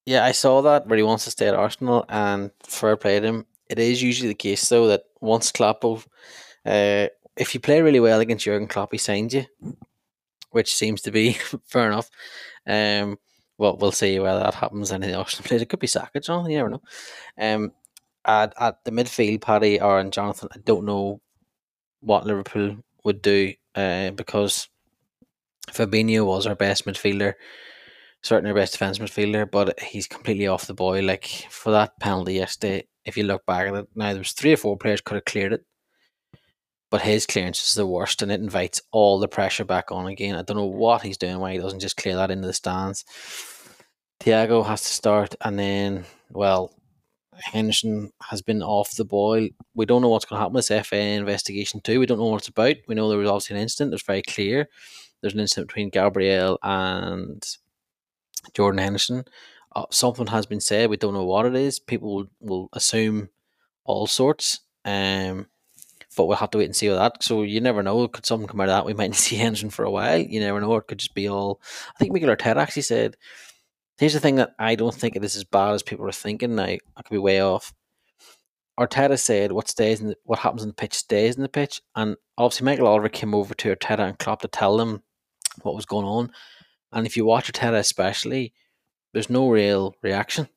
Yeah, 0.05 0.25
I 0.25 0.31
saw 0.31 0.61
that 0.63 0.87
where 0.87 0.97
he 0.97 1.03
wants 1.03 1.25
to 1.25 1.31
stay 1.31 1.47
at 1.47 1.55
Arsenal, 1.55 2.03
and 2.09 2.51
fair 2.63 2.97
play 2.97 3.19
to 3.19 3.27
him. 3.27 3.45
It 3.69 3.77
is 3.77 4.01
usually 4.01 4.29
the 4.29 4.35
case 4.35 4.67
though 4.67 4.87
that 4.87 5.03
once 5.21 5.51
Klopp, 5.51 5.85
uh, 5.85 7.07
if 7.37 7.53
you 7.53 7.59
play 7.59 7.81
really 7.81 7.99
well 7.99 8.19
against 8.19 8.45
Jurgen 8.45 8.67
Klopp, 8.67 8.91
he 8.91 8.97
signs 8.97 9.35
you, 9.35 9.45
which 10.49 10.75
seems 10.75 11.01
to 11.03 11.11
be 11.11 11.33
fair 11.67 11.87
enough. 11.87 12.09
Um, 12.65 13.19
well, 13.59 13.77
we'll 13.77 13.91
see 13.91 14.17
whether 14.19 14.39
that 14.39 14.55
happens 14.55 14.89
in 14.89 15.01
the 15.01 15.13
Arsenal 15.13 15.47
plays. 15.47 15.61
It 15.61 15.67
could 15.69 15.81
be 15.81 15.87
Saka, 15.87 16.21
Jonathan. 16.21 16.51
You 16.51 16.57
never 16.57 16.69
know. 16.69 16.81
Um, 17.37 17.73
at 18.25 18.53
at 18.57 18.83
the 18.85 18.91
midfield, 18.91 19.41
Paddy 19.41 19.81
or 19.81 19.99
and 19.99 20.13
Jonathan, 20.13 20.47
I 20.53 20.59
don't 20.59 20.85
know 20.85 21.19
what 21.99 22.25
Liverpool 22.25 22.77
would 23.03 23.21
do, 23.21 23.53
uh, 23.75 24.11
because 24.11 24.69
Fabinho 25.71 26.25
was 26.25 26.47
our 26.47 26.55
best 26.55 26.85
midfielder, 26.85 27.33
certainly 28.21 28.51
our 28.51 28.55
best 28.55 28.73
defence 28.73 28.97
midfielder, 28.97 29.49
but 29.51 29.77
he's 29.79 30.07
completely 30.07 30.47
off 30.47 30.67
the 30.67 30.73
boil. 30.73 31.03
Like 31.03 31.25
for 31.49 31.71
that 31.71 31.99
penalty 31.99 32.35
yesterday, 32.35 32.87
if 33.03 33.17
you 33.17 33.23
look 33.23 33.45
back 33.45 33.67
at 33.67 33.75
it, 33.75 33.87
now 33.93 34.11
there 34.11 34.19
was 34.19 34.31
three 34.31 34.53
or 34.53 34.57
four 34.57 34.77
players 34.77 35.01
could 35.01 35.15
have 35.15 35.25
cleared 35.25 35.53
it, 35.53 35.65
but 36.89 37.01
his 37.01 37.25
clearance 37.25 37.67
is 37.67 37.75
the 37.75 37.87
worst, 37.87 38.21
and 38.21 38.31
it 38.31 38.41
invites 38.41 38.81
all 38.91 39.19
the 39.19 39.27
pressure 39.27 39.65
back 39.65 39.91
on 39.91 40.07
again. 40.07 40.35
I 40.35 40.41
don't 40.41 40.57
know 40.57 40.65
what 40.65 41.01
he's 41.01 41.17
doing, 41.17 41.39
why 41.39 41.53
he 41.53 41.59
doesn't 41.59 41.79
just 41.81 41.97
clear 41.97 42.15
that 42.15 42.31
into 42.31 42.47
the 42.47 42.53
stands. 42.53 43.05
Thiago 44.19 44.65
has 44.65 44.81
to 44.81 44.87
start, 44.89 45.35
and 45.41 45.57
then 45.57 46.05
well, 46.31 46.73
Henderson 47.41 48.11
has 48.29 48.41
been 48.41 48.61
off 48.61 48.95
the 48.95 49.05
boil. 49.05 49.49
We 49.73 49.85
don't 49.85 50.01
know 50.01 50.09
what's 50.09 50.25
going 50.25 50.37
to 50.37 50.41
happen 50.41 50.53
with 50.53 50.67
this 50.67 50.87
FA 50.87 50.97
investigation 50.97 51.81
too. 51.81 51.99
We 51.99 52.05
don't 52.05 52.19
know 52.19 52.25
what 52.25 52.41
it's 52.41 52.47
about. 52.47 52.75
We 52.87 52.95
know 52.95 53.09
there 53.09 53.17
was 53.17 53.29
obviously 53.29 53.55
an 53.55 53.61
incident. 53.61 53.93
It's 53.93 54.03
very 54.03 54.21
clear. 54.21 54.67
There's 55.21 55.33
an 55.33 55.39
incident 55.39 55.67
between 55.67 55.89
Gabriel 55.89 56.59
and 56.63 57.43
Jordan 58.53 58.79
Henderson. 58.79 59.25
Uh, 59.75 59.85
something 59.91 60.27
has 60.27 60.45
been 60.45 60.61
said. 60.61 60.89
We 60.89 60.97
don't 60.97 61.13
know 61.13 61.25
what 61.25 61.45
it 61.45 61.55
is. 61.55 61.79
People 61.79 62.15
will, 62.15 62.27
will 62.39 62.69
assume 62.73 63.29
all 63.83 64.07
sorts. 64.07 64.61
Um, 64.85 65.47
but 66.17 66.25
we'll 66.25 66.37
have 66.37 66.51
to 66.51 66.57
wait 66.57 66.65
and 66.65 66.75
see 66.75 66.89
with 66.89 66.97
that. 66.97 67.23
So 67.23 67.43
you 67.43 67.61
never 67.61 67.83
know. 67.83 68.07
Could 68.07 68.25
something 68.25 68.47
come 68.47 68.61
out 68.61 68.69
of 68.69 68.75
that? 68.75 68.85
We 68.85 68.93
might 68.93 69.07
not 69.11 69.15
see 69.15 69.35
Henderson 69.35 69.69
for 69.69 69.85
a 69.85 69.91
while. 69.91 70.19
You 70.19 70.39
never 70.39 70.59
know. 70.59 70.75
It 70.75 70.87
could 70.87 70.99
just 70.99 71.13
be 71.13 71.27
all. 71.27 71.61
I 71.95 71.99
think 71.99 72.13
Mikel 72.13 72.29
Arteta 72.29 72.57
actually 72.57 72.83
said 72.83 73.15
Here's 73.99 74.13
the 74.13 74.21
thing 74.21 74.35
that 74.37 74.55
I 74.57 74.75
don't 74.75 74.95
think 74.95 75.17
it 75.17 75.25
is 75.25 75.35
as 75.35 75.43
bad 75.43 75.73
as 75.73 75.83
people 75.83 76.07
are 76.07 76.13
thinking. 76.13 76.55
Now 76.55 76.63
I 76.63 76.79
could 76.95 77.11
be 77.11 77.17
way 77.17 77.41
off. 77.41 77.73
Arteta 78.79 79.19
said 79.19 79.51
what 79.51 79.67
stays 79.67 79.99
in 79.99 80.07
the, 80.07 80.15
what 80.23 80.39
happens 80.39 80.63
in 80.63 80.69
the 80.69 80.73
pitch 80.73 80.93
stays 80.93 81.35
in 81.35 81.41
the 81.41 81.49
pitch, 81.49 81.81
and 81.97 82.15
obviously 82.37 82.63
Michael 82.63 82.87
Oliver 82.87 83.09
came 83.09 83.35
over 83.35 83.53
to 83.53 83.75
Arteta 83.75 84.07
and 84.07 84.17
Klopp 84.17 84.41
to 84.41 84.47
tell 84.47 84.77
them 84.77 85.03
what 85.63 85.75
was 85.75 85.85
going 85.85 86.05
on. 86.05 86.31
And 86.93 87.05
if 87.05 87.17
you 87.17 87.25
watch 87.25 87.51
Arteta, 87.51 87.77
especially, 87.77 88.53
there's 89.11 89.29
no 89.29 89.49
real 89.49 89.93
reaction. 90.01 90.47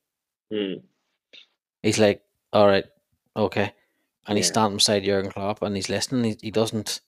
Mm. 0.53 0.83
He's 1.83 1.99
like, 1.99 2.23
"All 2.53 2.69
right, 2.69 2.85
okay," 3.37 3.75
and 4.27 4.37
he's 4.39 4.47
Yeah. 4.47 4.53
standing 4.53 4.77
beside 4.79 5.05
Jurgen 5.05 5.31
Klopp 5.33 5.63
and 5.63 5.75
he's 5.77 5.89
listening. 5.89 6.25
He, 6.25 6.37
he 6.43 6.51
doesn't, 6.51 7.01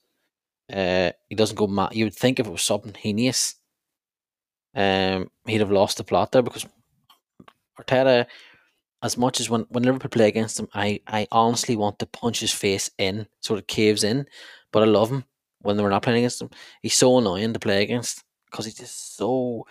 uh, 0.73 1.13
he 1.29 1.35
doesn't 1.35 1.57
go 1.57 1.67
mad. 1.67 1.95
You 1.95 2.07
would 2.07 2.15
think 2.15 2.39
if 2.41 2.47
it 2.47 2.51
was 2.53 2.63
something 2.63 2.95
heinous, 2.95 3.57
um, 4.75 5.31
he'd 5.47 5.61
have 5.61 5.71
lost 5.71 5.99
the 5.99 6.05
plot 6.05 6.33
there 6.33 6.43
because 6.43 6.67
Arteta, 7.79 8.27
as 9.03 9.17
much 9.17 9.41
as 9.41 9.51
when, 9.51 9.63
when 9.69 9.83
Liverpool 9.85 10.09
play 10.11 10.29
against 10.29 10.59
him, 10.59 10.69
I, 10.75 11.01
I 11.07 11.27
honestly 11.31 11.77
want 11.77 11.99
to 11.99 12.07
punch 12.07 12.41
his 12.41 12.53
face 12.53 12.91
in 12.99 13.27
sort 13.41 13.59
of 13.59 13.67
caves 13.67 14.05
in. 14.05 14.27
But 14.73 14.83
I 14.83 14.87
love 14.87 15.11
him 15.11 15.25
when 15.61 15.81
we're 15.81 15.91
not 15.91 16.03
playing 16.03 16.19
against 16.19 16.43
him. 16.43 16.51
He's 16.83 16.95
so 16.95 17.19
annoying 17.19 17.53
to 17.53 17.61
play 17.61 17.83
against 17.83 18.25
because 18.51 18.65
he's 18.65 18.75
just 18.75 19.17
so 19.17 19.67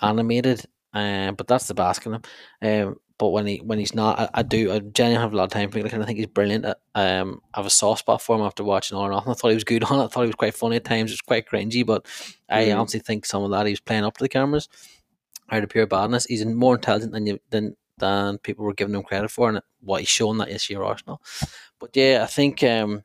animated. 0.00 0.64
Um, 0.92 1.34
but 1.34 1.46
that's 1.46 1.66
the 1.66 1.74
basking 1.74 2.12
him. 2.14 2.22
Um, 2.62 2.96
but 3.18 3.28
when 3.28 3.46
he 3.46 3.58
when 3.58 3.78
he's 3.78 3.94
not, 3.94 4.18
I, 4.18 4.28
I 4.34 4.42
do 4.42 4.72
I 4.72 4.80
genuinely 4.80 5.22
have 5.22 5.32
a 5.32 5.36
lot 5.36 5.44
of 5.44 5.50
time 5.50 5.70
for 5.70 5.78
him. 5.78 5.84
Like, 5.84 5.94
I 5.94 6.04
think 6.04 6.18
he's 6.18 6.26
brilliant. 6.26 6.64
Uh, 6.64 6.74
Um, 6.94 7.40
I 7.54 7.58
have 7.60 7.66
a 7.66 7.70
soft 7.70 8.00
spot 8.00 8.20
for 8.22 8.36
him 8.36 8.42
after 8.42 8.64
watching 8.64 8.96
All 8.98 9.04
or 9.06 9.10
Nothing. 9.10 9.30
I 9.32 9.34
thought 9.34 9.48
he 9.48 9.54
was 9.54 9.64
good 9.64 9.84
on 9.90 10.00
it. 10.00 10.04
I 10.04 10.06
thought 10.08 10.22
he 10.22 10.26
was 10.26 10.34
quite 10.34 10.54
funny 10.54 10.76
at 10.76 10.84
times. 10.84 11.10
It 11.10 11.14
was 11.14 11.20
quite 11.20 11.46
cringy, 11.48 11.84
but 11.86 12.06
I 12.48 12.66
Mm. 12.66 12.78
honestly 12.80 13.00
think 13.00 13.26
some 13.26 13.42
of 13.44 13.50
that 13.52 13.66
he 13.66 13.72
was 13.72 13.80
playing 13.80 14.04
up 14.04 14.16
to 14.16 14.24
the 14.24 14.28
cameras 14.28 14.68
out 15.50 15.62
of 15.62 15.68
pure 15.70 15.86
badness. 15.86 16.24
He's 16.26 16.44
more 16.44 16.74
intelligent 16.76 17.12
than 17.12 17.26
you 17.26 17.38
than 17.50 17.76
than 17.98 18.38
people 18.38 18.64
were 18.64 18.74
giving 18.74 18.94
him 18.94 19.02
credit 19.04 19.30
for, 19.30 19.48
and 19.48 19.60
what 19.80 20.00
he's 20.00 20.08
shown 20.08 20.38
that 20.38 20.48
this 20.48 20.68
year 20.68 20.82
Arsenal. 20.82 21.22
But 21.78 21.94
yeah, 21.96 22.20
I 22.22 22.26
think 22.26 22.62
um, 22.64 23.04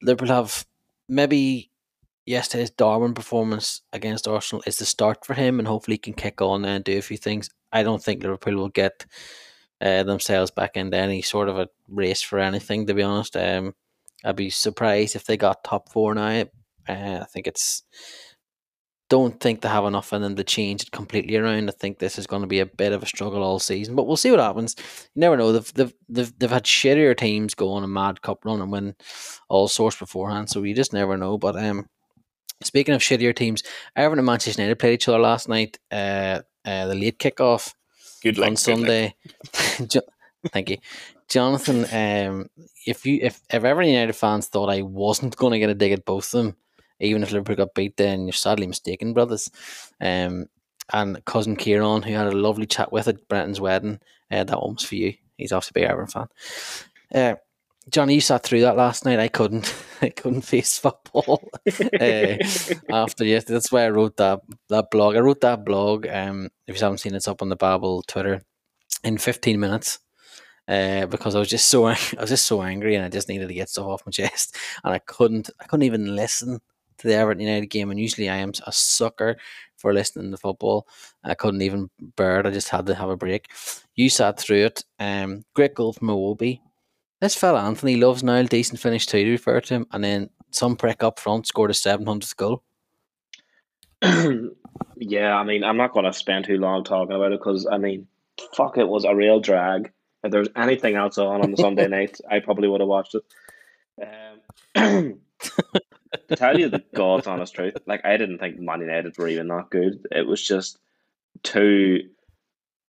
Liverpool 0.00 0.28
have 0.34 0.64
maybe 1.08 1.70
yesterday's 2.26 2.70
Darwin 2.70 3.14
performance 3.14 3.82
against 3.92 4.28
Arsenal 4.28 4.62
is 4.66 4.78
the 4.78 4.84
start 4.84 5.24
for 5.24 5.34
him, 5.34 5.58
and 5.58 5.68
hopefully 5.68 5.94
he 5.94 5.98
can 5.98 6.14
kick 6.14 6.40
on 6.40 6.64
and 6.64 6.84
do 6.84 6.98
a 6.98 7.02
few 7.02 7.16
things. 7.16 7.50
I 7.72 7.82
don't 7.82 8.02
think 8.02 8.22
Liverpool 8.22 8.56
will 8.56 8.68
get 8.68 9.06
uh, 9.80 10.02
themselves 10.04 10.50
back 10.50 10.76
into 10.76 10.96
any 10.96 11.22
sort 11.22 11.48
of 11.48 11.58
a 11.58 11.68
race 11.88 12.22
for 12.22 12.38
anything. 12.38 12.86
To 12.86 12.94
be 12.94 13.02
honest, 13.02 13.36
um, 13.36 13.74
I'd 14.24 14.36
be 14.36 14.50
surprised 14.50 15.16
if 15.16 15.24
they 15.24 15.36
got 15.36 15.64
top 15.64 15.90
four 15.90 16.14
now. 16.14 16.44
Uh, 16.88 17.20
I 17.22 17.26
think 17.32 17.46
it's 17.46 17.82
don't 19.12 19.40
think 19.40 19.60
they 19.60 19.68
have 19.68 19.84
enough 19.84 20.10
and 20.14 20.24
then 20.24 20.34
to 20.34 20.42
change 20.42 20.84
it 20.84 20.90
completely 20.90 21.36
around. 21.36 21.68
I 21.68 21.72
think 21.72 21.98
this 21.98 22.18
is 22.18 22.26
going 22.26 22.40
to 22.40 22.48
be 22.48 22.60
a 22.60 22.66
bit 22.66 22.94
of 22.94 23.02
a 23.02 23.06
struggle 23.06 23.42
all 23.42 23.58
season, 23.58 23.94
but 23.94 24.06
we'll 24.06 24.16
see 24.16 24.30
what 24.30 24.40
happens. 24.40 24.74
You 25.14 25.20
never 25.20 25.36
know. 25.36 25.52
They've 25.52 25.74
they've 25.74 25.94
they've, 26.08 26.38
they've 26.38 26.50
had 26.50 26.64
shittier 26.64 27.14
teams 27.14 27.54
go 27.54 27.72
on 27.72 27.84
a 27.84 27.88
mad 27.88 28.22
cup 28.22 28.44
run 28.46 28.62
and 28.62 28.72
win 28.72 28.94
all 29.50 29.68
sorts 29.68 29.98
beforehand, 29.98 30.48
so 30.48 30.62
you 30.62 30.74
just 30.74 30.94
never 30.94 31.18
know. 31.18 31.36
But 31.36 31.56
um, 31.56 31.88
speaking 32.64 32.94
of 32.94 33.00
shittier 33.00 33.34
teams, 33.34 33.62
Everton 33.96 34.18
and 34.20 34.26
Manchester 34.26 34.60
United 34.62 34.78
played 34.78 34.94
each 34.94 35.08
other 35.08 35.18
last 35.18 35.48
night. 35.48 35.78
Uh, 35.90 36.40
uh 36.64 36.86
the 36.86 36.94
late 36.94 37.18
kickoff 37.18 37.74
Good 38.22 38.38
luck. 38.38 38.50
on 38.50 38.56
Sunday. 38.56 39.14
Jo- 39.86 40.00
Thank 40.52 40.70
you, 40.70 40.78
Jonathan. 41.28 41.84
Um, 41.92 42.50
if 42.86 43.06
you 43.06 43.20
if 43.22 43.40
if 43.50 43.64
ever 43.64 43.82
United 43.82 44.14
fans 44.14 44.48
thought 44.48 44.68
I 44.70 44.82
wasn't 44.82 45.36
going 45.36 45.52
to 45.52 45.58
get 45.58 45.70
a 45.70 45.74
dig 45.74 45.92
at 45.92 46.04
both 46.04 46.34
of 46.34 46.42
them, 46.44 46.56
even 46.98 47.22
if 47.22 47.30
Liverpool 47.30 47.56
got 47.56 47.74
beat, 47.74 47.96
then 47.96 48.26
you're 48.26 48.32
sadly 48.32 48.66
mistaken, 48.66 49.12
brothers. 49.12 49.50
Um, 50.00 50.46
and 50.92 51.24
cousin 51.24 51.54
Kieran, 51.56 52.02
who 52.02 52.12
had 52.12 52.26
a 52.26 52.32
lovely 52.32 52.66
chat 52.66 52.92
with 52.92 53.06
at 53.08 53.28
Brenton's 53.28 53.60
wedding, 53.60 54.00
uh, 54.32 54.42
that 54.44 54.60
one 54.60 54.74
was 54.74 54.84
for 54.84 54.96
you. 54.96 55.14
He's 55.36 55.52
obviously 55.52 55.82
a 55.82 55.84
big 55.84 55.90
Everton 55.90 56.08
fan. 56.10 56.28
Uh, 57.14 57.34
Johnny, 57.88 58.14
you 58.14 58.20
sat 58.20 58.44
through 58.44 58.60
that 58.60 58.76
last 58.76 59.04
night. 59.04 59.18
I 59.18 59.28
couldn't. 59.28 59.74
I 60.02 60.08
couldn't 60.10 60.42
face 60.42 60.78
football 60.78 61.48
uh, 62.00 62.36
after 62.90 63.24
yesterday. 63.24 63.54
That's 63.54 63.72
why 63.72 63.84
I 63.84 63.90
wrote 63.90 64.16
that 64.16 64.40
that 64.68 64.90
blog. 64.90 65.16
I 65.16 65.20
wrote 65.20 65.40
that 65.40 65.64
blog. 65.64 66.06
Um, 66.06 66.48
if 66.66 66.76
you 66.76 66.82
haven't 66.82 66.98
seen 66.98 67.14
it, 67.14 67.16
it's 67.16 67.28
up 67.28 67.42
on 67.42 67.48
the 67.48 67.56
Babble 67.56 68.02
Twitter 68.02 68.42
in 69.04 69.18
15 69.18 69.58
minutes. 69.58 69.98
Uh, 70.68 71.06
because 71.06 71.34
I 71.34 71.40
was 71.40 71.48
just 71.48 71.68
so 71.68 71.86
I 71.86 71.96
was 72.18 72.30
just 72.30 72.46
so 72.46 72.62
angry 72.62 72.94
and 72.94 73.04
I 73.04 73.08
just 73.08 73.28
needed 73.28 73.48
to 73.48 73.54
get 73.54 73.68
stuff 73.68 73.86
off 73.86 74.06
my 74.06 74.10
chest 74.12 74.56
and 74.84 74.94
I 74.94 74.98
couldn't 75.00 75.50
I 75.60 75.64
couldn't 75.64 75.82
even 75.82 76.14
listen 76.14 76.60
to 76.98 77.08
the 77.08 77.14
Everton 77.14 77.44
United 77.44 77.66
game 77.66 77.90
and 77.90 77.98
usually 77.98 78.28
I 78.28 78.36
am 78.36 78.52
a 78.64 78.72
sucker 78.72 79.36
for 79.76 79.92
listening 79.92 80.30
to 80.30 80.36
football. 80.36 80.86
I 81.24 81.34
couldn't 81.34 81.62
even 81.62 81.90
bear 82.16 82.38
it. 82.38 82.46
I 82.46 82.50
just 82.50 82.68
had 82.68 82.86
to 82.86 82.94
have 82.94 83.08
a 83.08 83.16
break. 83.16 83.50
You 83.96 84.08
sat 84.08 84.38
through 84.38 84.66
it. 84.66 84.84
Um, 85.00 85.44
great 85.54 85.74
goal 85.74 85.92
from 85.92 86.08
Iwobi. 86.08 86.60
This 87.22 87.36
fella 87.36 87.62
Antony 87.62 87.94
loves 87.94 88.24
Niall. 88.24 88.46
Decent 88.46 88.80
finish 88.80 89.06
too, 89.06 89.22
to 89.22 89.30
refer 89.30 89.60
to 89.60 89.74
him. 89.74 89.86
And 89.92 90.02
then 90.02 90.28
some 90.50 90.74
prick 90.74 91.04
up 91.04 91.20
front 91.20 91.46
scored 91.46 91.70
a 91.70 91.72
700th 91.72 92.36
goal. 92.36 92.64
yeah, 94.96 95.36
I 95.36 95.44
mean, 95.44 95.62
I'm 95.62 95.76
not 95.76 95.92
going 95.92 96.04
to 96.04 96.12
spend 96.12 96.46
too 96.46 96.58
long 96.58 96.82
talking 96.82 97.14
about 97.14 97.30
it 97.30 97.38
because, 97.38 97.64
I 97.70 97.78
mean, 97.78 98.08
fuck, 98.56 98.76
it 98.76 98.88
was 98.88 99.04
a 99.04 99.14
real 99.14 99.38
drag. 99.38 99.92
If 100.24 100.32
there 100.32 100.40
was 100.40 100.48
anything 100.56 100.96
else 100.96 101.16
on 101.16 101.42
on 101.42 101.52
the 101.52 101.58
Sunday 101.58 101.86
night, 101.98 102.18
I 102.28 102.40
probably 102.40 102.66
would 102.66 102.80
have 102.80 102.88
watched 102.88 103.14
it. 103.14 103.24
Um, 104.74 105.20
to 106.28 106.34
tell 106.34 106.58
you 106.58 106.70
the 106.70 106.82
God's 106.92 107.28
honest 107.28 107.54
truth, 107.54 107.76
like, 107.86 108.04
I 108.04 108.16
didn't 108.16 108.38
think 108.38 108.58
Man 108.58 108.80
United 108.80 109.16
were 109.16 109.28
even 109.28 109.46
that 109.46 109.70
good. 109.70 110.08
It 110.10 110.26
was 110.26 110.44
just 110.44 110.76
two 111.44 112.00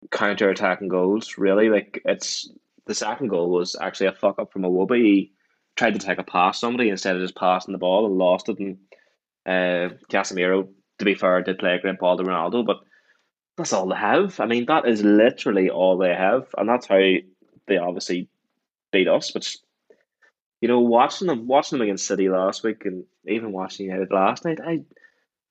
counter 0.09 0.49
attacking 0.49 0.87
goals, 0.87 1.37
really. 1.37 1.69
Like, 1.69 2.01
it's 2.03 2.49
the 2.85 2.95
second 2.95 3.29
goal 3.29 3.49
was 3.49 3.75
actually 3.79 4.07
a 4.07 4.13
fuck 4.13 4.39
up 4.39 4.51
from 4.51 4.63
Iwobi. 4.63 5.03
He 5.03 5.31
tried 5.75 5.93
to 5.93 5.99
take 5.99 6.19
a 6.19 6.23
pass 6.23 6.59
somebody 6.59 6.89
instead 6.89 7.15
of 7.15 7.21
just 7.21 7.35
passing 7.35 7.71
the 7.71 7.77
ball 7.77 8.05
and 8.05 8.17
lost 8.17 8.49
it. 8.49 8.59
And 8.59 8.77
uh, 9.45 9.95
Casemiro, 10.11 10.67
to 10.99 11.05
be 11.05 11.15
fair, 11.15 11.41
did 11.41 11.59
play 11.59 11.75
a 11.75 11.79
great 11.79 11.99
ball 11.99 12.17
to 12.17 12.23
Ronaldo, 12.23 12.65
but 12.65 12.77
that's 13.57 13.73
all 13.73 13.87
they 13.87 13.95
have. 13.95 14.39
I 14.39 14.45
mean, 14.45 14.65
that 14.65 14.87
is 14.87 15.03
literally 15.03 15.69
all 15.69 15.97
they 15.97 16.13
have, 16.13 16.47
and 16.57 16.67
that's 16.67 16.87
how 16.87 16.99
they 17.67 17.77
obviously 17.77 18.29
beat 18.91 19.07
us. 19.07 19.33
Which, 19.33 19.57
you 20.59 20.67
know, 20.67 20.79
watching 20.79 21.27
them, 21.27 21.47
watching 21.47 21.77
them 21.77 21.83
against 21.83 22.07
City 22.07 22.29
last 22.29 22.63
week, 22.63 22.85
and 22.85 23.05
even 23.27 23.51
watching 23.51 23.85
United 23.85 24.11
last 24.11 24.45
night, 24.45 24.59
I 24.65 24.81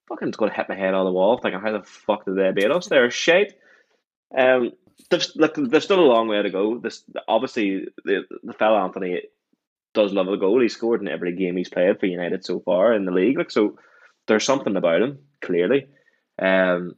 fucking 0.08 0.28
just 0.28 0.40
to 0.40 0.50
hit 0.50 0.68
my 0.68 0.74
head 0.74 0.94
on 0.94 1.04
the 1.04 1.12
wall, 1.12 1.38
thinking, 1.38 1.60
how 1.60 1.72
the 1.72 1.84
fuck 1.84 2.24
did 2.24 2.36
they 2.36 2.50
beat 2.52 2.70
us? 2.70 2.88
They're 2.88 3.10
shite. 3.10 3.54
Um, 4.36 4.72
they've, 5.10 5.26
look, 5.36 5.54
there's 5.56 5.84
still 5.84 6.00
a 6.00 6.12
long 6.12 6.28
way 6.28 6.42
to 6.42 6.50
go. 6.50 6.78
This 6.78 7.04
obviously 7.28 7.86
the 8.04 8.24
the 8.42 8.64
Antony 8.64 9.22
does 9.94 10.12
love 10.12 10.28
a 10.28 10.36
goal. 10.36 10.60
He 10.60 10.68
scored 10.68 11.00
in 11.00 11.08
every 11.08 11.34
game 11.34 11.56
he's 11.56 11.68
played 11.68 12.00
for 12.00 12.06
United 12.06 12.44
so 12.44 12.60
far 12.60 12.94
in 12.94 13.04
the 13.04 13.12
league. 13.12 13.38
Like 13.38 13.50
so, 13.50 13.78
there's 14.26 14.44
something 14.44 14.76
about 14.76 15.02
him 15.02 15.18
clearly. 15.40 15.86
Um, 16.38 16.96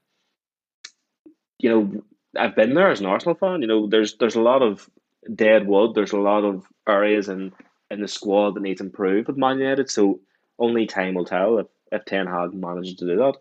you 1.59 1.71
know, 1.71 2.03
I've 2.39 2.57
been 2.57 2.75
there 2.75 2.91
as 2.91 3.01
an 3.01 3.07
Arsenal 3.07 3.35
fan. 3.35 3.63
You 3.63 3.69
know, 3.69 3.87
there's 3.87 4.17
there's 4.17 4.37
a 4.37 4.43
lot 4.43 4.63
of 4.63 4.89
dead 5.35 5.67
wood. 5.67 5.95
There's 5.95 6.13
a 6.13 6.19
lot 6.19 6.45
of 6.45 6.67
areas 6.89 7.29
in 7.29 7.53
in 7.91 8.01
the 8.01 8.09
squad 8.09 8.55
that 8.55 8.63
needs 8.63 8.81
improved 8.81 9.29
with 9.29 9.37
Man 9.37 9.59
United. 9.59 9.91
So 9.91 10.21
only 10.59 10.87
time 10.87 11.15
will 11.15 11.25
tell 11.25 11.59
if 11.59 11.67
if 11.93 12.05
Ten 12.05 12.27
Hag 12.27 12.55
manages 12.55 12.95
to 12.97 13.07
do 13.07 13.17
that. 13.17 13.35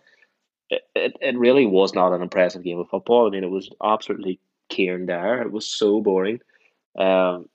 It, 0.69 0.81
it, 0.95 1.17
it 1.21 1.37
really 1.37 1.65
was 1.65 1.93
not 1.93 2.13
an 2.13 2.21
impressive 2.21 2.63
game 2.63 2.79
of 2.79 2.89
football. 2.89 3.27
I 3.27 3.29
mean, 3.29 3.43
it 3.43 3.51
was 3.51 3.69
absolutely 3.83 4.39
Kieran 4.75 5.05
Dyer. 5.05 5.41
It 5.41 5.51
was 5.51 5.67
so 5.67 6.01
boring. 6.01 6.39
Um, 6.97 7.49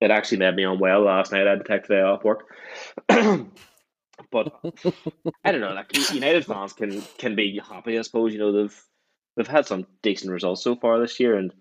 it 0.00 0.10
actually 0.10 0.38
made 0.38 0.56
me 0.56 0.64
unwell 0.64 1.02
last 1.02 1.32
night. 1.32 1.46
I 1.46 1.50
had 1.50 1.64
to 1.64 1.68
take 1.68 1.84
today 1.84 2.00
off 2.00 2.24
work. 2.24 2.46
But 4.30 4.52
I 5.44 5.52
don't 5.52 5.60
know. 5.60 5.72
Like 5.72 5.96
United 6.12 6.46
fans 6.46 6.72
can 6.72 7.02
can 7.18 7.34
be 7.34 7.60
happy, 7.66 7.98
I 7.98 8.02
suppose. 8.02 8.32
You 8.32 8.38
know 8.38 8.52
they've 8.52 8.84
they've 9.36 9.46
had 9.46 9.66
some 9.66 9.86
decent 10.02 10.32
results 10.32 10.62
so 10.62 10.76
far 10.76 10.98
this 10.98 11.18
year, 11.20 11.36
and 11.36 11.52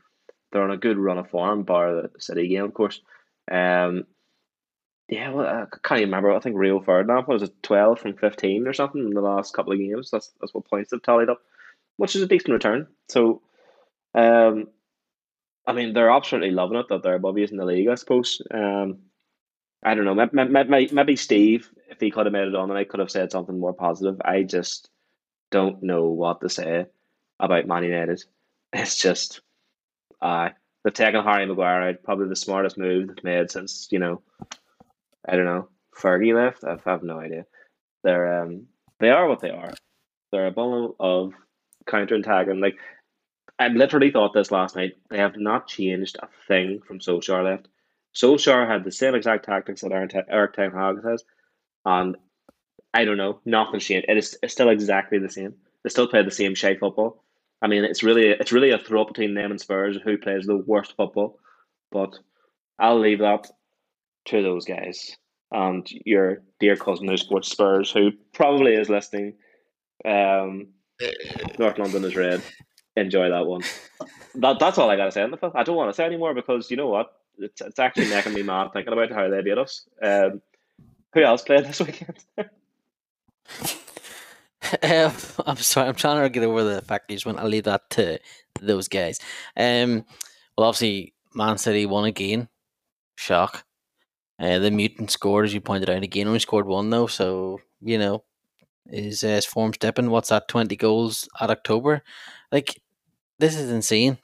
they're 0.51 0.63
on 0.63 0.71
a 0.71 0.77
good 0.77 0.97
run 0.97 1.17
of 1.17 1.29
form, 1.29 1.63
bar 1.63 1.93
the 1.93 2.09
City 2.19 2.47
game, 2.47 2.63
of 2.63 2.73
course. 2.73 3.01
Um, 3.51 4.05
yeah, 5.09 5.31
well, 5.31 5.45
I 5.45 5.65
can't 5.83 5.99
even 6.01 6.09
remember. 6.09 6.31
I 6.31 6.39
think 6.39 6.55
Rio 6.57 6.79
Ferdinand 6.81 7.27
was 7.27 7.43
it 7.43 7.63
twelve 7.63 7.99
from 7.99 8.15
fifteen 8.15 8.67
or 8.67 8.73
something 8.73 9.01
in 9.01 9.13
the 9.13 9.21
last 9.21 9.53
couple 9.53 9.73
of 9.73 9.79
games. 9.79 10.09
That's 10.11 10.31
that's 10.39 10.53
what 10.53 10.69
points 10.69 10.91
they've 10.91 11.01
tallied 11.01 11.29
up, 11.29 11.41
which 11.97 12.15
is 12.15 12.21
a 12.21 12.27
decent 12.27 12.53
return. 12.53 12.87
So, 13.09 13.41
um, 14.13 14.67
I 15.71 15.73
mean, 15.73 15.93
they're 15.93 16.11
absolutely 16.11 16.51
loving 16.51 16.77
it 16.77 16.87
that 16.89 17.01
they're 17.01 17.15
above 17.15 17.37
in 17.37 17.55
the 17.55 17.65
league. 17.65 17.87
I 17.87 17.95
suppose. 17.95 18.41
Um, 18.53 18.99
I 19.83 19.95
don't 19.95 20.05
know. 20.05 20.27
Maybe, 20.33 20.89
maybe 20.91 21.15
Steve, 21.15 21.69
if 21.89 21.99
he 21.99 22.11
could 22.11 22.25
have 22.25 22.33
made 22.33 22.47
it 22.47 22.55
on, 22.55 22.69
I 22.71 22.83
could 22.83 22.99
have 22.99 23.09
said 23.09 23.31
something 23.31 23.57
more 23.57 23.73
positive. 23.73 24.21
I 24.23 24.43
just 24.43 24.89
don't 25.49 25.81
know 25.81 26.09
what 26.09 26.41
to 26.41 26.49
say 26.49 26.85
about 27.39 27.67
Man 27.67 27.83
United. 27.83 28.23
It's 28.73 28.95
just, 28.95 29.41
uh, 30.21 30.49
they've 30.83 30.93
taken 30.93 31.23
Harry 31.23 31.45
Maguire 31.45 31.81
out, 31.81 32.03
probably 32.03 32.29
the 32.29 32.37
smartest 32.37 32.77
move 32.77 33.07
they've 33.07 33.23
made 33.23 33.51
since 33.51 33.89
you 33.91 33.99
know 33.99 34.21
I 35.27 35.35
don't 35.35 35.45
know. 35.45 35.67
Fergie 35.93 36.33
left. 36.33 36.63
I 36.63 36.77
have 36.89 37.03
no 37.03 37.19
idea. 37.19 37.45
They're 38.03 38.41
um 38.41 38.67
they 38.99 39.09
are 39.09 39.27
what 39.27 39.41
they 39.41 39.49
are. 39.49 39.73
They're 40.31 40.47
a 40.47 40.51
bundle 40.51 40.95
of 40.99 41.33
counter 41.85 42.15
attacking. 42.15 42.61
Like 42.61 42.77
I 43.61 43.67
literally 43.67 44.09
thought 44.09 44.33
this 44.33 44.49
last 44.49 44.75
night. 44.75 44.93
They 45.11 45.19
have 45.19 45.37
not 45.37 45.67
changed 45.67 46.17
a 46.19 46.27
thing 46.47 46.81
from 46.87 46.99
Solskjaer 46.99 47.43
left. 47.43 47.67
Solskjaer 48.15 48.67
had 48.67 48.83
the 48.83 48.91
same 48.91 49.13
exact 49.13 49.45
tactics 49.45 49.81
that 49.81 49.91
Erik 49.91 50.53
Ten 50.53 50.71
Hag 50.71 51.03
has, 51.05 51.23
and 51.85 52.17
I 52.91 53.05
don't 53.05 53.17
know, 53.17 53.39
nothing's 53.45 53.85
changed. 53.85 54.07
It 54.09 54.17
is 54.17 54.35
it's 54.41 54.53
still 54.53 54.69
exactly 54.69 55.19
the 55.19 55.29
same. 55.29 55.53
They 55.83 55.91
still 55.91 56.07
play 56.07 56.23
the 56.23 56.31
same 56.31 56.55
shite 56.55 56.79
football. 56.79 57.23
I 57.61 57.67
mean, 57.67 57.83
it's 57.83 58.01
really 58.01 58.29
it's 58.29 58.51
really 58.51 58.71
a 58.71 58.79
throw 58.79 59.05
between 59.05 59.35
them 59.35 59.51
and 59.51 59.61
Spurs 59.61 59.99
who 60.03 60.17
plays 60.17 60.47
the 60.47 60.57
worst 60.57 60.95
football. 60.97 61.37
But 61.91 62.17
I'll 62.79 62.99
leave 62.99 63.19
that 63.19 63.47
to 64.25 64.41
those 64.41 64.65
guys 64.65 65.15
and 65.51 65.87
your 66.03 66.41
dear 66.59 66.75
cousin 66.75 67.07
who 67.07 67.17
supports 67.17 67.51
Spurs, 67.51 67.91
who 67.91 68.09
probably 68.33 68.73
is 68.73 68.89
listening. 68.89 69.35
Um, 70.03 70.69
North 71.59 71.77
London 71.77 72.05
is 72.05 72.15
red. 72.15 72.41
Enjoy 72.95 73.29
that 73.29 73.45
one. 73.45 73.61
That 74.35 74.59
that's 74.59 74.77
all 74.77 74.89
I 74.89 74.95
gotta 74.95 75.11
say 75.11 75.23
on 75.23 75.31
the 75.31 75.37
film. 75.37 75.53
I 75.55 75.63
don't 75.63 75.75
want 75.75 75.89
to 75.89 75.93
say 75.93 76.05
anymore 76.05 76.33
because 76.33 76.69
you 76.69 76.77
know 76.77 76.87
what? 76.87 77.13
It's 77.37 77.61
it's 77.61 77.79
actually 77.79 78.09
making 78.09 78.33
me 78.33 78.43
mad 78.43 78.71
thinking 78.73 78.93
about 78.93 79.11
how 79.11 79.29
they 79.29 79.41
beat 79.41 79.57
us. 79.57 79.87
Um, 80.01 80.41
who 81.13 81.21
else 81.21 81.41
played 81.41 81.65
this 81.65 81.79
weekend? 81.79 82.17
um, 84.83 85.13
I'm 85.45 85.57
sorry, 85.57 85.87
I'm 85.87 85.95
trying 85.95 86.21
to 86.21 86.29
get 86.29 86.43
over 86.43 86.63
the 86.63 86.81
fact 86.81 87.07
that 87.07 87.13
you 87.13 87.17
just 87.17 87.25
want 87.25 87.39
to 87.39 87.47
leave 87.47 87.63
that 87.63 87.89
to 87.91 88.19
those 88.61 88.87
guys. 88.87 89.19
Um, 89.57 90.05
well, 90.57 90.67
obviously, 90.67 91.13
Man 91.33 91.57
City 91.57 91.85
won 91.85 92.05
again. 92.05 92.49
Shock. 93.15 93.65
Uh, 94.39 94.59
the 94.59 94.71
mutant 94.71 95.11
scored, 95.11 95.45
as 95.45 95.53
you 95.53 95.61
pointed 95.61 95.89
out, 95.89 96.03
again 96.03 96.27
only 96.27 96.39
scored 96.39 96.65
one 96.65 96.89
though, 96.89 97.07
so 97.07 97.59
you 97.81 97.97
know 97.97 98.23
his 98.89 99.23
uh, 99.23 99.27
his 99.27 99.45
form's 99.45 99.77
dipping. 99.77 100.09
What's 100.09 100.29
that? 100.29 100.47
Twenty 100.47 100.75
goals 100.75 101.29
at 101.39 101.51
October, 101.51 102.01
like 102.51 102.80
this 103.41 103.55
is 103.55 103.69
insane. 103.69 104.17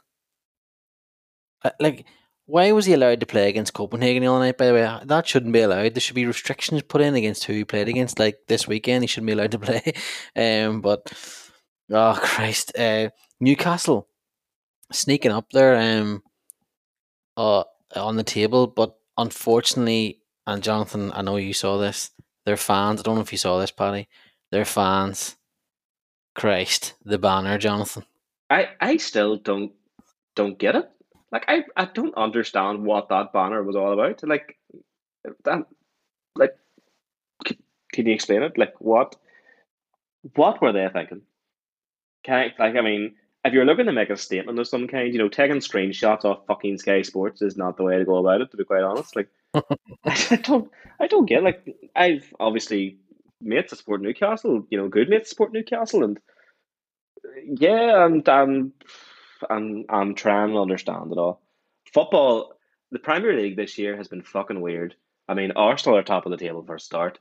Uh, 1.63 1.71
like, 1.79 2.05
why 2.45 2.71
was 2.71 2.85
he 2.85 2.93
allowed 2.93 3.19
to 3.19 3.25
play 3.25 3.49
against 3.49 3.73
Copenhagen 3.73 4.25
all 4.25 4.39
night? 4.39 4.57
By 4.57 4.67
the 4.67 4.73
way, 4.73 4.99
that 5.03 5.27
shouldn't 5.27 5.51
be 5.51 5.61
allowed. 5.61 5.93
There 5.93 6.01
should 6.01 6.15
be 6.15 6.25
restrictions 6.25 6.81
put 6.83 7.01
in 7.01 7.15
against 7.15 7.43
who 7.43 7.53
he 7.53 7.65
played 7.65 7.89
against. 7.89 8.19
Like 8.19 8.37
this 8.47 8.67
weekend, 8.67 9.03
he 9.03 9.07
shouldn't 9.07 9.27
be 9.27 9.33
allowed 9.33 9.51
to 9.51 9.59
play. 9.67 9.93
um, 10.35 10.81
but 10.81 11.11
oh 11.91 12.17
Christ, 12.21 12.77
uh, 12.77 13.09
Newcastle 13.41 14.07
sneaking 14.91 15.31
up 15.31 15.49
there, 15.51 15.75
um, 15.75 16.23
uh, 17.35 17.63
on 17.95 18.15
the 18.15 18.23
table, 18.23 18.67
but 18.67 18.95
unfortunately, 19.17 20.21
and 20.45 20.63
Jonathan, 20.63 21.11
I 21.13 21.21
know 21.23 21.35
you 21.35 21.53
saw 21.53 21.77
this. 21.77 22.11
Their 22.45 22.55
fans. 22.55 23.01
I 23.01 23.03
don't 23.03 23.15
know 23.15 23.21
if 23.21 23.33
you 23.33 23.37
saw 23.37 23.59
this, 23.59 23.71
Paddy. 23.71 24.07
Their 24.51 24.63
fans. 24.63 25.35
Christ, 26.35 26.93
the 27.03 27.17
banner, 27.17 27.57
Jonathan. 27.57 28.05
I 28.49 28.69
I 28.79 28.97
still 28.97 29.37
don't 29.37 29.73
don't 30.35 30.57
get 30.57 30.75
it. 30.75 30.89
Like 31.31 31.45
I 31.47 31.65
I 31.75 31.85
don't 31.85 32.15
understand 32.15 32.85
what 32.85 33.09
that 33.09 33.33
banner 33.33 33.63
was 33.63 33.75
all 33.75 33.93
about. 33.93 34.23
Like 34.27 34.57
that. 35.43 35.65
Like, 36.35 36.55
can 37.91 38.05
you 38.07 38.13
explain 38.13 38.43
it? 38.43 38.57
Like 38.57 38.79
what? 38.79 39.15
What 40.35 40.61
were 40.61 40.71
they 40.71 40.87
thinking? 40.91 41.21
Can 42.23 42.35
I, 42.35 42.53
like 42.59 42.75
I 42.75 42.81
mean, 42.81 43.15
if 43.43 43.53
you're 43.53 43.65
looking 43.65 43.85
to 43.85 43.93
make 43.93 44.09
a 44.09 44.17
statement 44.17 44.59
of 44.59 44.67
some 44.67 44.87
kind, 44.87 45.11
you 45.13 45.19
know, 45.19 45.29
taking 45.29 45.57
screenshots 45.57 46.25
off 46.25 46.45
fucking 46.47 46.77
Sky 46.77 47.01
Sports 47.01 47.41
is 47.41 47.57
not 47.57 47.77
the 47.77 47.83
way 47.83 47.97
to 47.97 48.05
go 48.05 48.17
about 48.17 48.41
it. 48.41 48.51
To 48.51 48.57
be 48.57 48.63
quite 48.63 48.83
honest, 48.83 49.15
like 49.15 49.29
I 50.05 50.35
don't, 50.43 50.69
I 50.99 51.07
don't 51.07 51.25
get 51.25 51.43
like 51.43 51.75
I've 51.95 52.33
obviously 52.39 52.97
mates 53.41 53.71
that 53.71 53.77
support 53.77 54.01
Newcastle, 54.01 54.65
you 54.69 54.77
know, 54.77 54.87
good 54.87 55.09
mates 55.09 55.29
support 55.29 55.53
Newcastle, 55.53 56.03
and 56.03 56.19
yeah, 57.45 58.03
I'm, 58.03 58.23
I'm, 58.27 58.73
I'm, 59.49 59.85
I'm 59.89 60.15
trying 60.15 60.49
to 60.49 60.59
understand 60.59 61.11
it 61.11 61.17
all. 61.17 61.41
Football, 61.93 62.57
the 62.91 62.99
Premier 62.99 63.35
League 63.35 63.55
this 63.55 63.77
year 63.77 63.97
has 63.97 64.07
been 64.07 64.21
fucking 64.21 64.61
weird. 64.61 64.95
I 65.27 65.33
mean, 65.33 65.51
Arsenal 65.55 65.97
are 65.97 66.03
top 66.03 66.25
of 66.25 66.31
the 66.31 66.37
table 66.37 66.63
for 66.63 66.75
a 66.75 66.79
start. 66.79 67.19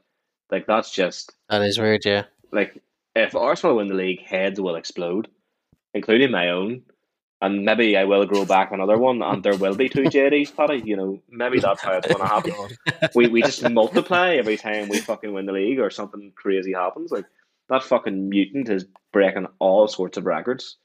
Like 0.51 0.67
that's 0.67 0.93
just 0.93 1.33
that 1.51 1.63
is 1.63 1.79
weird, 1.79 2.05
yeah. 2.05 2.25
Like 2.53 2.81
if 3.17 3.35
Arsenal 3.35 3.77
win 3.77 3.89
the 3.89 3.95
league, 3.95 4.23
heads 4.23 4.61
will 4.61 4.77
explode 4.77 5.29
including 5.97 6.31
my 6.31 6.51
own. 6.51 6.83
And 7.43 7.65
maybe 7.65 7.97
I 7.99 8.05
will 8.05 8.25
grow 8.25 8.47
back 8.47 8.73
another 8.73 8.97
one, 8.97 9.21
and 9.21 9.43
there 9.43 9.57
will 9.57 9.75
be 9.75 9.91
two 9.91 10.05
JDs, 10.15 10.57
Paddy. 10.57 10.83
You 10.85 10.97
know, 10.97 11.23
maybe 11.29 11.59
that's 11.59 11.83
how 11.83 11.93
it's 11.93 12.07
going 12.07 12.21
to 12.21 12.27
happen. 12.27 12.55
we 13.15 13.27
we 13.29 13.43
just 13.43 13.69
multiply 13.69 14.37
every 14.37 14.57
time 14.57 14.89
we 14.89 15.01
fucking 15.01 15.33
win 15.33 15.45
the 15.45 15.53
league 15.53 15.79
or 15.79 15.91
something 15.91 16.33
crazy 16.35 16.73
happens. 16.73 17.11
Like 17.11 17.27
that 17.69 17.83
fucking 17.83 18.29
mutant 18.29 18.69
is 18.69 18.87
breaking 19.13 19.47
all 19.59 19.89
sorts 19.89 20.17
of 20.17 20.27
records. 20.27 20.77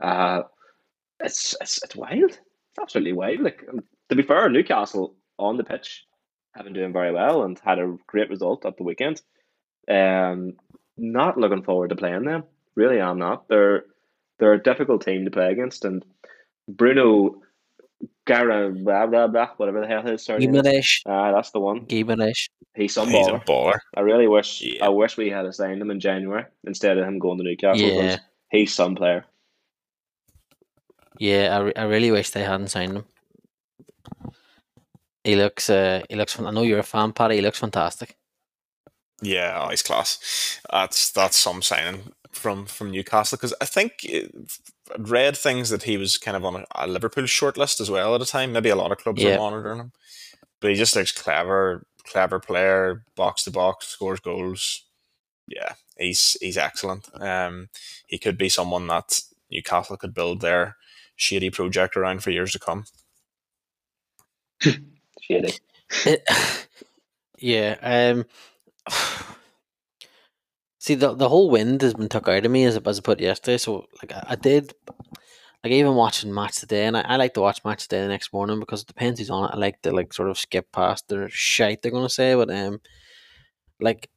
Uh, 0.00 0.42
it's 1.20 1.56
it's 1.60 1.82
it's 1.82 1.96
wild. 1.96 2.30
It's 2.30 2.78
absolutely 2.80 3.12
wild. 3.12 3.40
Like 3.40 3.64
um, 3.68 3.80
to 4.08 4.16
be 4.16 4.22
fair, 4.22 4.48
Newcastle 4.48 5.14
on 5.38 5.56
the 5.56 5.64
pitch 5.64 6.04
have 6.54 6.64
been 6.64 6.74
doing 6.74 6.92
very 6.92 7.12
well 7.12 7.42
and 7.42 7.58
had 7.64 7.78
a 7.78 7.96
great 8.06 8.30
result 8.30 8.66
at 8.66 8.76
the 8.76 8.84
weekend. 8.84 9.22
Um, 9.88 10.54
not 10.96 11.38
looking 11.38 11.62
forward 11.62 11.88
to 11.88 11.96
playing 11.96 12.24
them. 12.24 12.44
Really, 12.74 13.00
I'm 13.00 13.18
not. 13.18 13.48
They're 13.48 13.84
they're 14.38 14.54
a 14.54 14.62
difficult 14.62 15.04
team 15.04 15.24
to 15.24 15.30
play 15.30 15.50
against, 15.50 15.84
and 15.84 16.04
Bruno 16.68 17.42
Gara 18.26 18.70
blah 18.70 19.06
blah 19.06 19.26
blah 19.26 19.48
whatever 19.56 19.80
the 19.80 19.86
hell 19.86 20.02
his 20.02 20.22
surname 20.24 20.54
is. 20.54 21.02
Ah, 21.06 21.32
that's 21.32 21.50
the 21.50 21.58
one. 21.60 21.86
Guimarães. 21.86 22.48
He's 22.74 22.94
some 22.94 23.08
He's 23.08 23.26
baller. 23.26 23.42
a 23.42 23.44
baller. 23.44 23.78
I 23.96 24.00
really 24.00 24.28
wish 24.28 24.62
Yeah. 24.62 24.86
I 24.86 24.88
wish 24.90 25.16
we 25.16 25.28
had 25.30 25.52
signed 25.54 25.82
him 25.82 25.90
in 25.90 25.98
January 26.00 26.44
instead 26.64 26.98
of 26.98 27.06
him 27.06 27.18
going 27.18 27.38
to 27.38 27.44
Newcastle 27.44 27.86
Yeah. 27.86 28.18
he's 28.50 28.72
some 28.74 28.94
player. 28.94 29.24
Yeah, 31.18 31.56
I, 31.56 31.60
re- 31.60 31.72
I 31.76 31.82
really 31.84 32.10
wish 32.10 32.30
they 32.30 32.42
hadn't 32.42 32.68
signed 32.68 32.96
him. 32.96 33.04
He 35.24 35.36
looks, 35.36 35.70
uh, 35.70 36.02
he 36.08 36.16
looks. 36.16 36.38
I 36.40 36.50
know 36.50 36.62
you're 36.62 36.80
a 36.80 36.82
fan, 36.82 37.12
Paddy. 37.12 37.36
He 37.36 37.42
looks 37.42 37.58
fantastic. 37.60 38.16
Yeah, 39.20 39.60
oh, 39.64 39.68
he's 39.70 39.82
class. 39.82 40.58
That's 40.70 41.12
that's 41.12 41.36
some 41.36 41.62
signing 41.62 42.12
from 42.32 42.66
from 42.66 42.90
Newcastle 42.90 43.36
because 43.36 43.54
I 43.60 43.66
think 43.66 43.92
it, 44.04 44.32
I'd 44.34 44.48
read 44.98 45.36
things 45.36 45.70
that 45.70 45.84
he 45.84 45.96
was 45.96 46.18
kind 46.18 46.36
of 46.36 46.44
on 46.44 46.56
a, 46.56 46.64
a 46.74 46.86
Liverpool 46.86 47.24
shortlist 47.24 47.80
as 47.80 47.90
well 47.90 48.14
at 48.14 48.18
the 48.18 48.26
time. 48.26 48.52
Maybe 48.52 48.70
a 48.70 48.76
lot 48.76 48.92
of 48.92 48.98
clubs 48.98 49.22
Yeah. 49.22 49.36
are 49.36 49.38
monitoring 49.38 49.78
him, 49.80 49.92
but 50.60 50.70
he 50.70 50.76
just 50.76 50.96
looks 50.96 51.12
clever, 51.12 51.86
clever 52.04 52.40
player, 52.40 53.04
box 53.16 53.44
to 53.44 53.50
box, 53.50 53.88
scores 53.88 54.20
goals. 54.20 54.84
Yeah, 55.48 55.74
he's 55.98 56.36
he's 56.40 56.56
excellent. 56.58 57.08
Um, 57.20 57.68
he 58.06 58.18
could 58.18 58.38
be 58.38 58.48
someone 58.48 58.86
that 58.88 59.20
Newcastle 59.50 59.96
could 59.96 60.14
build 60.14 60.40
their 60.40 60.76
shady 61.16 61.50
project 61.50 61.96
around 61.96 62.22
for 62.22 62.30
years 62.30 62.52
to 62.52 62.58
come. 62.58 62.84
Shady. 65.20 65.54
Yeah. 67.38 67.76
Um. 67.82 68.26
See, 70.82 70.96
the 70.96 71.14
the 71.14 71.28
whole 71.28 71.48
wind 71.48 71.80
has 71.82 71.94
been 71.94 72.08
took 72.08 72.26
out 72.26 72.44
of 72.44 72.50
me 72.50 72.64
as 72.64 72.76
as 72.76 72.98
I 72.98 73.02
put 73.02 73.20
yesterday. 73.20 73.56
So, 73.56 73.86
like, 74.02 74.12
I, 74.12 74.24
I 74.30 74.34
did. 74.34 74.74
Like 75.62 75.72
even 75.72 75.94
watching 75.94 76.34
match 76.34 76.58
today, 76.58 76.86
and 76.86 76.96
I, 76.96 77.02
I 77.02 77.16
like 77.16 77.34
to 77.34 77.40
watch 77.40 77.64
match 77.64 77.84
today 77.84 78.02
the 78.02 78.08
next 78.08 78.32
morning 78.32 78.58
because 78.58 78.82
it 78.82 78.88
depends 78.88 79.20
who's 79.20 79.30
on 79.30 79.44
it. 79.44 79.54
I 79.54 79.58
like 79.58 79.80
to 79.82 79.92
like 79.92 80.12
sort 80.12 80.28
of 80.28 80.36
skip 80.36 80.72
past 80.72 81.06
their 81.06 81.28
shite 81.28 81.82
they're 81.82 81.92
gonna 81.92 82.08
say, 82.08 82.34
but 82.34 82.50
um, 82.50 82.80
like 83.80 84.10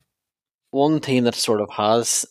one 0.72 1.00
team 1.02 1.26
that 1.26 1.36
sort 1.36 1.62
of 1.62 1.70
has, 1.70 2.26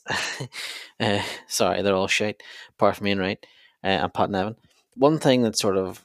uh, 1.01 1.23
sorry, 1.47 1.83
they're 1.83 1.95
all 1.95 2.09
shite 2.09 2.43
apart 2.71 2.97
from 2.97 3.07
Ian 3.07 3.21
Wright 3.21 3.47
uh, 3.85 4.03
and 4.03 4.13
Pat 4.13 4.31
Nevin. 4.31 4.57
One 4.97 5.21
thing 5.21 5.43
that 5.43 5.57
sort 5.57 5.77
of 5.77 6.05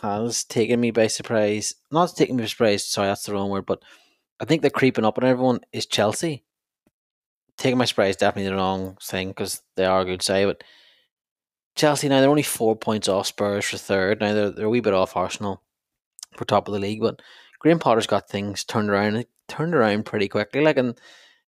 has 0.00 0.44
taken 0.44 0.80
me 0.80 0.92
by 0.92 1.08
surprise, 1.08 1.74
not 1.90 2.14
taken 2.14 2.36
me 2.36 2.44
by 2.44 2.46
surprise. 2.46 2.84
Sorry, 2.84 3.08
that's 3.08 3.24
the 3.24 3.32
wrong 3.32 3.50
word, 3.50 3.66
but 3.66 3.82
I 4.38 4.44
think 4.44 4.62
they're 4.62 4.70
creeping 4.70 5.04
up 5.04 5.18
on 5.18 5.24
everyone 5.24 5.58
is 5.72 5.86
Chelsea. 5.86 6.44
Taking 7.58 7.78
my 7.78 7.84
surprise 7.84 8.16
definitely 8.16 8.50
the 8.50 8.56
wrong 8.56 8.96
thing 9.02 9.28
because 9.28 9.62
they 9.76 9.84
are 9.84 10.00
a 10.00 10.04
good 10.04 10.22
side, 10.22 10.46
but 10.46 10.64
Chelsea 11.74 12.08
now 12.08 12.20
they're 12.20 12.30
only 12.30 12.42
four 12.42 12.76
points 12.76 13.08
off 13.08 13.26
Spurs 13.26 13.66
for 13.66 13.76
third. 13.76 14.20
Now 14.20 14.34
they're, 14.34 14.50
they're 14.50 14.66
a 14.66 14.70
wee 14.70 14.80
bit 14.80 14.94
off 14.94 15.16
Arsenal 15.16 15.62
for 16.36 16.44
top 16.44 16.68
of 16.68 16.74
the 16.74 16.80
league, 16.80 17.00
but 17.00 17.20
Graham 17.60 17.78
Potter's 17.78 18.06
got 18.06 18.28
things 18.28 18.64
turned 18.64 18.90
around 18.90 19.24
turned 19.48 19.74
around 19.74 20.04
pretty 20.04 20.28
quickly. 20.28 20.60
Like 20.60 20.76
in 20.76 20.94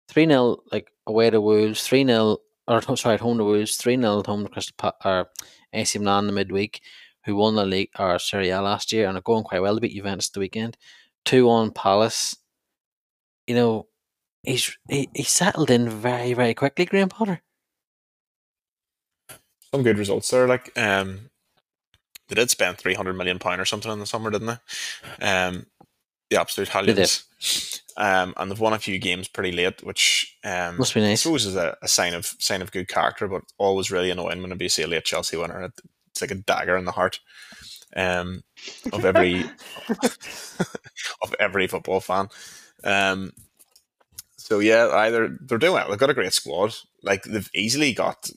three 0.08 0.26
0 0.26 0.58
like 0.72 0.92
away 1.08 1.30
to 1.30 1.42
Wolves, 1.42 1.84
three 1.84 2.06
0 2.06 2.38
or 2.68 2.82
sorry 2.96 3.16
at 3.16 3.22
home 3.22 3.38
to 3.38 3.44
Wolves, 3.44 3.78
three 3.78 3.96
0 3.96 4.20
at 4.20 4.26
home 4.26 4.44
to 4.44 4.50
Crystal 4.50 4.94
or 5.06 5.30
AC 5.74 5.98
Milan 6.00 6.24
in 6.24 6.28
the 6.28 6.34
midweek, 6.34 6.82
who 7.26 7.36
won 7.36 7.56
the 7.56 7.66
league 7.66 7.90
or 7.98 8.18
Serie 8.20 8.50
A 8.50 8.62
last 8.62 8.92
year 8.92 9.08
and 9.08 9.18
are 9.18 9.22
going 9.22 9.44
quite 9.44 9.62
well 9.62 9.76
to 9.76 9.82
beat 9.82 9.96
Juventus 9.96 10.30
the 10.30 10.40
weekend. 10.40 10.78
Two 11.26 11.50
on 11.50 11.72
Palace. 11.72 12.36
You 13.48 13.56
know, 13.56 13.88
he's 14.44 14.78
he, 14.90 15.10
he 15.14 15.24
settled 15.24 15.70
in 15.70 15.90
very 15.90 16.34
very 16.34 16.54
quickly. 16.54 16.86
Graham 16.86 17.10
Potter. 17.10 17.42
Some 19.72 19.84
good 19.84 19.98
results 19.98 20.30
there. 20.30 20.48
Like 20.48 20.72
um, 20.78 21.30
they 22.28 22.36
did 22.36 22.50
spend 22.50 22.78
three 22.78 22.94
hundred 22.94 23.14
million 23.14 23.40
pound 23.40 23.62
or 23.62 23.66
something 23.66 23.92
in 23.92 24.00
the 24.00 24.06
summer, 24.06 24.32
didn't 24.32 24.48
they? 24.48 25.26
Um, 25.26 25.66
the 26.30 26.40
absolute 26.40 26.70
Hellions. 26.70 27.26
Um, 27.98 28.34
and 28.38 28.50
they've 28.50 28.60
won 28.60 28.74
a 28.74 28.80
few 28.80 28.98
games 28.98 29.28
pretty 29.28 29.52
late, 29.52 29.84
which 29.84 30.38
um, 30.46 30.78
must 30.78 30.94
be 30.94 31.02
nice. 31.02 31.12
I 31.12 31.24
suppose 31.24 31.46
is 31.46 31.56
a, 31.58 31.76
a, 31.82 31.88
sign 31.88 32.14
of 32.14 32.26
sign 32.26 32.62
of 32.62 32.72
good 32.72 32.88
character, 32.88 33.28
but 33.28 33.42
always 33.58 33.92
really 33.92 34.10
annoying 34.10 34.42
when 34.42 34.58
you 34.58 34.70
see 34.70 34.84
a 34.84 34.88
late 34.88 35.04
Chelsea 35.04 35.36
winner. 35.36 35.70
It's 36.12 36.22
like 36.22 36.32
a 36.32 36.36
dagger 36.36 36.78
in 36.78 36.86
the 36.86 36.94
heart 36.94 37.20
um, 37.98 38.44
of 38.94 39.04
every 39.04 39.44
of 41.22 41.36
every 41.40 41.68
football 41.68 42.00
fan. 42.00 42.30
Um, 42.86 43.34
so 44.50 44.58
yeah, 44.58 44.88
either 44.88 45.38
they're 45.42 45.60
doing 45.60 45.74
well. 45.74 45.88
They've 45.88 46.00
got 46.00 46.10
a 46.10 46.16
great 46.16 46.34
squad. 46.34 46.74
Like 47.04 47.24
they've 47.24 47.50
easily 47.54 47.94
got, 47.94 48.32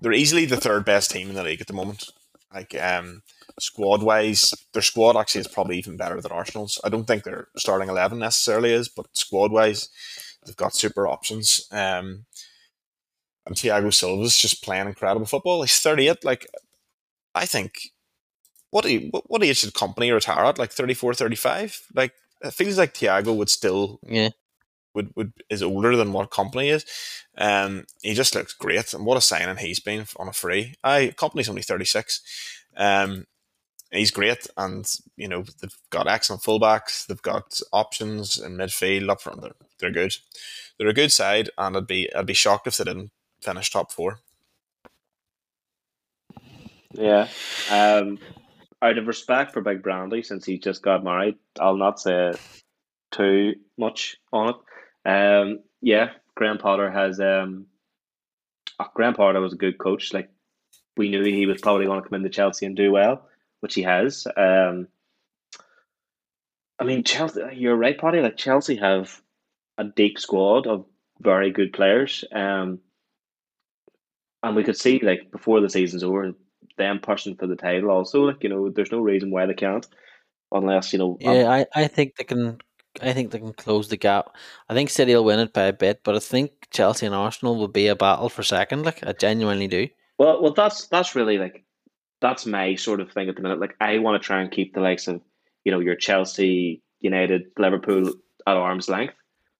they're 0.00 0.14
easily 0.14 0.46
the 0.46 0.56
third 0.56 0.86
best 0.86 1.10
team 1.10 1.28
in 1.28 1.34
the 1.34 1.42
league 1.42 1.60
at 1.60 1.66
the 1.66 1.74
moment. 1.74 2.10
Like 2.52 2.74
um, 2.80 3.22
squad 3.60 4.02
wise, 4.02 4.54
their 4.72 4.80
squad 4.80 5.14
actually 5.14 5.42
is 5.42 5.48
probably 5.48 5.76
even 5.76 5.98
better 5.98 6.18
than 6.22 6.32
Arsenal's. 6.32 6.80
I 6.82 6.88
don't 6.88 7.04
think 7.04 7.24
their 7.24 7.48
starting 7.58 7.90
eleven 7.90 8.18
necessarily 8.18 8.72
is, 8.72 8.88
but 8.88 9.06
squad 9.12 9.52
wise, 9.52 9.90
they've 10.46 10.56
got 10.56 10.74
super 10.74 11.06
options. 11.06 11.68
Um, 11.70 12.24
and 13.44 13.54
Thiago 13.54 13.92
Silva's 13.92 14.38
just 14.38 14.64
playing 14.64 14.86
incredible 14.86 15.26
football. 15.26 15.60
He's 15.60 15.78
thirty 15.78 16.08
eight. 16.08 16.24
Like, 16.24 16.46
I 17.34 17.44
think 17.44 17.90
what 18.70 18.86
what 19.26 19.44
age 19.44 19.58
should 19.58 19.74
Kompany 19.74 20.10
retire 20.10 20.46
at? 20.46 20.58
Like 20.58 20.72
34, 20.72 21.12
35? 21.12 21.82
Like 21.94 22.14
it 22.40 22.54
feels 22.54 22.78
like 22.78 22.94
Thiago 22.94 23.36
would 23.36 23.50
still 23.50 24.00
yeah 24.02 24.30
would, 24.96 25.14
would 25.14 25.32
is 25.48 25.62
older 25.62 25.94
than 25.96 26.12
what 26.12 26.30
Kompany 26.30 26.72
is. 26.72 26.84
Um, 27.38 27.84
he 28.02 28.14
just 28.14 28.34
looks 28.34 28.54
great, 28.54 28.92
and 28.92 29.06
what 29.06 29.16
a 29.16 29.20
signing 29.20 29.58
he's 29.58 29.78
been 29.78 30.06
on 30.16 30.26
a 30.26 30.32
free. 30.32 30.74
I 30.82 31.14
Kompany's 31.16 31.48
only 31.48 31.62
thirty 31.62 31.84
six. 31.84 32.20
Um, 32.76 33.26
he's 33.92 34.10
great, 34.10 34.48
and 34.56 34.84
you 35.16 35.28
know 35.28 35.44
they've 35.60 35.78
got 35.90 36.08
excellent 36.08 36.42
fullbacks. 36.42 37.06
They've 37.06 37.22
got 37.22 37.60
options 37.72 38.38
in 38.38 38.56
midfield 38.56 39.08
up 39.08 39.20
front. 39.20 39.42
They're, 39.42 39.54
they're 39.78 39.90
good. 39.92 40.14
They're 40.78 40.88
a 40.88 40.94
good 40.94 41.12
side, 41.12 41.50
and 41.56 41.76
I'd 41.76 41.86
be 41.86 42.12
I'd 42.12 42.26
be 42.26 42.34
shocked 42.34 42.66
if 42.66 42.78
they 42.78 42.84
didn't 42.84 43.12
finish 43.40 43.70
top 43.70 43.92
four. 43.92 44.20
Yeah. 46.92 47.28
Um, 47.70 48.18
out 48.80 48.98
of 48.98 49.06
respect 49.06 49.52
for 49.52 49.60
Big 49.60 49.82
Brandy, 49.82 50.22
since 50.22 50.44
he 50.44 50.58
just 50.58 50.82
got 50.82 51.04
married, 51.04 51.36
I'll 51.60 51.76
not 51.76 52.00
say 52.00 52.32
too 53.10 53.54
much 53.78 54.16
on 54.32 54.50
it. 54.50 54.56
Um, 55.06 55.60
yeah, 55.80 56.10
Graham 56.34 56.58
Potter 56.58 56.90
has. 56.90 57.20
Um, 57.20 57.66
oh, 58.80 58.86
Graham 58.94 59.14
Potter 59.14 59.40
was 59.40 59.52
a 59.52 59.56
good 59.56 59.78
coach. 59.78 60.12
Like 60.12 60.28
we 60.96 61.08
knew 61.08 61.22
he 61.22 61.46
was 61.46 61.60
probably 61.62 61.86
going 61.86 62.02
to 62.02 62.08
come 62.08 62.16
into 62.16 62.30
Chelsea 62.30 62.66
and 62.66 62.76
do 62.76 62.92
well 62.92 63.28
which 63.60 63.74
he 63.74 63.82
has. 63.82 64.26
Um, 64.36 64.88
I 66.78 66.84
mean, 66.84 67.04
Chelsea. 67.04 67.40
You're 67.54 67.76
right, 67.76 67.98
Paddy. 67.98 68.20
Like 68.20 68.36
Chelsea 68.36 68.76
have 68.76 69.20
a 69.78 69.84
deep 69.84 70.18
squad 70.18 70.66
of 70.66 70.84
very 71.20 71.50
good 71.50 71.72
players, 71.72 72.24
um, 72.32 72.80
and 74.42 74.54
we 74.54 74.62
could 74.62 74.76
see 74.76 75.00
like 75.02 75.30
before 75.30 75.60
the 75.60 75.70
season's 75.70 76.04
over, 76.04 76.32
them 76.76 77.00
pushing 77.00 77.36
for 77.36 77.46
the 77.46 77.56
title. 77.56 77.90
Also, 77.90 78.22
like 78.22 78.42
you 78.42 78.50
know, 78.50 78.68
there's 78.68 78.92
no 78.92 79.00
reason 79.00 79.30
why 79.30 79.46
they 79.46 79.54
can't, 79.54 79.86
unless 80.52 80.92
you 80.92 80.98
know. 80.98 81.16
Yeah, 81.20 81.50
I, 81.50 81.66
I 81.74 81.86
think 81.88 82.16
they 82.16 82.24
can. 82.24 82.58
I 83.02 83.12
think 83.12 83.30
they 83.30 83.38
can 83.38 83.52
close 83.52 83.88
the 83.88 83.96
gap. 83.96 84.34
I 84.68 84.74
think 84.74 84.90
City 84.90 85.14
will 85.14 85.24
win 85.24 85.40
it 85.40 85.52
by 85.52 85.64
a 85.64 85.72
bit, 85.72 86.00
but 86.04 86.14
I 86.14 86.18
think 86.18 86.68
Chelsea 86.70 87.06
and 87.06 87.14
Arsenal 87.14 87.56
will 87.56 87.68
be 87.68 87.88
a 87.88 87.96
battle 87.96 88.28
for 88.28 88.42
second. 88.42 88.84
Like 88.84 89.06
I 89.06 89.12
genuinely 89.12 89.68
do. 89.68 89.88
Well, 90.18 90.42
well, 90.42 90.52
that's 90.52 90.86
that's 90.86 91.14
really 91.14 91.38
like 91.38 91.64
that's 92.20 92.46
my 92.46 92.74
sort 92.74 93.00
of 93.00 93.12
thing 93.12 93.28
at 93.28 93.36
the 93.36 93.42
minute. 93.42 93.60
Like 93.60 93.76
I 93.80 93.98
want 93.98 94.20
to 94.20 94.26
try 94.26 94.40
and 94.40 94.50
keep 94.50 94.74
the 94.74 94.80
likes 94.80 95.08
of 95.08 95.20
you 95.64 95.72
know 95.72 95.80
your 95.80 95.96
Chelsea, 95.96 96.82
United, 97.00 97.46
Liverpool 97.58 98.12
at 98.46 98.56
arm's 98.56 98.88
length, 98.88 99.14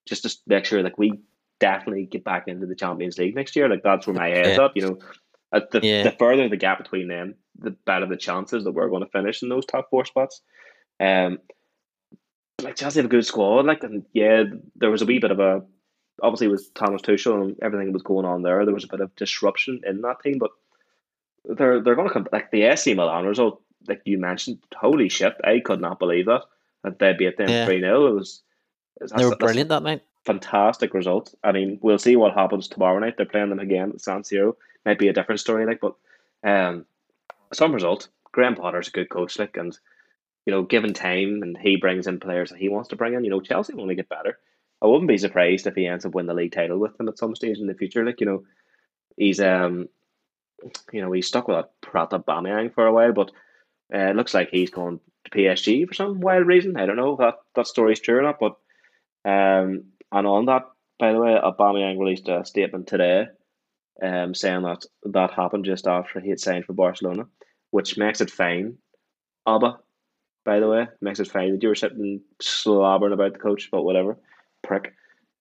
just 0.07 0.23
to 0.23 0.37
make 0.47 0.65
sure 0.65 0.83
like 0.83 0.99
we 0.99 1.21
definitely 1.61 2.07
get 2.07 2.25
back 2.25 2.49
into 2.49 2.67
the 2.67 2.75
Champions 2.75 3.19
League 3.19 3.35
next 3.35 3.57
year. 3.57 3.69
Like 3.69 3.83
that's 3.83 4.07
where 4.07 4.17
my 4.17 4.29
head's 4.29 4.57
yeah. 4.57 4.65
up. 4.65 4.73
You 4.75 4.83
know, 4.83 4.99
at 5.53 5.71
the, 5.71 5.81
yeah. 5.83 6.03
the 6.05 6.13
further 6.13 6.49
the 6.49 6.57
gap 6.57 6.79
between 6.79 7.09
them, 7.09 7.35
the 7.59 7.71
better 7.71 8.07
the 8.07 8.17
chances 8.17 8.65
that 8.65 8.73
we're 8.73 8.89
going 8.89 9.05
to 9.05 9.11
finish 9.11 9.43
in 9.43 9.49
those 9.49 9.67
top 9.67 9.89
four 9.91 10.05
spots. 10.05 10.41
Um, 11.01 11.39
like 12.63 12.77
Chelsea 12.77 12.99
have 12.99 13.07
a 13.07 13.09
good 13.09 13.27
squad. 13.27 13.67
Like 13.67 13.83
and 13.83 14.05
yeah, 14.13 14.45
there 14.77 14.91
was 14.91 15.03
a 15.03 15.07
wee 15.07 15.19
bit 15.19 15.31
of 15.31 15.41
a 15.41 15.63
obviously 16.23 16.47
it 16.47 16.51
with 16.51 16.73
Thomas 16.75 17.03
Tuchel 17.03 17.43
and 17.43 17.57
everything 17.63 17.89
that 17.89 17.93
was 17.93 18.03
going 18.03 18.25
on 18.25 18.43
there. 18.43 18.65
There 18.65 18.75
was 18.75 18.85
a 18.85 18.89
bit 18.89 19.01
of 19.01 19.15
disruption 19.17 19.81
in 19.87 20.01
that 20.03 20.21
team, 20.23 20.39
but 20.39 20.51
they're 21.45 21.81
they're 21.81 21.95
going 21.95 22.09
to 22.09 22.15
come 22.15 22.27
like 22.33 22.51
the 22.51 22.63
AC 22.63 22.95
Milan 22.95 23.27
result, 23.27 23.61
like 23.87 24.03
you 24.05 24.19
mentioned. 24.19 24.59
Holy 24.75 25.09
shit! 25.09 25.35
I 25.45 25.61
could 25.61 25.81
not 25.81 25.99
believe 25.99 26.27
that 26.27 26.43
that 26.83 26.99
they 26.99 27.13
beat 27.13 27.37
them 27.37 27.67
three 27.67 27.81
yeah. 27.81 27.89
0 27.89 28.07
It 28.07 28.15
was 28.15 28.43
they 29.15 29.25
were 29.25 29.37
brilliant 29.37 29.69
that 29.69 29.83
night. 29.83 30.03
Fantastic 30.25 30.95
result. 30.95 31.35
I 31.45 31.53
mean, 31.53 31.79
we'll 31.83 31.99
see 31.99 32.17
what 32.17 32.35
happens 32.35 32.67
tomorrow 32.67 32.99
night. 32.99 33.17
They're 33.17 33.27
playing 33.27 33.51
them 33.51 33.59
again 33.59 33.91
at 33.91 34.01
San 34.01 34.23
Siro. 34.23 34.57
Might 34.85 34.99
be 34.99 35.09
a 35.09 35.13
different 35.13 35.41
story, 35.41 35.67
like, 35.67 35.81
but 35.81 35.95
um, 36.43 36.87
some 37.53 37.73
result. 37.73 38.09
Graham 38.33 38.55
Potter's 38.55 38.89
a 38.89 38.93
good 38.93 39.09
coach, 39.09 39.39
like, 39.39 39.57
and 39.57 39.79
you 40.47 40.53
know, 40.53 40.63
given 40.63 40.95
time, 40.95 41.43
and 41.43 41.59
he 41.59 41.77
brings 41.77 42.07
in 42.07 42.21
players 42.21 42.51
that 42.51 42.59
he 42.59 42.69
wants 42.69 42.89
to 42.91 42.97
bring 42.97 43.15
in. 43.15 43.25
You 43.25 43.31
know, 43.31 43.41
Chelsea 43.41 43.75
will 43.75 43.83
only 43.83 43.97
get 43.97 44.09
better. 44.09 44.39
I 44.81 44.87
wouldn't 44.87 45.09
be 45.09 45.19
surprised 45.19 45.67
if 45.67 45.75
he 45.75 45.87
ends 45.87 46.07
up 46.07 46.15
winning 46.15 46.29
the 46.29 46.35
league 46.35 46.53
title 46.53 46.79
with 46.79 46.97
them 46.97 47.09
at 47.09 47.19
some 47.19 47.35
stage 47.35 47.59
in 47.59 47.67
the 47.67 47.75
future. 47.75 48.05
Like, 48.05 48.21
you 48.21 48.27
know, 48.27 48.45
he's 49.17 49.41
um 49.41 49.89
you 50.93 51.01
know, 51.01 51.13
he's 51.13 51.27
stuck 51.27 51.49
with 51.49 51.59
a 51.59 51.69
Prat 51.81 52.11
Aubameyang 52.11 52.73
for 52.73 52.87
a 52.87 52.93
while, 52.93 53.13
but 53.13 53.31
uh, 53.95 54.11
it 54.11 54.17
looks 54.17 54.35
like 54.35 54.51
he's 54.51 54.71
going 54.71 55.01
to 55.25 55.31
PSG 55.31 55.87
for 55.87 55.95
some 55.95 56.21
wild 56.21 56.47
reason. 56.47 56.77
I 56.77 56.87
don't 56.87 56.97
know 56.97 57.13
if 57.13 57.19
that, 57.19 57.35
that 57.55 57.67
story's 57.67 58.01
true 58.01 58.19
or 58.19 58.23
not, 58.23 58.39
but 58.41 58.57
um, 59.25 59.85
and 60.13 60.27
on 60.27 60.47
that, 60.47 60.63
by 60.99 61.13
the 61.13 61.21
way, 61.21 61.37
Aubameyang 61.43 61.99
released 61.99 62.29
a 62.29 62.45
statement 62.45 62.87
today 62.87 63.27
um, 64.03 64.35
saying 64.35 64.63
that 64.63 64.85
that 65.05 65.33
happened 65.33 65.65
just 65.65 65.87
after 65.87 66.21
he 66.21 66.31
had 66.31 66.41
signed 66.41 66.65
for 66.65 66.73
Barcelona, 66.73 67.27
which 67.71 67.99
makes 67.99 68.21
it 68.21 68.31
fine. 68.31 68.79
Abba, 69.47 69.79
by 70.47 70.61
the 70.61 70.69
way, 70.69 70.87
makes 71.03 71.21
it 71.21 71.29
fine 71.31 71.53
that 71.53 71.63
you 71.63 71.69
were 71.69 71.75
sitting 71.75 72.23
slobbering 72.41 73.13
about 73.13 73.35
the 73.35 73.39
coach, 73.39 73.69
but 73.71 73.83
whatever, 73.83 74.17
prick. 74.63 74.95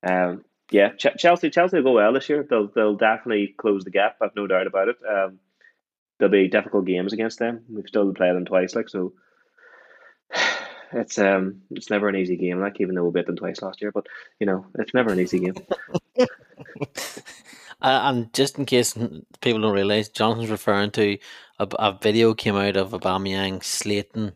Um, 0.04 0.44
yeah, 0.72 0.90
Ch- 0.90 1.18
Chelsea 1.18 1.52
Chelsea 1.52 1.78
will 1.78 1.84
go 1.84 1.92
well 1.94 2.12
this 2.12 2.28
year. 2.28 2.46
They'll 2.50 2.68
they'll 2.68 2.96
definitely 2.96 3.54
close 3.56 3.86
the 3.86 3.92
gap. 3.92 4.18
I've 4.22 4.36
no 4.36 4.48
doubt 4.48 4.68
about 4.68 4.90
it. 4.90 4.98
Um, 5.08 5.40
there'll 6.18 6.32
be 6.32 6.48
difficult 6.48 6.86
games 6.86 7.14
against 7.14 7.40
them. 7.40 7.64
We've 7.70 7.88
still 7.88 8.12
played 8.14 8.36
them 8.36 8.46
twice, 8.46 8.76
like 8.76 8.90
so. 8.90 9.14
It's 10.94 11.18
um 11.18 11.64
it's 11.72 11.90
never 11.90 12.08
an 12.08 12.16
easy 12.16 12.38
game, 12.38 12.62
like 12.62 12.80
even 12.80 12.96
though 12.96 13.04
we 13.04 13.12
beat 13.12 13.26
them 13.26 13.36
twice 13.36 13.62
last 13.62 13.82
year. 13.82 13.92
But 13.92 14.06
you 14.40 14.46
know, 14.46 14.68
it's 14.78 14.94
never 14.94 15.12
an 15.12 15.20
easy 15.20 15.40
game. 15.40 15.56
uh, 16.20 16.24
and 17.82 18.32
just 18.34 18.60
in 18.60 18.66
case 18.66 18.94
people 19.42 19.62
don't 19.62 19.74
realize, 19.74 20.10
Jonathan's 20.10 20.52
referring 20.52 20.92
to 20.92 21.18
a, 21.60 21.68
a 21.80 21.98
video 22.00 22.34
came 22.36 22.56
out 22.56 22.78
of 22.78 22.92
Aubameyang 22.92 23.64
slating 23.64 24.34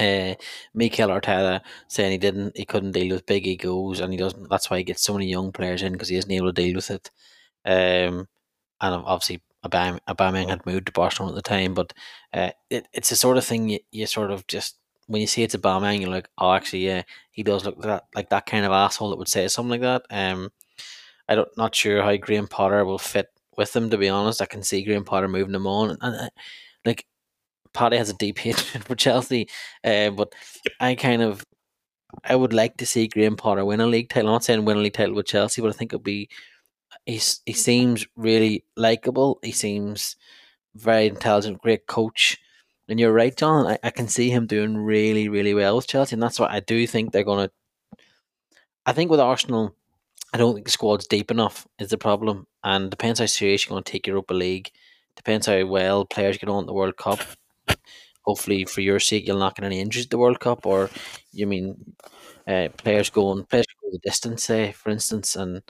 uh, 0.00 0.34
Mikel 0.74 1.10
Arteta 1.10 1.60
saying 1.88 2.12
he 2.12 2.18
didn't, 2.18 2.56
he 2.56 2.64
couldn't 2.64 2.92
deal 2.92 3.14
with 3.14 3.26
big 3.26 3.46
egos, 3.46 4.00
and 4.00 4.12
he 4.12 4.18
doesn't. 4.18 4.48
That's 4.48 4.70
why 4.70 4.78
he 4.78 4.84
gets 4.84 5.02
so 5.02 5.12
many 5.12 5.26
young 5.26 5.52
players 5.52 5.82
in 5.82 5.92
because 5.92 6.08
he 6.08 6.16
isn't 6.16 6.30
able 6.30 6.52
to 6.52 6.62
deal 6.62 6.76
with 6.76 6.90
it. 6.90 7.10
Um, 7.64 8.28
and 8.80 8.94
obviously, 9.04 9.42
Aubameyang 9.64 10.48
had 10.48 10.64
moved 10.66 10.86
to 10.86 10.92
Barcelona 10.92 11.32
at 11.32 11.36
the 11.36 11.48
time, 11.48 11.74
but 11.74 11.92
uh, 12.32 12.50
it, 12.70 12.88
it's 12.92 13.10
the 13.10 13.16
sort 13.16 13.36
of 13.36 13.44
thing 13.44 13.68
you, 13.68 13.78
you 13.92 14.06
sort 14.06 14.30
of 14.30 14.46
just 14.46 14.76
when 15.06 15.20
you 15.20 15.26
see 15.26 15.42
it's 15.42 15.56
Aubameyang, 15.56 16.00
you're 16.00 16.10
like, 16.10 16.28
oh, 16.38 16.52
actually, 16.52 16.86
yeah, 16.86 17.02
he 17.32 17.42
does 17.42 17.64
look 17.64 17.80
that 17.82 18.04
like 18.14 18.30
that 18.30 18.46
kind 18.46 18.64
of 18.64 18.72
asshole 18.72 19.10
that 19.10 19.18
would 19.18 19.28
say 19.28 19.48
something 19.48 19.80
like 19.80 19.80
that. 19.80 20.02
Um, 20.10 20.50
I 21.28 21.34
don't 21.34 21.48
not 21.56 21.74
sure 21.74 22.02
how 22.02 22.16
Graham 22.16 22.48
Potter 22.48 22.84
will 22.84 22.98
fit 22.98 23.26
with 23.56 23.72
them. 23.72 23.90
To 23.90 23.98
be 23.98 24.08
honest, 24.08 24.40
I 24.40 24.46
can 24.46 24.62
see 24.62 24.84
Graham 24.84 25.04
Potter 25.04 25.28
moving 25.28 25.52
them 25.52 25.66
on, 25.66 25.90
and, 25.90 25.98
and 26.00 26.30
like 26.84 27.06
Paddy 27.72 27.96
has 27.96 28.10
a 28.10 28.14
deep 28.14 28.38
hatred 28.40 28.84
for 28.84 28.94
Chelsea, 28.94 29.48
uh, 29.84 30.10
but 30.10 30.34
I 30.80 30.94
kind 30.94 31.22
of 31.22 31.44
I 32.24 32.36
would 32.36 32.52
like 32.52 32.76
to 32.78 32.86
see 32.86 33.08
Graham 33.08 33.36
Potter 33.36 33.64
win 33.64 33.80
a 33.80 33.86
league 33.86 34.08
title. 34.08 34.30
I'm 34.30 34.34
not 34.34 34.44
saying 34.44 34.64
win 34.64 34.76
a 34.76 34.80
league 34.80 34.94
title 34.94 35.14
with 35.14 35.26
Chelsea, 35.26 35.62
but 35.62 35.68
I 35.68 35.72
think 35.72 35.92
it'd 35.92 36.02
be. 36.02 36.28
He's, 37.06 37.40
he 37.46 37.52
seems 37.52 38.06
really 38.16 38.64
likable. 38.76 39.38
He 39.42 39.52
seems 39.52 40.16
very 40.74 41.06
intelligent, 41.06 41.62
great 41.62 41.86
coach. 41.86 42.38
And 42.88 42.98
you're 42.98 43.12
right, 43.12 43.36
John. 43.36 43.66
I, 43.66 43.78
I 43.84 43.90
can 43.90 44.08
see 44.08 44.30
him 44.30 44.46
doing 44.46 44.76
really, 44.76 45.28
really 45.28 45.54
well 45.54 45.76
with 45.76 45.86
Chelsea, 45.86 46.14
and 46.14 46.22
that's 46.22 46.40
why 46.40 46.48
I 46.50 46.60
do 46.60 46.86
think 46.86 47.12
they're 47.12 47.22
going 47.22 47.48
to. 47.48 47.98
I 48.84 48.92
think 48.92 49.10
with 49.10 49.20
Arsenal, 49.20 49.74
I 50.32 50.38
don't 50.38 50.54
think 50.54 50.66
the 50.66 50.72
squad's 50.72 51.06
deep 51.06 51.30
enough 51.30 51.66
is 51.78 51.90
the 51.90 51.98
problem, 51.98 52.46
and 52.64 52.90
depends 52.90 53.20
how 53.20 53.26
serious 53.26 53.64
you're 53.64 53.74
going 53.74 53.84
to 53.84 53.92
take 53.92 54.06
Europa 54.06 54.34
League. 54.34 54.72
Depends 55.14 55.46
how 55.46 55.64
well 55.66 56.04
players 56.04 56.38
get 56.38 56.48
on 56.48 56.66
the 56.66 56.74
World 56.74 56.96
Cup. 56.96 57.20
Hopefully, 58.22 58.64
for 58.64 58.80
your 58.80 59.00
sake, 59.00 59.26
you'll 59.26 59.38
not 59.38 59.56
get 59.56 59.64
any 59.64 59.80
injuries 59.80 60.06
at 60.06 60.10
the 60.10 60.18
World 60.18 60.40
Cup, 60.40 60.66
or 60.66 60.90
you 61.32 61.46
mean 61.46 61.94
uh, 62.46 62.68
players 62.76 63.10
going 63.10 63.44
players 63.44 63.66
go 63.82 63.90
the 63.90 63.98
distance, 63.98 64.44
say 64.44 64.72
for 64.72 64.90
instance, 64.90 65.36
and 65.36 65.62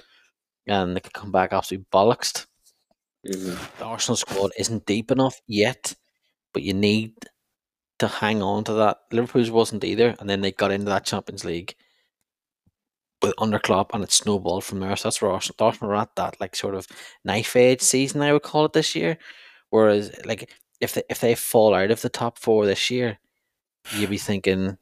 and 0.66 0.96
they 0.96 1.00
could 1.00 1.12
come 1.12 1.32
back 1.32 1.52
absolutely 1.52 1.86
bollocksed. 1.92 2.46
Mm-hmm. 3.26 3.56
The 3.78 3.84
Arsenal 3.84 4.16
squad 4.16 4.52
isn't 4.58 4.86
deep 4.86 5.10
enough 5.10 5.40
yet, 5.46 5.94
but 6.52 6.62
you 6.62 6.74
need 6.74 7.14
to 7.98 8.08
hang 8.08 8.42
on 8.42 8.64
to 8.64 8.72
that. 8.74 8.98
Liverpool's 9.12 9.50
wasn't 9.50 9.84
either, 9.84 10.16
and 10.18 10.28
then 10.28 10.40
they 10.40 10.52
got 10.52 10.72
into 10.72 10.86
that 10.86 11.04
Champions 11.04 11.44
League 11.44 11.74
with 13.22 13.34
under 13.38 13.58
Klopp, 13.58 13.94
and 13.94 14.02
it 14.02 14.12
snowballed 14.12 14.64
from 14.64 14.80
there. 14.80 14.96
So 14.96 15.08
that's 15.08 15.20
where 15.22 15.30
Arsenal, 15.30 15.66
Arsenal 15.66 15.92
are 15.92 15.96
at 15.96 16.16
that 16.16 16.40
like 16.40 16.56
sort 16.56 16.74
of 16.74 16.86
knife 17.24 17.54
edge 17.56 17.82
season, 17.82 18.22
I 18.22 18.32
would 18.32 18.42
call 18.42 18.64
it 18.64 18.72
this 18.72 18.94
year. 18.94 19.18
Whereas, 19.70 20.10
like 20.24 20.50
if 20.80 20.94
they 20.94 21.02
if 21.08 21.20
they 21.20 21.34
fall 21.34 21.74
out 21.74 21.90
of 21.90 22.02
the 22.02 22.08
top 22.08 22.38
four 22.38 22.66
this 22.66 22.90
year, 22.90 23.18
you'd 23.94 24.10
be 24.10 24.18
thinking, 24.18 24.78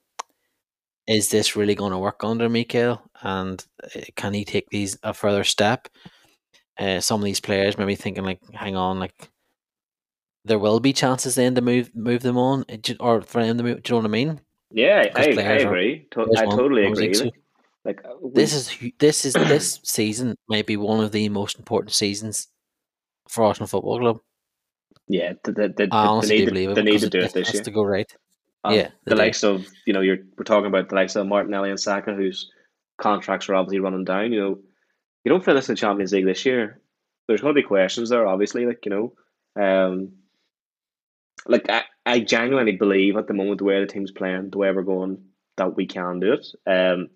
is 1.06 1.30
this 1.30 1.56
really 1.56 1.74
going 1.74 1.92
to 1.92 1.98
work 1.98 2.22
under 2.22 2.48
Mikel? 2.48 3.02
And 3.22 3.64
uh, 3.82 4.00
can 4.16 4.34
he 4.34 4.44
take 4.44 4.68
these 4.70 4.98
a 5.02 5.14
further 5.14 5.44
step? 5.44 5.88
Uh, 6.78 7.00
some 7.00 7.20
of 7.20 7.24
these 7.24 7.40
players 7.40 7.76
maybe 7.76 7.96
thinking 7.96 8.24
like, 8.24 8.40
hang 8.52 8.76
on, 8.76 9.00
like 9.00 9.30
there 10.44 10.58
will 10.58 10.80
be 10.80 10.92
chances 10.92 11.34
then 11.34 11.54
to 11.54 11.60
move 11.60 11.90
move 11.94 12.22
them 12.22 12.38
on, 12.38 12.64
uh, 12.70 12.94
or 13.00 13.22
for 13.22 13.44
them 13.44 13.58
to 13.58 13.64
move. 13.64 13.82
Do 13.82 13.90
you 13.90 13.94
know 13.94 14.02
what 14.02 14.10
I 14.10 14.12
mean? 14.12 14.40
Yeah, 14.70 15.10
I, 15.14 15.20
I, 15.20 15.52
agree. 15.54 16.06
To- 16.10 16.28
I 16.36 16.44
totally 16.44 16.86
agree. 16.86 17.14
Like, 17.14 17.34
like 17.84 18.04
uh, 18.04 18.14
we, 18.20 18.32
this 18.32 18.52
is 18.52 18.92
this 18.98 19.24
is 19.24 19.32
this 19.32 19.80
season 19.82 20.36
might 20.48 20.66
be 20.66 20.76
one 20.76 21.02
of 21.02 21.12
the 21.12 21.28
most 21.30 21.58
important 21.58 21.94
seasons 21.94 22.48
for 23.28 23.44
Arsenal 23.44 23.66
Football 23.66 23.98
Club. 23.98 24.20
Yeah, 25.08 25.34
the, 25.44 25.52
the, 25.52 25.68
the, 25.68 25.88
I 25.90 26.06
honestly 26.06 26.38
they 26.38 26.44
need, 26.44 26.52
believe 26.52 26.68
to, 26.68 26.72
it. 26.72 26.74
they 26.74 26.90
need 26.90 27.00
to 27.00 27.10
do 27.10 27.18
it 27.18 27.24
it 27.26 27.32
this 27.34 27.54
year. 27.54 27.62
to 27.62 27.70
go 27.70 27.82
right. 27.82 28.12
Um, 28.64 28.74
yeah, 28.74 28.88
the 29.04 29.14
do. 29.14 29.16
likes 29.16 29.42
of 29.42 29.66
you 29.86 29.92
know 29.92 30.00
you're 30.00 30.18
we're 30.36 30.44
talking 30.44 30.66
about 30.66 30.88
the 30.88 30.94
likes 30.94 31.16
of 31.16 31.26
Martinelli 31.26 31.70
and 31.70 31.80
Saka, 31.80 32.14
whose 32.14 32.50
contracts 32.98 33.48
are 33.48 33.54
obviously 33.54 33.80
running 33.80 34.04
down. 34.04 34.32
You 34.32 34.40
know, 34.40 34.58
you 35.24 35.30
don't 35.30 35.44
finish 35.44 35.68
in 35.68 35.74
the 35.74 35.80
Champions 35.80 36.12
League 36.12 36.26
this 36.26 36.44
year. 36.44 36.80
There's 37.26 37.40
going 37.40 37.54
to 37.54 37.60
be 37.60 37.66
questions 37.66 38.10
there, 38.10 38.26
obviously. 38.26 38.66
Like 38.66 38.84
you 38.84 38.90
know, 38.90 39.62
um, 39.62 40.12
like 41.46 41.70
I, 41.70 41.84
I 42.04 42.20
genuinely 42.20 42.76
believe 42.76 43.16
at 43.16 43.28
the 43.28 43.34
moment 43.34 43.58
the 43.58 43.64
way 43.64 43.80
the 43.80 43.86
team's 43.86 44.10
playing, 44.10 44.50
the 44.50 44.58
way 44.58 44.70
we're 44.72 44.82
going, 44.82 45.22
that 45.56 45.76
we 45.76 45.86
can 45.86 46.20
do 46.20 46.34
it. 46.34 46.46
Um, 46.66 47.08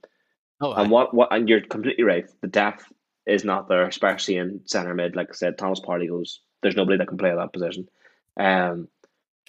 oh, 0.61 0.73
and 0.73 0.91
what 0.91 1.13
what 1.13 1.29
and 1.33 1.49
you're 1.49 1.61
completely 1.61 2.05
right. 2.05 2.27
The 2.41 2.49
depth 2.49 2.91
is 3.27 3.45
not 3.45 3.69
there, 3.69 3.87
especially 3.87 4.37
in 4.37 4.61
centre 4.67 4.95
mid. 4.95 5.17
Like 5.17 5.29
I 5.31 5.35
said, 5.35 5.59
Thomas 5.59 5.81
Partey 5.81 6.09
goes. 6.09 6.41
There's 6.63 6.77
nobody 6.77 6.99
that 6.99 7.09
can 7.09 7.19
play 7.19 7.35
that 7.35 7.53
position. 7.53 7.89
Um, 8.39 8.89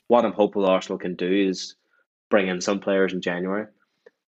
what 0.07 0.25
I'm 0.25 0.33
hopeful 0.33 0.65
Arsenal 0.65 0.97
can 0.97 1.15
do 1.15 1.31
is 1.31 1.75
bring 2.29 2.47
in 2.47 2.61
some 2.61 2.79
players 2.79 3.13
in 3.13 3.21
January. 3.21 3.67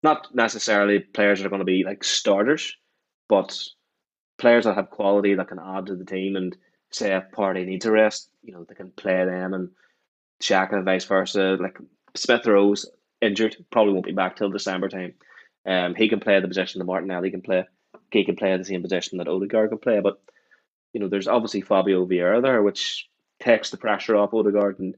Not 0.04 0.34
necessarily 0.34 1.00
players 1.00 1.40
that 1.40 1.48
are 1.48 1.50
going 1.50 1.60
to 1.60 1.66
be 1.66 1.84
like 1.84 2.04
starters, 2.04 2.76
but 3.28 3.60
players 4.38 4.66
that 4.66 4.76
have 4.76 4.92
quality 4.92 5.34
that 5.36 5.48
can 5.48 5.60
add 5.60 5.88
to 5.88 5.96
the 5.96 6.06
team. 6.06 6.36
And 6.36 6.56
say 6.92 7.16
if 7.16 7.32
Partey 7.32 7.66
needs 7.66 7.86
a 7.86 7.92
rest, 7.92 8.30
you 8.44 8.54
know 8.54 8.64
they 8.64 8.76
can 8.76 8.92
play 8.92 9.26
them 9.26 9.54
and 9.54 9.70
Xhaka 10.42 10.74
and 10.74 10.86
vice 10.86 11.06
versa. 11.06 11.58
Like 11.60 11.78
Smith 12.16 12.46
Rowe 12.46 12.76
injured, 13.22 13.58
probably 13.72 13.94
won't 13.94 14.06
be 14.06 14.12
back 14.12 14.36
till 14.36 14.50
December 14.50 14.90
time. 14.90 15.14
Um, 15.66 15.96
he 15.96 16.10
can 16.10 16.20
play 16.20 16.40
the 16.40 16.48
position 16.48 16.80
that 16.80 16.86
Martinelli 16.86 17.32
can 17.32 17.42
play. 17.42 17.66
He 18.12 18.24
can 18.24 18.36
play 18.36 18.56
the 18.56 18.66
same 18.66 18.84
position 18.84 19.18
that 19.18 19.28
Odegaard 19.28 19.70
can 19.70 19.80
play. 19.80 20.00
But 20.00 20.22
you 20.96 21.02
know, 21.02 21.10
there's 21.10 21.28
obviously 21.28 21.60
Fabio 21.60 22.06
Vieira 22.06 22.42
there, 22.42 22.64
which 22.64 23.10
takes 23.44 23.70
the 23.70 23.76
pressure 23.76 24.16
off 24.16 24.34
Odegaard. 24.34 24.80
And 24.80 24.96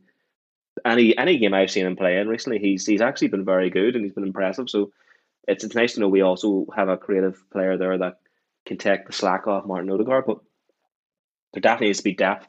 any 0.85 1.17
any 1.17 1.39
game 1.39 1.55
I've 1.55 1.71
seen 1.71 1.87
him 1.87 1.95
play 1.95 2.19
in 2.19 2.27
recently, 2.27 2.59
he's 2.59 2.85
he's 2.85 3.01
actually 3.01 3.29
been 3.29 3.43
very 3.43 3.71
good 3.71 3.95
and 3.95 4.05
he's 4.05 4.13
been 4.13 4.23
impressive. 4.23 4.69
So 4.69 4.91
it's 5.47 5.63
it's 5.63 5.73
nice 5.73 5.95
to 5.95 5.99
know 5.99 6.07
we 6.07 6.21
also 6.21 6.67
have 6.75 6.87
a 6.87 6.97
creative 6.97 7.43
player 7.49 7.77
there 7.77 7.97
that 7.97 8.19
can 8.67 8.77
take 8.77 9.07
the 9.07 9.11
slack 9.11 9.47
off 9.47 9.65
Martin 9.65 9.89
Odegaard. 9.89 10.25
But 10.27 10.37
there 11.53 11.61
definitely 11.61 11.87
needs 11.87 11.97
to 11.97 12.03
be 12.03 12.13
depth 12.13 12.47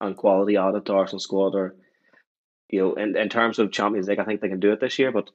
and 0.00 0.16
quality 0.16 0.56
added 0.56 0.86
to 0.86 0.94
Arsenal 0.94 1.20
squad 1.20 1.54
or 1.54 1.76
you 2.70 2.80
know, 2.80 2.94
in, 2.94 3.14
in 3.14 3.28
terms 3.28 3.58
of 3.58 3.72
Champions 3.72 4.08
League, 4.08 4.20
I 4.20 4.24
think 4.24 4.40
they 4.40 4.48
can 4.48 4.58
do 4.58 4.72
it 4.72 4.80
this 4.80 4.98
year. 4.98 5.12
But 5.12 5.28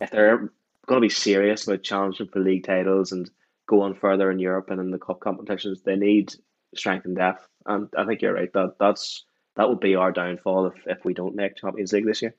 if 0.00 0.12
they're 0.12 0.52
going 0.86 1.00
to 1.00 1.00
be 1.00 1.08
serious 1.08 1.66
about 1.66 1.82
challenging 1.82 2.28
for 2.28 2.38
league 2.38 2.64
titles 2.64 3.10
and 3.10 3.28
going 3.66 3.94
further 3.94 4.30
in 4.30 4.38
Europe 4.38 4.70
and 4.70 4.80
in 4.80 4.92
the 4.92 4.98
cup 4.98 5.18
competitions, 5.18 5.82
they 5.82 5.96
need 5.96 6.32
strength 6.74 7.06
and 7.06 7.16
depth. 7.16 7.46
And 7.66 7.88
I 7.96 8.04
think 8.04 8.22
you're 8.22 8.34
right. 8.34 8.52
That 8.52 8.74
that's 8.78 9.24
that 9.56 9.68
would 9.68 9.80
be 9.80 9.94
our 9.94 10.12
downfall 10.12 10.66
if, 10.66 10.86
if 10.86 11.04
we 11.04 11.14
don't 11.14 11.34
make 11.34 11.56
Champions 11.56 11.92
League 11.92 12.06
this 12.06 12.22
year. 12.22 12.34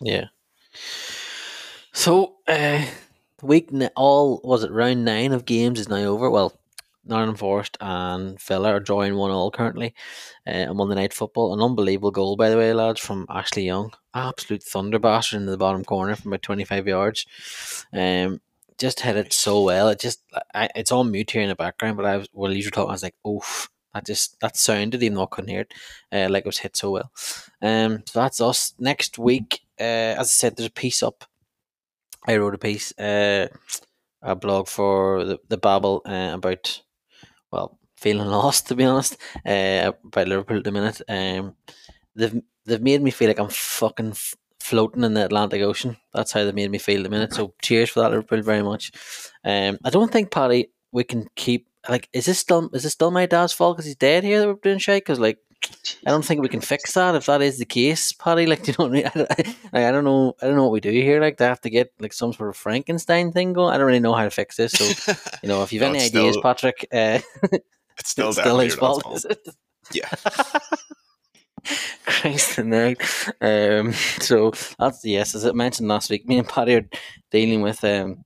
Yeah. 0.00 0.26
So, 1.92 2.36
uh, 2.46 2.84
week 3.42 3.70
all 3.96 4.40
was 4.44 4.62
it 4.62 4.70
round 4.70 5.04
nine 5.04 5.32
of 5.32 5.44
games 5.44 5.80
is 5.80 5.88
now 5.88 5.96
over. 5.96 6.30
Well, 6.30 6.58
Nottingham 7.06 7.36
Forest 7.36 7.76
and 7.80 8.40
Villa 8.40 8.74
are 8.74 8.80
drawing 8.80 9.16
one 9.16 9.30
all 9.30 9.50
currently 9.50 9.94
uh, 10.46 10.66
on 10.68 10.76
Monday 10.76 10.96
Night 10.96 11.12
Football. 11.12 11.54
An 11.54 11.62
unbelievable 11.62 12.10
goal, 12.10 12.36
by 12.36 12.50
the 12.50 12.56
way, 12.56 12.72
lads, 12.72 13.00
from 13.00 13.26
Ashley 13.28 13.64
Young. 13.64 13.92
Absolute 14.14 14.62
thunder 14.62 14.98
bastard 14.98 15.40
into 15.40 15.50
the 15.50 15.56
bottom 15.56 15.84
corner 15.84 16.16
from 16.16 16.32
about 16.32 16.42
25 16.42 16.86
yards. 16.88 17.26
Um, 17.92 18.40
just 18.78 19.00
hit 19.00 19.16
it 19.16 19.32
so 19.32 19.62
well. 19.62 19.88
It 19.88 20.00
just, 20.00 20.22
I, 20.54 20.68
it's 20.76 20.92
on 20.92 21.10
mute 21.10 21.30
here 21.30 21.42
in 21.42 21.48
the 21.48 21.54
background, 21.54 21.96
but 21.96 22.06
I 22.06 22.18
was, 22.18 22.28
while 22.32 22.52
you 22.52 22.64
were 22.64 22.70
talking, 22.70 22.90
I 22.90 22.92
was 22.92 23.02
like, 23.02 23.16
oof. 23.26 23.68
That 23.94 24.04
just 24.04 24.38
that 24.40 24.58
sounded 24.58 25.02
even 25.02 25.16
though 25.16 25.22
I 25.22 25.26
couldn't 25.30 25.48
hear 25.48 25.60
it, 25.62 25.72
uh, 26.12 26.28
like 26.30 26.42
it 26.42 26.46
was 26.46 26.58
hit 26.58 26.76
so 26.76 26.90
well. 26.90 27.10
Um, 27.62 28.02
so 28.06 28.20
that's 28.20 28.42
us. 28.42 28.74
Next 28.78 29.18
week, 29.18 29.60
uh, 29.80 30.20
as 30.20 30.28
I 30.28 30.32
said, 30.32 30.56
there's 30.56 30.68
a 30.68 30.70
piece 30.70 31.02
up. 31.02 31.24
I 32.26 32.36
wrote 32.36 32.54
a 32.54 32.58
piece, 32.58 32.92
uh, 32.98 33.48
a 34.22 34.36
blog 34.36 34.68
for 34.68 35.24
the 35.24 35.38
the 35.48 35.58
Babble 35.58 36.02
uh, 36.06 36.32
about 36.34 36.82
well, 37.52 37.78
feeling 37.96 38.28
lost 38.38 38.68
to 38.68 38.76
be 38.76 38.84
honest. 38.84 39.16
Uh, 39.46 39.92
by 40.04 40.24
Liverpool 40.24 40.58
at 40.58 40.64
the 40.64 40.72
minute, 40.72 41.02
um, 41.08 41.56
they've 42.16 42.42
they've 42.66 42.82
made 42.82 43.02
me 43.02 43.10
feel 43.12 43.28
like 43.28 43.40
I'm 43.40 43.50
fucking 43.50 44.10
f- 44.12 44.36
floating 44.66 45.04
in 45.04 45.14
the 45.14 45.24
Atlantic 45.24 45.62
Ocean. 45.62 45.96
That's 46.12 46.32
how 46.32 46.44
they 46.44 46.52
made 46.52 46.70
me 46.70 46.78
feel 46.78 47.02
the 47.02 47.08
minute. 47.08 47.32
So 47.32 47.54
cheers 47.62 47.90
for 47.90 48.00
that, 48.00 48.10
Liverpool, 48.10 48.42
very 48.42 48.62
much. 48.62 48.92
Um, 49.44 49.78
I 49.84 49.90
don't 49.90 50.12
think 50.12 50.30
Paddy 50.30 50.70
we 50.92 51.04
can 51.04 51.26
keep 51.36 51.66
like. 51.88 52.08
Is 52.12 52.26
this 52.26 52.38
still 52.38 52.68
is 52.72 52.82
this 52.82 52.92
still 52.92 53.10
my 53.10 53.26
dad's 53.26 53.52
fault 53.52 53.76
because 53.76 53.86
he's 53.86 53.96
dead 53.96 54.24
here 54.24 54.40
that 54.40 54.48
we're 54.48 54.54
doing 54.54 54.78
shit? 54.78 55.02
Because 55.04 55.18
like. 55.20 55.38
I 56.06 56.10
don't 56.10 56.24
think 56.24 56.42
we 56.42 56.48
can 56.50 56.60
fix 56.60 56.92
that 56.94 57.14
if 57.16 57.26
that 57.26 57.42
is 57.42 57.58
the 57.58 57.64
case, 57.64 58.12
Paddy. 58.12 58.46
Like, 58.46 58.68
you 58.68 58.74
know, 58.78 58.94
I, 58.94 59.26
I, 59.72 59.88
I 59.88 59.90
don't 59.90 60.04
know, 60.04 60.34
I 60.40 60.46
don't 60.46 60.54
know 60.54 60.62
what 60.62 60.70
we 60.70 60.80
do 60.80 60.90
here. 60.90 61.20
Like, 61.20 61.38
they 61.38 61.46
have 61.46 61.62
to 61.62 61.70
get 61.70 61.92
like 61.98 62.12
some 62.12 62.32
sort 62.34 62.50
of 62.50 62.56
Frankenstein 62.56 63.32
thing 63.32 63.52
going. 63.54 63.74
I 63.74 63.78
don't 63.78 63.86
really 63.86 63.98
know 63.98 64.12
how 64.12 64.24
to 64.24 64.30
fix 64.30 64.56
this. 64.56 64.72
So, 64.72 64.84
you 65.42 65.48
know, 65.48 65.62
if 65.62 65.72
you've 65.72 65.80
No, 65.80 65.88
any 65.88 66.00
ideas, 66.04 66.34
still- 66.34 66.42
Patrick, 66.42 66.86
uh, 66.92 67.20
It's 67.98 68.10
still, 68.10 68.28
it's 68.28 68.38
still 68.38 68.58
his 68.58 68.74
fault. 68.74 69.02
Is 69.16 69.24
it? 69.24 69.48
Yeah. 69.92 70.10
Christ 72.06 72.56
the 72.56 72.62
nerd. 72.62 72.96
Um, 73.40 73.92
so 74.22 74.52
that's 74.78 75.04
yes, 75.04 75.34
as 75.34 75.44
I 75.46 75.52
mentioned 75.52 75.88
last 75.88 76.10
week, 76.10 76.26
me 76.26 76.38
and 76.38 76.48
Paddy 76.48 76.74
are 76.76 76.88
dealing 77.30 77.62
with 77.62 77.82
um, 77.84 78.24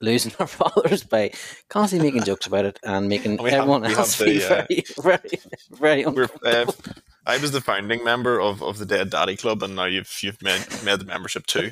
losing 0.00 0.32
our 0.40 0.46
fathers 0.46 1.04
by 1.04 1.30
constantly 1.68 2.10
making 2.10 2.24
jokes 2.24 2.46
about 2.46 2.64
it 2.64 2.78
and 2.82 3.08
making 3.08 3.36
We 3.42 3.50
have- 3.50 3.60
everyone 3.60 3.82
we 3.82 3.88
have 3.88 3.98
else 3.98 4.18
the, 4.18 4.24
feel 4.24 4.44
uh, 4.44 4.48
very, 4.48 4.84
very, 5.02 5.40
very 5.70 6.02
uncomfortable. 6.02 6.74
uh, 6.88 6.92
I 7.26 7.38
was 7.38 7.52
the 7.52 7.60
founding 7.60 8.02
member 8.02 8.40
of, 8.40 8.62
of 8.62 8.78
the 8.78 8.86
Dead 8.86 9.10
Daddy 9.10 9.36
Club, 9.36 9.62
and 9.62 9.76
now 9.76 9.84
you've 9.84 10.12
you've 10.22 10.42
made, 10.42 10.64
made 10.84 10.98
the 10.98 11.04
membership 11.04 11.46
too. 11.46 11.70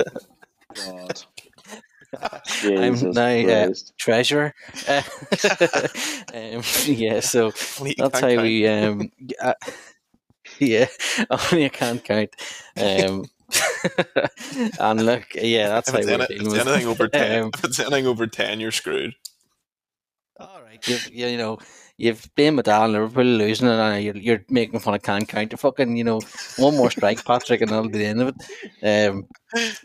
God. 0.86 1.22
I'm 2.64 3.12
now 3.12 3.22
uh, 3.48 3.74
treasurer. 3.98 4.52
Uh, 4.88 5.02
um, 6.34 6.62
yeah, 6.86 7.20
so 7.20 7.52
Only 7.78 7.94
you 7.96 8.08
that's 8.08 8.20
how 8.20 8.42
we. 8.42 8.66
Um, 8.66 9.10
uh, 9.40 9.54
yeah, 10.66 10.86
only 11.30 11.64
I 11.64 11.68
can't 11.68 12.04
count. 12.04 12.30
Um, 12.76 13.24
and 14.78 15.04
look, 15.06 15.24
yeah, 15.34 15.68
that's 15.68 15.88
If 15.88 15.94
how 15.94 16.00
it's, 16.00 16.06
we're 16.08 16.14
any, 16.14 16.26
dealing 16.26 16.46
if 16.46 16.52
with 16.52 16.60
it's 16.60 16.68
anything 16.68 16.86
over 16.88 17.08
ten, 17.08 17.42
Um, 17.44 17.50
if 17.54 17.64
it's 17.64 17.80
anything 17.80 18.06
over 18.06 18.26
ten, 18.26 18.60
you're 18.60 18.70
screwed. 18.70 19.14
All 20.38 20.62
right, 20.62 20.86
you've 20.88 21.10
you 21.12 21.36
know 21.36 21.58
you've 21.96 22.30
been 22.34 22.56
with 22.56 22.68
Al 22.68 22.88
Liverpool 22.88 23.24
losing 23.24 23.68
it, 23.68 23.72
and 23.72 24.04
you're, 24.04 24.16
you're 24.16 24.44
making 24.48 24.80
fun 24.80 24.94
of 24.94 25.02
can 25.02 25.26
count. 25.26 25.52
You're 25.52 25.58
fucking 25.58 25.96
you 25.96 26.04
know 26.04 26.20
one 26.56 26.76
more 26.76 26.90
strike, 26.90 27.24
Patrick, 27.24 27.60
and 27.60 27.70
that'll 27.70 27.88
be 27.90 27.98
the 27.98 28.06
end 28.06 28.22
of 28.22 28.28
it. 28.28 29.08
Um, 29.10 29.26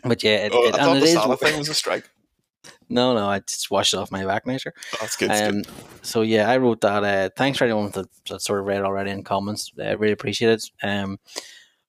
but 0.04 0.22
yeah, 0.22 0.46
it, 0.46 0.52
Oh, 0.54 0.68
it, 0.68 0.74
I 0.74 0.78
thought 0.78 0.94
and 0.94 1.02
the. 1.02 1.06
Salah 1.08 1.36
thing 1.36 1.58
was 1.58 1.68
a 1.68 1.74
strike. 1.74 2.08
No, 2.88 3.14
no, 3.14 3.28
I 3.28 3.40
just 3.40 3.70
washed 3.70 3.94
it 3.94 3.98
off 3.98 4.10
my 4.10 4.24
back 4.24 4.46
measure. 4.46 4.72
That's 5.00 5.16
good. 5.16 5.30
that's 5.30 5.48
Um, 5.48 5.62
good. 5.62 5.72
so 6.02 6.22
yeah, 6.22 6.48
I 6.48 6.56
wrote 6.58 6.80
that. 6.82 7.04
Uh, 7.04 7.30
thanks 7.36 7.58
for 7.58 7.64
anyone 7.64 7.90
that, 7.90 8.06
that 8.28 8.42
sort 8.42 8.60
of 8.60 8.66
read 8.66 8.82
already 8.82 9.10
in 9.10 9.24
comments. 9.24 9.72
I 9.80 9.92
really 9.92 10.12
appreciate 10.12 10.50
it. 10.52 10.70
Um, 10.82 11.18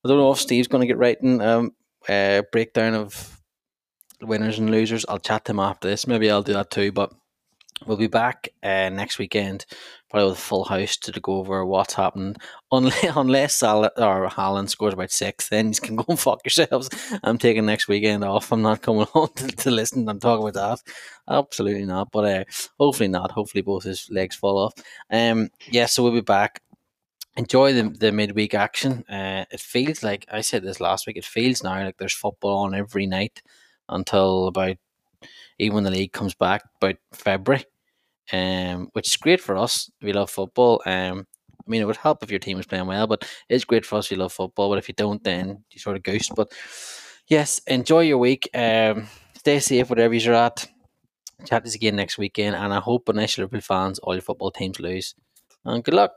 I 0.04 0.08
don't 0.08 0.18
know 0.18 0.32
if 0.32 0.40
Steve's 0.40 0.68
going 0.68 0.82
to 0.82 0.88
get 0.88 0.98
writing 0.98 1.42
um 1.42 1.74
uh, 2.08 2.42
breakdown 2.52 2.94
of 2.94 3.40
winners 4.22 4.60
and 4.60 4.70
losers. 4.72 5.06
I'll 5.10 5.20
chat 5.20 5.46
to 5.46 5.52
him 5.52 5.60
after 5.60 5.88
this. 5.88 6.08
Maybe 6.08 6.32
I'll 6.32 6.44
do 6.44 6.54
that 6.54 6.72
too. 6.72 6.92
But 6.92 7.12
we'll 7.86 7.98
be 7.98 8.08
back 8.08 8.50
uh, 8.64 8.90
next 8.90 9.20
weekend, 9.20 9.66
probably 10.10 10.30
with 10.30 10.38
a 10.38 10.42
full 10.42 10.64
house 10.64 10.98
to 10.98 11.20
go 11.20 11.38
over 11.38 11.66
what's 11.66 11.94
happened. 11.94 12.38
Unless 12.72 13.16
unless 13.16 13.54
Salah 13.54 13.92
or 13.98 14.28
Haaland 14.28 14.70
scores 14.70 14.94
about 14.94 15.12
six, 15.12 15.48
then 15.48 15.70
you 15.70 15.80
can 15.80 15.96
go 15.96 16.04
and 16.10 16.20
fuck 16.20 16.42
yourselves. 16.44 16.90
I'm 17.24 17.38
taking 17.38 17.66
next 17.66 17.88
weekend 17.88 18.26
off. 18.26 18.52
I'm 18.52 18.62
not 18.62 18.82
coming 18.82 19.06
home 19.14 19.30
to, 19.36 19.48
to 19.48 19.72
listen 19.72 20.10
and 20.10 20.22
talk 20.22 20.42
about 20.42 20.54
that. 20.54 20.80
Absolutely 21.30 21.86
not. 21.86 22.12
But 22.12 22.26
uh, 22.26 22.44
hopefully 22.78 23.08
not. 23.08 23.32
Hopefully 23.32 23.62
both 23.62 23.84
his 23.84 24.10
legs 24.12 24.36
fall 24.36 24.58
off. 24.58 24.74
Um, 25.10 25.50
yeah. 25.70 25.86
So 25.86 26.04
we'll 26.04 26.12
be 26.12 26.22
back. 26.22 26.62
Enjoy 27.38 27.72
the, 27.72 27.84
the 27.84 28.12
midweek 28.12 28.54
action. 28.54 29.06
Uh, 29.08 29.46
it 29.52 29.62
feels 29.62 30.04
like 30.04 30.26
I 30.30 30.42
said 30.42 30.64
this 30.64 30.82
last 30.82 31.08
week. 31.08 31.18
It 31.18 31.26
feels 31.26 31.64
now 31.64 31.82
like 31.86 31.98
there's 31.98 32.14
football 32.14 32.66
on 32.66 32.76
every 32.76 33.06
night 33.06 33.42
until 33.88 34.48
about 34.48 34.76
even 35.60 35.76
when 35.76 35.84
the 35.84 35.92
league 35.92 36.14
comes 36.14 36.36
back 36.36 36.64
about 36.82 36.96
February. 37.14 37.66
Um, 38.34 38.90
which 38.92 39.08
is 39.08 39.16
great 39.16 39.40
for 39.40 39.56
us. 39.56 39.90
We 40.02 40.12
love 40.12 40.30
football. 40.30 40.82
Um, 40.86 41.26
I 41.68 41.70
mean, 41.70 41.82
it 41.82 41.86
would 41.86 41.98
help 41.98 42.24
if 42.24 42.30
your 42.30 42.40
team 42.40 42.58
was 42.58 42.66
playing 42.66 42.88
well, 42.88 43.08
but 43.08 43.30
it's 43.50 43.66
great 43.66 43.86
for 43.86 43.98
us. 43.98 44.10
We 44.10 44.18
love 44.18 44.34
football, 44.34 44.70
but 44.70 44.78
if 44.78 44.88
you 44.88 44.94
don't, 44.96 45.24
then 45.24 45.64
you 45.72 45.80
sort 45.80 45.96
of 45.96 46.04
goose. 46.04 46.30
But 46.36 46.52
yes, 47.28 47.62
enjoy 47.68 48.02
your 48.02 48.18
week. 48.18 48.50
Um, 48.54 49.08
stay 49.38 49.60
safe, 49.60 49.90
whatever 49.90 50.14
you're 50.14 50.34
at. 50.34 50.68
Chat 51.46 51.66
us 51.66 51.76
again 51.76 51.96
next 51.96 52.18
weekend, 52.18 52.56
and 52.56 52.74
I 52.74 52.80
hope, 52.80 53.10
unless 53.10 53.38
Liverpool 53.38 53.62
fans, 53.62 54.00
all 54.00 54.16
your 54.16 54.22
football 54.22 54.52
teams 54.52 54.80
lose. 54.80 55.14
And 55.66 55.84
good 55.84 55.94
luck. 55.94 56.12